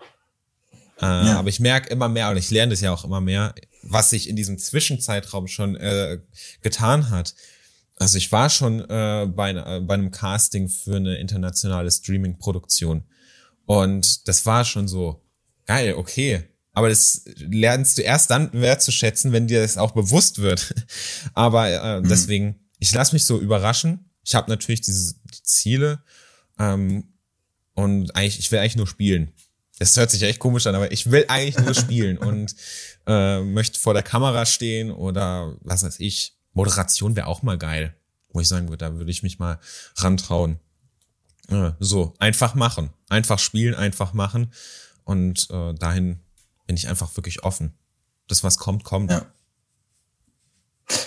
Äh, 1.01 1.07
Ja. 1.07 1.39
Aber 1.39 1.49
ich 1.49 1.59
merke 1.59 1.89
immer 1.89 2.09
mehr 2.11 2.29
und 2.29 2.37
ich 2.37 2.51
lerne 2.51 2.71
das 2.71 2.83
ja 2.83 2.93
auch 2.93 3.05
immer 3.05 3.23
mehr, 3.23 3.55
was 3.83 4.11
sich 4.11 4.29
in 4.29 4.37
diesem 4.37 4.59
Zwischenzeitraum 4.59 5.47
schon 5.47 5.77
äh, 5.77 6.19
getan 6.63 7.11
hat. 7.11 7.35
Also 7.97 8.19
ich 8.19 8.31
war 8.31 8.49
schon 8.51 8.81
äh, 8.81 9.27
bei, 9.27 9.51
äh, 9.51 9.81
bei 9.81 9.95
einem 9.95 10.11
Casting 10.11 10.69
für 10.69 10.97
eine 10.97 11.17
internationale 11.17 11.91
Streaming-Produktion 11.91 13.05
und 13.69 14.27
das 14.27 14.47
war 14.47 14.65
schon 14.65 14.89
so 14.89 15.23
geil, 15.67 15.95
okay. 15.95 16.45
Aber 16.73 16.89
das 16.89 17.25
lernst 17.37 17.99
du 17.99 18.03
erst 18.03 18.31
dann 18.31 18.51
wertzuschätzen, 18.53 19.33
wenn 19.33 19.47
dir 19.47 19.61
das 19.61 19.77
auch 19.77 19.91
bewusst 19.91 20.39
wird. 20.39 20.75
Aber 21.35 21.69
äh, 21.69 22.03
deswegen, 22.03 22.61
ich 22.79 22.93
lasse 22.95 23.15
mich 23.15 23.27
so 23.27 23.39
überraschen. 23.39 24.11
Ich 24.25 24.35
habe 24.35 24.51
natürlich 24.51 24.81
diese 24.81 25.17
die 25.25 25.43
Ziele 25.43 26.03
ähm, 26.59 27.13
und 27.75 28.17
eigentlich, 28.17 28.39
ich 28.39 28.51
will 28.51 28.59
eigentlich 28.59 28.77
nur 28.77 28.87
spielen. 28.87 29.33
Das 29.79 29.97
hört 29.97 30.11
sich 30.11 30.23
echt 30.23 30.39
komisch 30.41 30.67
an, 30.67 30.75
aber 30.75 30.91
ich 30.93 31.11
will 31.11 31.25
eigentlich 31.29 31.59
nur 31.65 31.75
spielen 31.75 32.19
und 32.19 32.55
äh, 33.07 33.41
möchte 33.41 33.79
vor 33.79 33.95
der 33.95 34.03
Kamera 34.03 34.45
stehen 34.47 34.91
oder 34.91 35.55
was 35.61 35.83
weiß 35.85 36.01
ich. 36.01 36.35
Moderation 36.53 37.15
wäre 37.15 37.27
auch 37.29 37.43
mal 37.43 37.57
geil, 37.59 37.95
wo 38.33 38.41
ich 38.41 38.49
sagen 38.49 38.69
würde, 38.69 38.85
da 38.85 38.95
würde 38.95 39.11
ich 39.11 39.23
mich 39.23 39.39
mal 39.39 39.59
rantrauen. 39.97 40.59
Äh, 41.49 41.73
so, 41.79 42.15
einfach 42.19 42.55
machen. 42.55 42.91
Einfach 43.09 43.39
spielen, 43.39 43.75
einfach 43.75 44.13
machen. 44.13 44.53
Und 45.05 45.49
äh, 45.51 45.75
dahin 45.75 46.21
bin 46.67 46.77
ich 46.77 46.89
einfach 46.89 47.17
wirklich 47.17 47.45
offen. 47.45 47.73
Das, 48.27 48.43
was 48.45 48.59
kommt, 48.59 48.85
kommt. 48.85 49.11
Ja. 49.11 49.25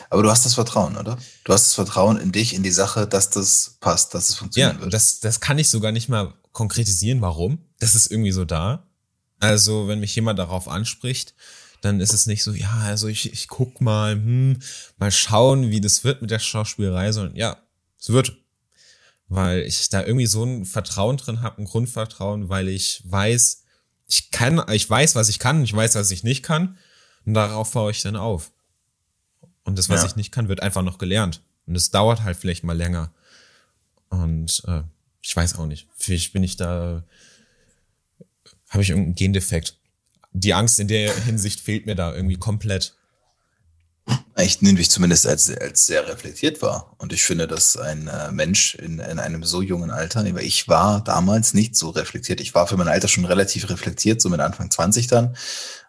Aber 0.09 0.23
du 0.23 0.29
hast 0.29 0.45
das 0.45 0.53
Vertrauen, 0.53 0.95
oder? 0.97 1.17
Du 1.43 1.53
hast 1.53 1.65
das 1.67 1.73
Vertrauen 1.73 2.17
in 2.17 2.31
dich, 2.31 2.53
in 2.53 2.63
die 2.63 2.71
Sache, 2.71 3.07
dass 3.07 3.29
das 3.29 3.77
passt, 3.79 4.13
dass 4.13 4.29
es 4.29 4.35
Ja, 4.35 4.39
funktionieren 4.39 4.81
wird. 4.81 4.93
das, 4.93 5.19
das 5.19 5.39
kann 5.39 5.57
ich 5.59 5.69
sogar 5.69 5.91
nicht 5.91 6.07
mal 6.09 6.33
konkretisieren, 6.51 7.21
warum. 7.21 7.59
Das 7.79 7.95
ist 7.95 8.11
irgendwie 8.11 8.31
so 8.31 8.45
da. 8.45 8.87
Also, 9.39 9.87
wenn 9.87 9.99
mich 9.99 10.15
jemand 10.15 10.37
darauf 10.39 10.67
anspricht, 10.67 11.33
dann 11.81 11.99
ist 11.99 12.13
es 12.13 12.27
nicht 12.27 12.43
so, 12.43 12.51
ja, 12.53 12.71
also 12.71 13.07
ich, 13.07 13.33
ich 13.33 13.47
guck 13.47 13.81
mal, 13.81 14.13
hm, 14.13 14.59
mal 14.97 15.11
schauen, 15.11 15.71
wie 15.71 15.81
das 15.81 16.03
wird 16.03 16.21
mit 16.21 16.29
der 16.29 16.39
Schauspielerei, 16.39 17.11
sondern 17.11 17.35
ja, 17.35 17.57
es 17.99 18.09
wird. 18.09 18.37
Weil 19.27 19.61
ich 19.61 19.89
da 19.89 20.03
irgendwie 20.03 20.27
so 20.27 20.43
ein 20.43 20.65
Vertrauen 20.65 21.17
drin 21.17 21.41
habe, 21.41 21.61
ein 21.61 21.65
Grundvertrauen, 21.65 22.49
weil 22.49 22.67
ich 22.67 23.01
weiß, 23.05 23.63
ich 24.07 24.29
kann, 24.29 24.61
ich 24.71 24.87
weiß, 24.89 25.15
was 25.15 25.29
ich 25.29 25.39
kann, 25.39 25.63
ich 25.63 25.73
weiß, 25.73 25.95
was 25.95 26.11
ich 26.11 26.23
nicht 26.23 26.43
kann. 26.43 26.77
Und 27.25 27.33
darauf 27.33 27.71
baue 27.71 27.91
ich 27.91 28.01
dann 28.01 28.15
auf. 28.17 28.51
Und 29.63 29.79
das, 29.79 29.89
was 29.89 30.01
Ja. 30.01 30.07
ich 30.07 30.15
nicht 30.17 30.31
kann, 30.31 30.49
wird 30.49 30.61
einfach 30.61 30.81
noch 30.83 30.97
gelernt. 30.97 31.41
Und 31.65 31.75
es 31.75 31.91
dauert 31.91 32.23
halt 32.23 32.35
vielleicht 32.37 32.63
mal 32.63 32.75
länger. 32.75 33.13
Und 34.09 34.63
äh, 34.67 34.81
ich 35.21 35.35
weiß 35.35 35.57
auch 35.57 35.65
nicht. 35.65 35.87
Vielleicht 35.95 36.33
bin 36.33 36.43
ich 36.43 36.57
da, 36.57 37.03
habe 38.69 38.83
ich 38.83 38.89
irgendeinen 38.89 39.15
Gendefekt. 39.15 39.77
Die 40.33 40.53
Angst 40.53 40.79
in 40.79 40.87
der 40.87 41.13
Hinsicht 41.25 41.59
fehlt 41.59 41.85
mir 41.85 41.95
da 41.95 42.13
irgendwie 42.13 42.37
komplett. 42.37 42.95
Ich 44.37 44.61
nehme 44.61 44.77
dich 44.77 44.89
zumindest 44.89 45.27
als, 45.27 45.49
als 45.55 45.85
sehr 45.85 46.07
reflektiert 46.07 46.61
wahr. 46.61 46.95
Und 46.97 47.13
ich 47.13 47.23
finde, 47.23 47.47
dass 47.47 47.77
ein 47.77 48.07
äh, 48.07 48.31
Mensch 48.31 48.75
in, 48.75 48.99
in 48.99 49.19
einem 49.19 49.43
so 49.43 49.61
jungen 49.61 49.91
Alter, 49.91 50.25
ich 50.37 50.67
war 50.67 51.03
damals 51.03 51.53
nicht 51.53 51.75
so 51.75 51.89
reflektiert. 51.89 52.41
Ich 52.41 52.55
war 52.55 52.65
für 52.65 52.77
mein 52.77 52.87
Alter 52.87 53.07
schon 53.07 53.25
relativ 53.25 53.69
reflektiert, 53.69 54.21
so 54.21 54.29
mit 54.29 54.39
Anfang 54.39 54.71
20 54.71 55.07
dann. 55.07 55.35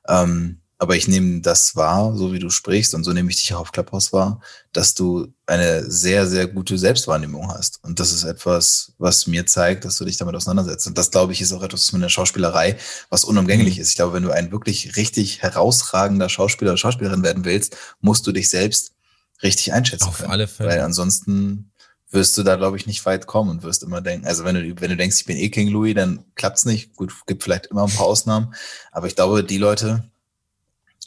Ähm, 0.07 0.62
aber 0.83 0.97
ich 0.97 1.07
nehme 1.07 1.41
das 1.41 1.77
wahr, 1.77 2.17
so 2.17 2.33
wie 2.33 2.41
du 2.41 2.51
sprichst, 2.51 2.93
und 2.97 3.05
so 3.05 3.13
nehme 3.13 3.31
ich 3.31 3.37
dich 3.37 3.55
auch 3.55 3.61
auf 3.61 3.71
Clubhouse 3.71 4.13
wahr, 4.13 4.41
dass 4.73 4.95
du 4.95 5.33
eine 5.47 5.89
sehr, 5.89 6.27
sehr 6.27 6.49
gute 6.49 6.77
Selbstwahrnehmung 6.77 7.53
hast. 7.55 7.79
Und 7.85 8.01
das 8.01 8.11
ist 8.11 8.25
etwas, 8.25 8.93
was 8.99 9.29
mir 9.29 9.47
zeigt, 9.47 9.85
dass 9.85 9.97
du 9.97 10.05
dich 10.05 10.17
damit 10.17 10.35
auseinandersetzt. 10.35 10.89
Und 10.89 10.99
das, 10.99 11.13
glaube 11.13 11.35
ich, 11.35 11.41
ist 11.41 11.53
auch 11.53 11.63
etwas 11.63 11.85
was 11.85 11.93
mit 11.93 12.03
der 12.03 12.09
Schauspielerei, 12.09 12.77
was 13.11 13.23
unumgänglich 13.23 13.79
ist. 13.79 13.91
Ich 13.91 13.95
glaube, 13.95 14.15
wenn 14.15 14.25
du 14.25 14.33
ein 14.33 14.51
wirklich 14.51 14.97
richtig 14.97 15.41
herausragender 15.41 16.29
Schauspieler 16.29 16.73
oder 16.73 16.79
Schauspielerin 16.79 17.23
werden 17.23 17.45
willst, 17.45 17.77
musst 18.01 18.27
du 18.27 18.33
dich 18.33 18.51
selbst 18.51 18.91
richtig 19.41 19.73
einschätzen 19.73 20.09
Auf 20.09 20.19
können. 20.19 20.33
alle 20.33 20.49
Fälle. 20.49 20.69
Weil 20.69 20.81
ansonsten 20.81 21.71
wirst 22.11 22.37
du 22.37 22.43
da, 22.43 22.57
glaube 22.57 22.77
ich, 22.77 22.89
nicht 22.89 23.07
weit 23.07 23.29
kommen 23.29 23.51
und 23.51 23.63
wirst 23.63 23.85
immer 23.85 24.01
denken, 24.01 24.27
also 24.27 24.45
wenn 24.45 24.57
du, 24.57 24.81
wenn 24.81 24.91
du 24.91 24.97
denkst, 24.97 25.21
ich 25.21 25.27
bin 25.27 25.37
eh 25.37 25.49
King 25.49 25.69
Louis, 25.69 25.95
dann 25.95 26.25
klappt's 26.35 26.65
nicht. 26.65 26.97
Gut, 26.97 27.13
gibt 27.29 27.45
vielleicht 27.45 27.67
immer 27.67 27.85
ein 27.85 27.95
paar 27.95 28.07
Ausnahmen. 28.07 28.53
Aber 28.91 29.07
ich 29.07 29.15
glaube, 29.15 29.45
die 29.45 29.59
Leute, 29.59 30.11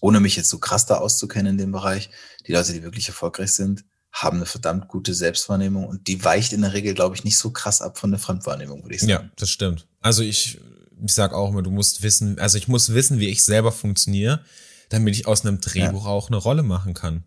ohne 0.02 0.20
mich 0.20 0.36
jetzt 0.36 0.50
so 0.50 0.60
krass 0.60 0.86
da 0.86 0.96
auszukennen 0.96 1.54
in 1.54 1.58
dem 1.58 1.72
Bereich, 1.72 2.10
die 2.48 2.52
Leute, 2.52 2.74
die 2.74 2.84
wirklich 2.84 3.08
erfolgreich 3.08 3.52
sind, 3.52 3.86
haben 4.12 4.38
eine 4.38 4.46
verdammt 4.46 4.88
gute 4.88 5.14
Selbstwahrnehmung 5.14 5.86
und 5.86 6.08
die 6.08 6.24
weicht 6.24 6.54
in 6.54 6.62
der 6.62 6.74
Regel, 6.74 6.94
glaube 6.94 7.16
ich, 7.16 7.26
nicht 7.26 7.38
so 7.38 7.52
krass 7.52 7.82
ab 7.82 7.98
von 7.98 8.12
der 8.12 8.20
Fremdwahrnehmung, 8.20 8.84
würde 8.84 8.96
ich 8.96 9.02
sagen. 9.02 9.12
Ja, 9.12 9.30
das 9.36 9.50
stimmt. 9.50 9.88
Also 10.02 10.24
ich, 10.24 10.60
ich 11.04 11.14
sag 11.14 11.34
auch 11.34 11.50
immer, 11.50 11.62
du 11.62 11.72
musst 11.72 12.02
wissen, 12.02 12.40
also 12.40 12.58
ich 12.58 12.70
muss 12.70 12.94
wissen, 12.94 13.20
wie 13.20 13.28
ich 13.28 13.44
selber 13.44 13.74
funktioniere, 13.74 14.42
damit 14.90 15.16
ich 15.16 15.28
aus 15.28 15.46
einem 15.46 15.60
Drehbuch 15.60 16.06
auch 16.06 16.30
eine 16.30 16.38
Rolle 16.38 16.64
machen 16.64 16.94
kann. 16.94 17.24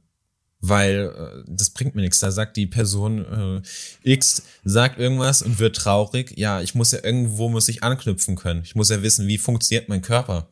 Weil 0.60 1.12
äh, 1.14 1.44
das 1.46 1.70
bringt 1.70 1.94
mir 1.94 2.02
nichts. 2.02 2.18
Da 2.18 2.32
sagt 2.32 2.56
die 2.56 2.66
Person 2.66 3.62
äh, 4.02 4.10
X, 4.10 4.42
sagt 4.64 4.98
irgendwas 4.98 5.42
und 5.42 5.58
wird 5.58 5.76
traurig. 5.76 6.36
Ja, 6.36 6.62
ich 6.62 6.74
muss 6.74 6.90
ja 6.90 7.04
irgendwo 7.04 7.48
muss 7.48 7.68
ich 7.68 7.82
anknüpfen 7.82 8.34
können. 8.34 8.62
Ich 8.64 8.74
muss 8.74 8.88
ja 8.88 9.02
wissen, 9.02 9.28
wie 9.28 9.38
funktioniert 9.38 9.88
mein 9.88 10.02
Körper. 10.02 10.48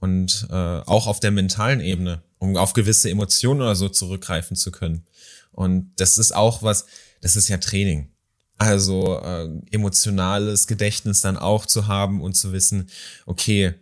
Und 0.00 0.46
äh, 0.50 0.54
auch 0.54 1.06
auf 1.06 1.20
der 1.20 1.30
mentalen 1.30 1.80
Ebene, 1.80 2.22
um 2.38 2.56
auf 2.56 2.72
gewisse 2.72 3.10
Emotionen 3.10 3.60
oder 3.60 3.76
so 3.76 3.88
zurückgreifen 3.88 4.56
zu 4.56 4.70
können. 4.70 5.04
Und 5.52 5.92
das 5.96 6.16
ist 6.16 6.34
auch 6.34 6.62
was, 6.62 6.86
das 7.20 7.36
ist 7.36 7.48
ja 7.48 7.58
Training. 7.58 8.08
Also 8.56 9.20
äh, 9.20 9.48
emotionales 9.70 10.66
Gedächtnis 10.66 11.20
dann 11.20 11.36
auch 11.36 11.66
zu 11.66 11.86
haben 11.86 12.20
und 12.20 12.34
zu 12.34 12.52
wissen, 12.52 12.90
okay, 13.26 13.74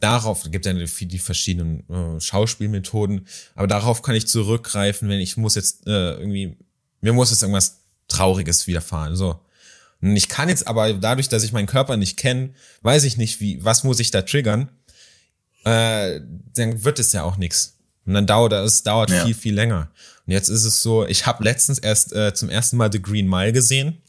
darauf 0.00 0.50
gibt 0.50 0.66
ja 0.66 0.72
die, 0.72 1.18
verschiedenen 1.18 1.88
äh, 1.88 2.20
Schauspielmethoden, 2.20 3.26
aber 3.54 3.66
darauf 3.66 4.02
kann 4.02 4.14
ich 4.14 4.26
zurückgreifen, 4.26 5.08
wenn 5.08 5.20
ich 5.20 5.36
muss 5.36 5.54
jetzt 5.54 5.86
äh, 5.86 6.14
irgendwie, 6.14 6.56
mir 7.00 7.12
muss 7.12 7.30
jetzt 7.30 7.42
irgendwas 7.42 7.82
Trauriges 8.08 8.66
widerfahren. 8.66 9.14
So. 9.14 9.38
Und 10.00 10.16
ich 10.16 10.28
kann 10.28 10.48
jetzt 10.48 10.66
aber 10.66 10.92
dadurch, 10.94 11.28
dass 11.28 11.44
ich 11.44 11.52
meinen 11.52 11.66
Körper 11.66 11.96
nicht 11.96 12.16
kenne, 12.16 12.50
weiß 12.82 13.04
ich 13.04 13.16
nicht, 13.16 13.40
wie, 13.40 13.62
was 13.64 13.84
muss 13.84 14.00
ich 14.00 14.10
da 14.10 14.22
triggern. 14.22 14.70
Äh, 15.64 16.20
dann 16.54 16.84
wird 16.84 16.98
es 16.98 17.12
ja 17.12 17.22
auch 17.22 17.36
nichts. 17.36 17.76
Und 18.06 18.14
dann 18.14 18.26
dauert 18.26 18.52
es 18.52 18.82
dauert 18.82 19.10
ja. 19.10 19.24
viel, 19.24 19.34
viel 19.34 19.54
länger. 19.54 19.90
Und 20.26 20.32
jetzt 20.32 20.48
ist 20.48 20.64
es 20.64 20.82
so, 20.82 21.06
ich 21.06 21.26
habe 21.26 21.44
letztens 21.44 21.78
erst 21.78 22.12
äh, 22.12 22.34
zum 22.34 22.48
ersten 22.48 22.76
Mal 22.76 22.90
The 22.90 23.02
Green 23.02 23.28
Mile 23.28 23.52
gesehen. 23.52 24.02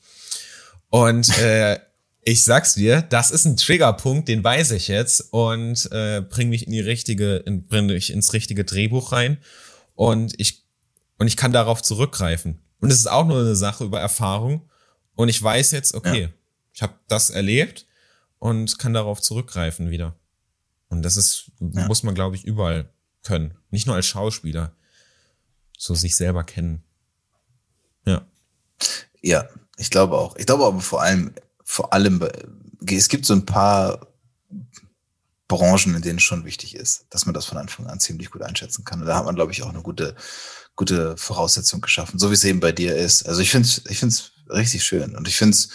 Und 0.90 1.38
äh, 1.40 1.80
ich 2.24 2.44
sag's 2.44 2.76
dir, 2.76 3.02
das 3.02 3.32
ist 3.32 3.46
ein 3.46 3.58
Triggerpunkt, 3.58 4.28
den 4.28 4.44
weiß 4.44 4.72
ich 4.72 4.88
jetzt 4.88 5.22
und 5.32 5.92
äh, 5.92 6.22
bring 6.22 6.50
mich 6.50 6.68
in 6.68 6.74
die 6.74 6.80
richtige, 6.80 7.38
in, 7.38 7.68
bring 7.68 7.88
mich 7.88 8.12
ins 8.12 8.34
richtige 8.34 8.64
Drehbuch 8.64 9.12
rein 9.12 9.38
und 9.96 10.40
ich 10.40 10.64
und 11.18 11.28
ich 11.28 11.38
kann 11.38 11.52
darauf 11.52 11.82
zurückgreifen. 11.82 12.60
Und 12.80 12.92
es 12.92 12.98
ist 12.98 13.10
auch 13.10 13.26
nur 13.26 13.40
eine 13.40 13.56
Sache 13.56 13.84
über 13.84 14.00
Erfahrung 14.00 14.70
und 15.16 15.30
ich 15.30 15.42
weiß 15.42 15.72
jetzt, 15.72 15.94
okay, 15.94 16.22
ja. 16.22 16.30
ich 16.74 16.82
habe 16.82 16.94
das 17.08 17.30
erlebt 17.30 17.86
und 18.40 18.80
kann 18.80 18.94
darauf 18.94 19.22
zurückgreifen 19.22 19.92
wieder. 19.92 20.16
Und 20.92 21.02
das 21.02 21.18
ist 21.18 21.52
ja. 21.60 21.88
muss 21.88 22.04
man 22.04 22.14
glaube 22.14 22.36
ich 22.36 22.46
überall 22.46 22.94
können, 23.24 23.56
nicht 23.72 23.88
nur 23.88 23.96
als 23.96 24.06
Schauspieler, 24.06 24.76
so 25.78 25.96
sich 25.96 26.16
selber 26.16 26.44
kennen. 26.44 26.84
Ja. 28.06 28.28
Ja, 29.22 29.48
ich 29.78 29.90
glaube 29.90 30.18
auch. 30.18 30.36
Ich 30.36 30.46
glaube 30.46 30.66
aber 30.66 30.82
vor 30.82 31.02
allem 31.02 31.34
vor 31.64 31.94
allem, 31.94 32.22
es 32.86 33.08
gibt 33.08 33.26
so 33.26 33.34
ein 33.34 33.46
paar 33.46 34.08
Branchen, 35.48 35.96
in 35.96 36.02
denen 36.02 36.18
es 36.18 36.24
schon 36.24 36.44
wichtig 36.44 36.76
ist, 36.76 37.06
dass 37.10 37.26
man 37.26 37.34
das 37.34 37.46
von 37.46 37.58
Anfang 37.58 37.88
an 37.88 38.00
ziemlich 38.00 38.30
gut 38.30 38.42
einschätzen 38.42 38.84
kann. 38.84 39.00
Und 39.00 39.08
da 39.08 39.16
hat 39.16 39.26
man, 39.26 39.36
glaube 39.36 39.54
ich, 39.54 39.64
auch 39.64 39.70
eine 39.70 39.82
gute, 39.82 40.16
gute 40.76 41.16
Voraussetzung 41.16 41.80
geschaffen, 41.80 42.20
so 42.20 42.30
wie 42.30 42.34
es 42.34 42.44
eben 42.44 42.60
bei 42.60 42.74
dir 42.74 42.96
ist. 42.96 43.26
Also 43.26 43.42
ich 43.42 43.52
finde 43.52 43.70
es 43.70 43.82
ich 43.90 44.00
find's 44.00 44.32
richtig 44.50 44.84
schön 44.84 45.16
und 45.16 45.30
ich 45.30 45.38
finde 45.38 45.56
es 45.56 45.70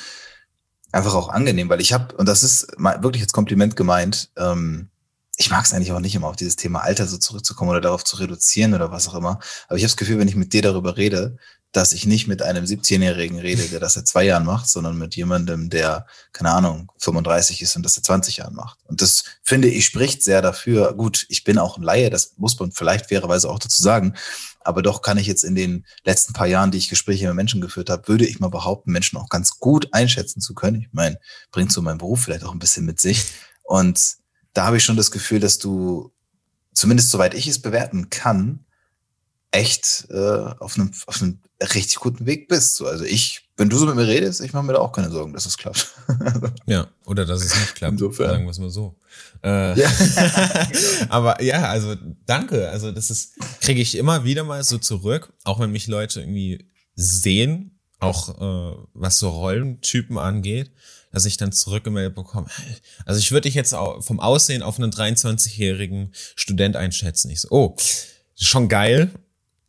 einfach 0.93 1.15
auch 1.15 1.31
angenehm, 1.31 1.71
weil 1.71 1.81
ich 1.81 1.95
habe, 1.95 2.15
und 2.17 2.27
das 2.27 2.43
ist 2.43 2.69
wirklich 2.79 3.23
als 3.23 3.33
Kompliment 3.33 3.75
gemeint, 3.75 4.31
ähm, 4.37 4.91
ich 5.37 5.51
mag 5.51 5.65
es 5.65 5.75
eigentlich 5.75 5.93
auch 5.93 6.01
nicht 6.01 6.15
immer 6.15 6.29
auf 6.29 6.37
dieses 6.37 6.57
Thema 6.57 6.81
Alter 6.81 7.07
so 7.07 7.19
zurückzukommen 7.19 7.71
oder 7.71 7.81
darauf 7.81 8.05
zu 8.05 8.17
reduzieren 8.17 8.75
oder 8.75 8.91
was 8.91 9.09
auch 9.09 9.15
immer. 9.15 9.39
Aber 9.69 9.77
ich 9.77 9.83
habe 9.83 9.91
das 9.91 9.97
Gefühl, 9.97 10.19
wenn 10.19 10.29
ich 10.29 10.37
mit 10.37 10.53
dir 10.53 10.63
darüber 10.63 10.97
rede, 10.97 11.37
dass 11.73 11.93
ich 11.93 12.07
nicht 12.07 12.27
mit 12.27 12.41
einem 12.41 12.65
17-Jährigen 12.65 13.39
rede, 13.39 13.69
der 13.69 13.81
das 13.81 13.95
seit 13.95 14.09
zwei 14.09 14.25
Jahren 14.25 14.47
macht, 14.47 14.67
sondern 14.69 14.97
mit 14.97 15.15
jemandem, 15.15 15.69
der, 15.69 16.07
keine 16.33 16.53
Ahnung, 16.53 16.91
35 16.99 17.61
ist 17.61 17.77
und 17.77 17.83
das 17.83 17.95
seit 17.95 18.07
20 18.07 18.39
Jahren 18.39 18.55
macht. 18.55 18.79
Und 18.85 19.03
das 19.03 19.25
finde 19.43 19.69
ich 19.69 19.85
spricht 19.85 20.23
sehr 20.23 20.41
dafür. 20.41 20.95
Gut, 20.95 21.27
ich 21.29 21.45
bin 21.45 21.59
auch 21.59 21.77
ein 21.77 21.83
Laie, 21.83 22.09
das 22.09 22.33
muss 22.39 22.59
man 22.59 22.73
vielleicht 22.73 23.09
fairerweise 23.09 23.51
auch 23.51 23.59
dazu 23.59 23.83
sagen. 23.83 24.15
Aber 24.61 24.81
doch 24.81 25.03
kann 25.03 25.19
ich 25.19 25.27
jetzt 25.27 25.45
in 25.45 25.55
den 25.55 25.85
letzten 26.05 26.33
paar 26.33 26.47
Jahren, 26.47 26.71
die 26.71 26.79
ich 26.79 26.89
Gespräche 26.89 27.27
mit 27.27 27.37
Menschen 27.37 27.61
geführt 27.61 27.91
habe, 27.91 28.09
würde 28.09 28.27
ich 28.27 28.41
mal 28.41 28.49
behaupten, 28.49 28.91
Menschen 28.91 29.19
auch 29.19 29.29
ganz 29.29 29.59
gut 29.59 29.93
einschätzen 29.93 30.41
zu 30.41 30.55
können. 30.55 30.81
Ich 30.81 30.89
meine, 30.93 31.19
bringt 31.53 31.73
so 31.73 31.83
mein 31.83 31.99
Beruf 31.99 32.23
vielleicht 32.23 32.45
auch 32.45 32.53
ein 32.53 32.59
bisschen 32.59 32.87
mit 32.87 33.01
sich. 33.01 33.27
Und 33.65 34.17
da 34.57 34.65
habe 34.65 34.79
ich 34.79 34.85
schon 34.85 34.97
das 34.97 35.11
Gefühl, 35.11 35.41
dass 35.41 35.59
du, 35.59 36.13
zumindest 36.73 37.11
soweit 37.11 37.35
ich 37.35 37.47
es 37.47 37.61
bewerten 37.61 38.09
kann, 38.09 38.65
echt 39.51 40.07
äh, 40.11 40.55
auf, 40.59 40.77
einem, 40.77 40.93
auf 41.07 41.21
einem 41.21 41.41
richtig 41.61 41.97
guten 41.97 42.27
Weg 42.27 42.49
bist. 42.49 42.77
So, 42.77 42.87
also 42.87 43.05
ich, 43.05 43.49
wenn 43.57 43.69
du 43.69 43.77
so 43.77 43.87
mit 43.87 43.97
mir 43.97 44.07
redest, 44.07 44.41
ich 44.41 44.53
mache 44.53 44.65
mir 44.65 44.73
da 44.73 44.79
auch 44.79 44.93
keine 44.93 45.11
Sorgen, 45.11 45.33
dass 45.33 45.47
es 45.47 45.59
klappt. 45.59 45.95
ja, 46.67 46.89
oder 47.05 47.25
dass 47.25 47.43
es 47.43 47.55
nicht 47.55 47.75
klappt. 47.75 47.93
Insofern. 47.93 48.31
Sagen 48.31 48.45
wir 48.45 48.51
es 48.51 48.59
mal 48.59 48.71
so. 48.71 48.99
Äh, 49.43 49.79
ja. 49.79 49.91
aber 51.11 51.43
ja, 51.43 51.69
also 51.69 51.95
danke. 52.27 52.69
Also 52.71 52.93
das 52.93 53.11
ist, 53.11 53.35
kriege 53.61 53.81
ich 53.81 53.97
immer 53.97 54.25
wieder 54.25 54.45
mal 54.45 54.65
so 54.65 54.79
zurück, 54.79 55.33
auch 55.45 55.61
wenn 55.61 55.71
mich 55.71 55.87
Leute 55.87 56.21
irgendwie 56.21 56.67
sehen, 56.95 57.79
auch 57.99 58.41
äh, 58.41 58.77
was 58.95 59.19
so 59.19 59.29
Rollentypen 59.29 60.19
angeht, 60.19 60.71
dass 61.17 61.25
ich 61.25 61.39
dann 61.39 61.51
zurückgemeldet 61.51 62.15
bekomme. 62.15 62.47
Also 63.07 63.19
ich 63.19 63.33
würde 63.33 63.49
dich 63.49 63.55
jetzt 63.55 63.75
vom 64.01 64.21
Aussehen 64.21 64.63
auf 64.63 64.79
einen 64.79 64.93
23-jährigen 64.93 66.13
Student 66.35 66.77
einschätzen. 66.77 67.31
Ich 67.31 67.41
so, 67.41 67.49
oh, 67.53 67.77
schon 68.39 68.69
geil, 68.69 69.11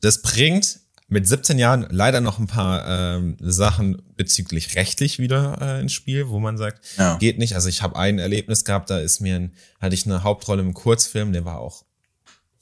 das 0.02 0.22
bringt 0.22 0.82
mit 1.08 1.26
17 1.26 1.58
Jahren 1.58 1.88
leider 1.90 2.20
noch 2.20 2.38
ein 2.38 2.48
paar 2.48 3.16
ähm, 3.16 3.38
Sachen 3.40 4.02
bezüglich 4.18 4.76
rechtlich 4.76 5.20
wieder 5.20 5.58
äh, 5.62 5.80
ins 5.80 5.94
Spiel, 5.94 6.28
wo 6.28 6.40
man 6.40 6.58
sagt, 6.58 6.84
ja. 6.98 7.16
geht 7.18 7.38
nicht. 7.38 7.56
Also 7.56 7.70
ich 7.70 7.82
habe 7.82 7.96
ein 7.96 8.20
Erlebnis 8.20 8.66
gehabt, 8.66 8.90
da 8.90 9.00
ist 9.00 9.22
mir 9.22 9.38
ein, 9.38 9.54
hatte 9.80 9.96
ich 9.96 10.06
eine 10.06 10.24
Hauptrolle 10.24 10.64
im 10.64 10.74
Kurzfilm, 10.74 11.32
der 11.32 11.46
war 11.46 11.60
auch. 11.60 11.86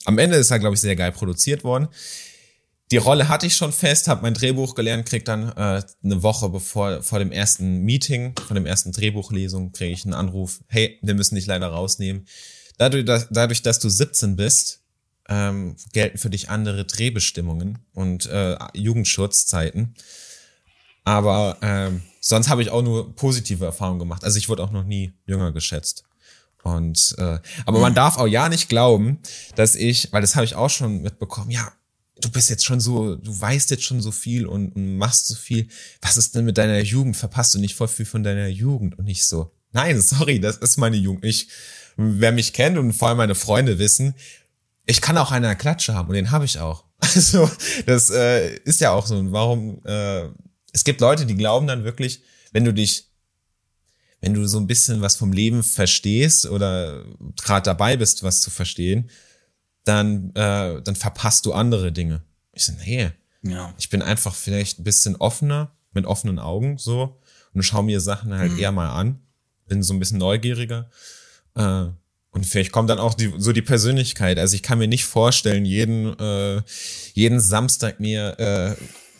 Am 0.05 0.19
Ende 0.19 0.37
ist 0.37 0.51
er, 0.51 0.59
glaube 0.59 0.75
ich, 0.75 0.81
sehr 0.81 0.95
geil 0.95 1.11
produziert 1.11 1.63
worden. 1.63 1.87
Die 2.91 2.97
Rolle 2.97 3.29
hatte 3.29 3.47
ich 3.47 3.55
schon 3.55 3.71
fest, 3.71 4.07
habe 4.07 4.21
mein 4.21 4.35
Drehbuch 4.35 4.75
gelernt, 4.75 5.07
krieg 5.07 5.25
dann 5.25 5.49
äh, 5.49 5.81
eine 6.03 6.23
Woche 6.23 6.49
bevor 6.49 7.01
vor 7.01 7.17
dem 7.17 7.31
ersten 7.31 7.79
Meeting, 7.81 8.35
vor 8.45 8.53
dem 8.53 8.67
ersten 8.67 8.91
Drehbuchlesung, 8.91 9.71
kriege 9.71 9.91
ich 9.91 10.05
einen 10.05 10.13
Anruf, 10.13 10.61
hey, 10.67 10.99
wir 11.01 11.15
müssen 11.15 11.35
dich 11.35 11.47
leider 11.47 11.67
rausnehmen. 11.67 12.27
Dadurch, 12.77 13.05
dass, 13.05 13.27
dadurch, 13.31 13.63
dass 13.63 13.79
du 13.79 13.89
17 13.89 14.35
bist, 14.35 14.81
ähm, 15.27 15.75
gelten 15.93 16.19
für 16.19 16.29
dich 16.29 16.49
andere 16.49 16.85
Drehbestimmungen 16.85 17.79
und 17.93 18.27
äh, 18.27 18.57
Jugendschutzzeiten. 18.75 19.95
Aber 21.03 21.57
ähm, 21.61 22.03
sonst 22.19 22.49
habe 22.49 22.61
ich 22.61 22.69
auch 22.69 22.83
nur 22.83 23.15
positive 23.15 23.65
Erfahrungen 23.65 23.99
gemacht. 23.99 24.23
Also 24.23 24.37
ich 24.37 24.47
wurde 24.47 24.63
auch 24.63 24.71
noch 24.71 24.83
nie 24.83 25.13
jünger 25.25 25.51
geschätzt. 25.51 26.03
Und 26.63 27.15
äh, 27.17 27.39
aber 27.65 27.79
man 27.79 27.93
darf 27.93 28.17
auch 28.17 28.27
ja 28.27 28.49
nicht 28.49 28.69
glauben, 28.69 29.19
dass 29.55 29.75
ich, 29.75 30.11
weil 30.11 30.21
das 30.21 30.35
habe 30.35 30.45
ich 30.45 30.55
auch 30.55 30.69
schon 30.69 31.01
mitbekommen, 31.01 31.51
ja, 31.51 31.71
du 32.21 32.29
bist 32.29 32.49
jetzt 32.49 32.65
schon 32.65 32.79
so, 32.79 33.15
du 33.15 33.41
weißt 33.41 33.71
jetzt 33.71 33.83
schon 33.83 34.01
so 34.01 34.11
viel 34.11 34.45
und, 34.45 34.75
und 34.75 34.97
machst 34.97 35.27
so 35.27 35.35
viel. 35.35 35.67
Was 36.01 36.17
ist 36.17 36.35
denn 36.35 36.45
mit 36.45 36.57
deiner 36.57 36.79
Jugend? 36.79 37.17
Verpasst 37.17 37.53
du 37.53 37.59
nicht 37.59 37.75
voll 37.75 37.87
viel 37.87 38.05
von 38.05 38.23
deiner 38.23 38.47
Jugend? 38.47 38.97
Und 38.97 39.05
nicht 39.05 39.25
so, 39.25 39.51
nein, 39.71 39.99
sorry, 40.01 40.39
das 40.39 40.57
ist 40.57 40.77
meine 40.77 40.97
Jugend. 40.97 41.25
Ich, 41.25 41.47
wer 41.97 42.31
mich 42.31 42.53
kennt 42.53 42.77
und 42.77 42.93
vor 42.93 43.09
allem 43.09 43.17
meine 43.17 43.35
Freunde 43.35 43.79
wissen, 43.79 44.15
ich 44.85 45.01
kann 45.01 45.17
auch 45.17 45.31
eine 45.31 45.55
Klatsche 45.55 45.95
haben 45.95 46.09
und 46.09 46.15
den 46.15 46.31
habe 46.31 46.45
ich 46.45 46.59
auch. 46.59 46.85
Also 47.15 47.49
das 47.85 48.09
äh, 48.09 48.55
ist 48.63 48.81
ja 48.81 48.91
auch 48.91 49.05
so. 49.05 49.31
Warum? 49.31 49.83
Äh, 49.85 50.29
es 50.73 50.83
gibt 50.83 51.01
Leute, 51.01 51.25
die 51.25 51.35
glauben 51.35 51.67
dann 51.67 51.83
wirklich, 51.83 52.21
wenn 52.51 52.65
du 52.65 52.73
dich, 52.73 53.09
wenn 54.21 54.33
du 54.33 54.47
so 54.47 54.57
ein 54.59 54.67
bisschen 54.67 55.01
was 55.01 55.15
vom 55.15 55.31
Leben 55.31 55.61
verstehst 55.61 56.45
oder 56.45 57.05
gerade 57.41 57.65
dabei 57.65 57.95
bist, 57.97 58.23
was 58.23 58.41
zu 58.41 58.49
verstehen, 58.49 59.09
dann 59.85 60.31
äh, 60.35 60.81
dann 60.81 60.95
verpasst 60.95 61.45
du 61.45 61.53
andere 61.53 61.91
Dinge. 61.91 62.21
Ich 62.53 62.65
so, 62.65 62.73
nee, 62.85 63.11
ja. 63.43 63.73
ich 63.77 63.89
bin 63.89 64.01
einfach 64.01 64.35
vielleicht 64.35 64.79
ein 64.79 64.83
bisschen 64.83 65.15
offener, 65.15 65.71
mit 65.93 66.05
offenen 66.05 66.39
Augen 66.39 66.77
so 66.77 67.19
und 67.53 67.63
schau 67.63 67.81
mir 67.83 68.01
Sachen 68.01 68.33
halt 68.37 68.53
mhm. 68.53 68.59
eher 68.59 68.71
mal 68.71 68.89
an, 68.89 69.19
bin 69.67 69.81
so 69.81 69.93
ein 69.93 69.99
bisschen 69.99 70.17
neugieriger. 70.17 70.89
Äh, 71.55 71.85
und 72.31 72.45
vielleicht 72.45 72.73
kommt 72.73 72.89
dann 72.89 72.99
auch 72.99 73.13
die, 73.13 73.33
so 73.37 73.53
die 73.53 73.61
Persönlichkeit. 73.61 74.37
Also 74.39 74.55
ich 74.55 74.61
kann 74.61 74.77
mir 74.77 74.89
nicht 74.89 75.05
vorstellen, 75.05 75.63
jeden, 75.63 76.19
äh, 76.19 76.61
jeden 77.13 77.39
Samstag 77.39 78.01
mir 78.01 78.37
äh, 78.37 78.75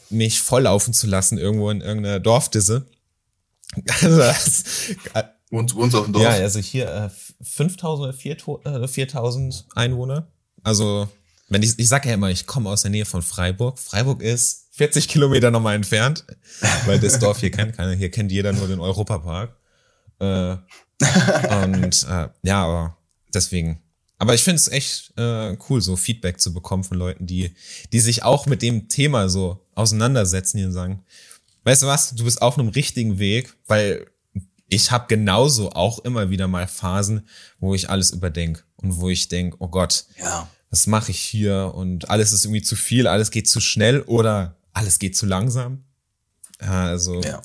mich 0.10 0.42
volllaufen 0.42 0.94
zu 0.94 1.08
lassen 1.08 1.38
irgendwo 1.38 1.70
in 1.70 1.80
irgendeiner 1.80 2.20
Dorfdisse. 2.20 2.88
Also 4.02 4.18
das, 4.18 4.64
wohnst, 5.50 5.76
wohnst 5.76 5.96
auf 5.96 6.06
dem 6.06 6.14
Dorf? 6.14 6.24
Ja, 6.24 6.32
also 6.32 6.60
hier 6.60 6.90
äh, 6.90 7.10
5000 7.42 8.46
oder 8.46 8.88
4000 8.88 9.54
äh, 9.54 9.80
Einwohner. 9.80 10.28
Also 10.66 11.08
wenn 11.48 11.62
ich, 11.62 11.78
ich 11.78 11.88
sage 11.88 12.10
ja 12.10 12.16
immer, 12.16 12.32
ich 12.32 12.48
komme 12.48 12.70
aus 12.70 12.82
der 12.82 12.92
Nähe 12.92 13.06
von 13.06 13.22
Freiburg. 13.22 13.78
Freiburg 13.78 14.22
ist 14.22 14.68
40 14.72 15.08
Kilometer 15.08 15.52
nochmal 15.52 15.76
entfernt, 15.76 16.26
weil 16.86 17.00
das 17.00 17.20
Dorf 17.20 17.40
hier 17.40 17.52
kennt 17.52 17.78
keiner. 17.78 17.94
Hier 17.94 18.10
kennt 18.10 18.32
jeder 18.32 18.52
nur 18.52 18.68
den 18.68 18.80
Europapark. 18.80 19.56
Äh, 20.20 20.56
und 21.64 22.08
äh, 22.10 22.30
ja, 22.42 22.64
aber 22.64 22.98
deswegen. 23.34 23.80
Aber 24.18 24.34
ich 24.34 24.44
finde 24.44 24.56
es 24.56 24.68
echt 24.68 25.14
äh, 25.18 25.56
cool, 25.70 25.82
so 25.82 25.96
Feedback 25.96 26.40
zu 26.40 26.52
bekommen 26.52 26.84
von 26.84 26.98
Leuten, 26.98 27.28
die, 27.28 27.54
die 27.92 28.00
sich 28.00 28.24
auch 28.24 28.48
mit 28.48 28.62
dem 28.62 28.90
Thema 28.90 29.30
so 29.30 29.68
auseinandersetzen 29.76 30.66
und 30.66 30.72
sagen, 30.72 31.04
weißt 31.64 31.84
du 31.84 31.88
was, 31.88 32.16
du 32.16 32.24
bist 32.24 32.42
auf 32.42 32.58
einem 32.58 32.70
richtigen 32.70 33.20
Weg, 33.20 33.54
weil 33.68 34.08
ich 34.68 34.92
habe 34.92 35.06
genauso 35.08 35.72
auch 35.72 36.00
immer 36.00 36.30
wieder 36.30 36.48
mal 36.48 36.68
Phasen, 36.68 37.28
wo 37.60 37.76
ich 37.76 37.90
alles 37.90 38.12
überdenke 38.12 38.64
und 38.78 38.98
wo 38.98 39.10
ich 39.10 39.28
denk, 39.28 39.56
oh 39.60 39.68
Gott, 39.68 40.06
ja. 40.20 40.50
was 40.70 40.88
mache 40.88 41.12
ich 41.12 41.20
hier? 41.20 41.74
Und 41.76 42.10
alles 42.10 42.32
ist 42.32 42.46
irgendwie 42.46 42.64
zu 42.64 42.76
viel, 42.76 43.08
alles 43.08 43.32
geht 43.32 43.50
zu 43.50 43.60
schnell 43.60 44.02
oder 44.02 44.56
alles 44.74 45.00
geht 45.00 45.16
zu 45.16 45.26
langsam. 45.26 45.84
Also 46.60 47.22
ja. 47.22 47.42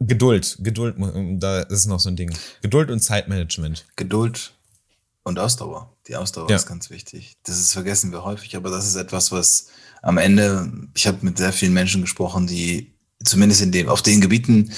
Geduld, 0.00 0.58
Geduld, 0.60 0.96
da 1.40 1.60
ist 1.60 1.86
noch 1.86 2.00
so 2.00 2.08
ein 2.08 2.16
Ding. 2.16 2.36
Geduld 2.60 2.90
und 2.90 3.00
Zeitmanagement. 3.00 3.86
Geduld 3.96 4.52
und 5.22 5.38
Ausdauer. 5.38 5.96
Die 6.08 6.16
Ausdauer 6.16 6.50
ja. 6.50 6.56
ist 6.56 6.66
ganz 6.66 6.90
wichtig. 6.90 7.36
Das 7.44 7.58
ist, 7.58 7.72
vergessen 7.72 8.10
wir 8.10 8.24
häufig, 8.24 8.56
aber 8.56 8.70
das 8.70 8.86
ist 8.86 8.96
etwas, 8.96 9.30
was 9.30 9.68
am 10.02 10.18
Ende, 10.18 10.72
ich 10.94 11.06
habe 11.06 11.18
mit 11.20 11.38
sehr 11.38 11.52
vielen 11.52 11.72
Menschen 11.72 12.00
gesprochen, 12.00 12.48
die 12.48 12.92
zumindest 13.24 13.62
in 13.62 13.70
dem, 13.70 13.88
auf 13.88 14.02
den 14.02 14.20
Gebieten, 14.20 14.72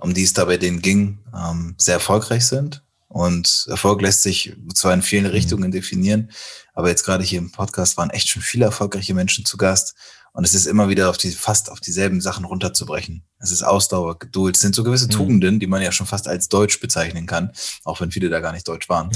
um 0.00 0.14
die 0.14 0.22
es 0.22 0.32
da 0.32 0.44
bei 0.44 0.56
denen 0.56 0.82
ging, 0.82 1.18
ähm, 1.34 1.74
sehr 1.78 1.94
erfolgreich 1.94 2.46
sind. 2.46 2.82
Und 3.08 3.66
Erfolg 3.68 4.02
lässt 4.02 4.22
sich 4.22 4.56
zwar 4.74 4.94
in 4.94 5.02
vielen 5.02 5.24
mhm. 5.24 5.30
Richtungen 5.30 5.72
definieren, 5.72 6.30
aber 6.74 6.90
jetzt 6.90 7.04
gerade 7.04 7.24
hier 7.24 7.40
im 7.40 7.50
Podcast 7.50 7.96
waren 7.96 8.10
echt 8.10 8.28
schon 8.28 8.40
viele 8.40 8.66
erfolgreiche 8.66 9.14
Menschen 9.14 9.44
zu 9.44 9.56
Gast. 9.56 9.94
Und 10.32 10.44
es 10.44 10.54
ist 10.54 10.66
immer 10.66 10.88
wieder 10.88 11.10
auf 11.10 11.18
die, 11.18 11.32
fast 11.32 11.72
auf 11.72 11.80
dieselben 11.80 12.20
Sachen 12.20 12.44
runterzubrechen. 12.44 13.24
Es 13.40 13.50
ist 13.50 13.64
Ausdauer, 13.64 14.18
Geduld. 14.20 14.54
Es 14.54 14.62
sind 14.62 14.76
so 14.76 14.84
gewisse 14.84 15.06
mhm. 15.06 15.10
Tugenden, 15.10 15.60
die 15.60 15.66
man 15.66 15.82
ja 15.82 15.90
schon 15.90 16.06
fast 16.06 16.28
als 16.28 16.48
Deutsch 16.48 16.78
bezeichnen 16.80 17.26
kann, 17.26 17.50
auch 17.84 18.00
wenn 18.00 18.12
viele 18.12 18.28
da 18.28 18.38
gar 18.38 18.52
nicht 18.52 18.68
Deutsch 18.68 18.88
waren. 18.88 19.10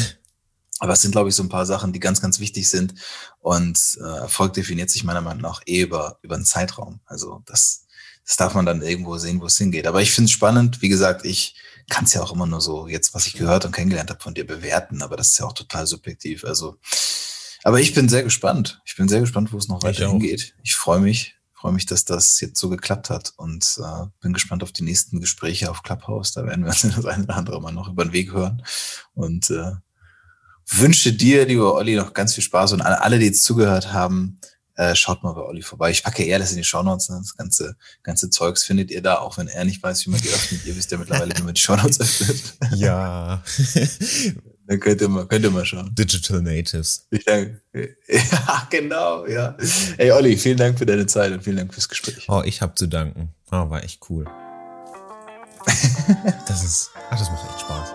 Aber 0.80 0.93
es 0.93 1.03
sind, 1.03 1.12
glaube 1.12 1.28
ich, 1.28 1.37
so 1.37 1.45
ein 1.45 1.49
paar 1.49 1.66
Sachen, 1.66 1.93
die 1.93 2.01
ganz, 2.01 2.20
ganz 2.20 2.41
wichtig 2.41 2.68
sind. 2.68 2.95
Und 3.39 3.78
äh, 4.01 4.18
Erfolg 4.22 4.55
definiert 4.55 4.91
sich 4.91 5.05
meiner 5.05 5.20
Meinung 5.20 5.43
nach 5.43 5.62
eh 5.66 5.82
über, 5.82 6.18
über 6.22 6.35
einen 6.35 6.45
Zeitraum. 6.45 6.99
Also 7.07 7.43
das, 7.47 7.84
das 8.27 8.37
darf 8.37 8.55
man 8.55 8.66
dann 8.66 8.83
irgendwo 8.83 9.18
sehen, 9.18 9.41
wo 9.41 9.47
es 9.47 9.59
hingeht. 9.59 9.87
Aber 9.87 10.03
ich 10.03 10.12
finde 10.12 10.27
es 10.27 10.33
spannend. 10.33 10.83
Wie 10.83 10.89
gesagt, 10.89 11.25
ich 11.25 11.57
kann 11.89 12.05
es 12.05 12.14
ja 12.14 12.22
auch 12.22 12.33
immer 12.33 12.47
nur 12.47 12.61
so, 12.61 12.89
jetzt, 12.89 13.14
was 13.14 13.27
ich 13.27 13.35
gehört 13.35 13.64
und 13.64 13.72
kennengelernt 13.72 14.11
habe, 14.11 14.22
von 14.22 14.35
dir 14.35 14.47
bewerten. 14.47 15.03
Aber 15.03 15.16
das 15.16 15.31
ist 15.31 15.39
ja 15.39 15.47
auch 15.47 15.53
total 15.53 15.87
subjektiv. 15.87 16.45
Also, 16.45 16.77
aber 17.62 17.81
ich 17.81 17.95
bin 17.95 18.09
sehr 18.09 18.22
gespannt. 18.22 18.81
Ich 18.85 18.97
bin 18.97 19.09
sehr 19.09 19.20
gespannt, 19.20 19.53
wo 19.53 19.59
es 19.59 19.68
noch 19.68 19.83
weiter 19.83 20.09
hingeht. 20.09 20.55
Ich 20.62 20.75
freue 20.75 21.01
mich 21.01 21.35
freue 21.64 21.72
mich, 21.72 21.87
dass 21.87 22.05
das 22.05 22.39
jetzt 22.43 22.61
so 22.61 22.68
geklappt 22.68 23.09
hat 23.09 23.33
und 23.39 23.81
äh, 23.83 24.07
bin 24.20 24.35
gespannt 24.35 24.62
auf 24.62 24.70
die 24.70 24.85
nächsten 24.85 25.18
Gespräche 25.22 25.70
auf 25.70 25.83
Clubhouse. 25.83 26.33
Da 26.33 26.45
werden 26.45 26.62
wir 26.62 26.68
uns 26.68 26.83
das 26.95 27.07
eine 27.07 27.25
oder 27.25 27.37
andere 27.37 27.62
mal 27.62 27.72
noch 27.72 27.89
über 27.89 28.05
den 28.05 28.12
Weg 28.12 28.35
hören. 28.35 28.62
Und 29.14 29.49
äh, 29.49 29.72
wünsche 30.68 31.14
dir, 31.14 31.47
lieber 31.47 31.75
Olli, 31.75 31.97
noch 31.97 32.12
ganz 32.12 32.35
viel 32.35 32.45
Spaß 32.45 32.75
und 32.75 32.83
alle, 32.83 33.18
die 33.18 33.25
jetzt 33.25 33.45
zugehört 33.45 33.95
haben, 33.95 34.41
äh, 34.77 34.95
schaut 34.95 35.22
mal 35.22 35.33
bei 35.33 35.43
Olli 35.43 35.62
vorbei. 35.62 35.91
Ich 35.91 36.03
packe 36.03 36.25
eher 36.25 36.39
das 36.39 36.51
in 36.51 36.57
die 36.57 36.64
Shownotes. 36.64 37.09
Ne? 37.09 37.18
Das 37.18 37.37
ganze, 37.37 37.77
ganze 38.03 38.31
Zeugs 38.31 38.64
findet 38.64 38.91
ihr 38.91 39.03
da, 39.03 39.18
auch 39.18 39.39
wenn 39.39 39.49
er 39.49 39.64
nicht 39.64 39.83
weiß, 39.83 40.07
wie 40.07 40.11
man 40.11 40.20
die 40.20 40.29
öffnet. 40.29 40.66
Ihr 40.66 40.77
wisst 40.77 40.91
ja 40.91 40.99
mittlerweile, 40.99 41.37
wie 41.37 41.43
man 41.43 41.55
die 41.55 41.61
Shownotes 41.61 42.01
öffnet. 42.01 42.55
Ja. 42.77 43.43
Dann 44.66 44.81
könnt 44.81 45.01
ihr 45.03 45.09
mal, 45.09 45.27
könnt 45.27 45.45
ihr 45.45 45.51
mal 45.51 45.64
schauen. 45.64 45.95
Digital 45.95 46.41
Natives. 46.41 47.07
Ja, 47.72 48.66
genau, 48.70 49.27
ja. 49.27 49.57
Ey, 49.99 50.11
Olli, 50.12 50.37
vielen 50.37 50.57
Dank 50.57 50.79
für 50.79 50.87
deine 50.87 51.07
Zeit 51.07 51.33
und 51.33 51.43
vielen 51.43 51.57
Dank 51.57 51.75
fürs 51.75 51.89
Gespräch. 51.89 52.27
Oh, 52.29 52.43
ich 52.45 52.62
habe 52.62 52.75
zu 52.75 52.87
danken. 52.87 53.35
Oh, 53.51 53.68
war 53.68 53.83
echt 53.83 54.01
cool. 54.09 54.25
das 56.47 56.64
ist, 56.64 56.91
ach, 57.11 57.18
das 57.18 57.31
macht 57.31 57.51
echt 57.51 57.61
Spaß. 57.61 57.95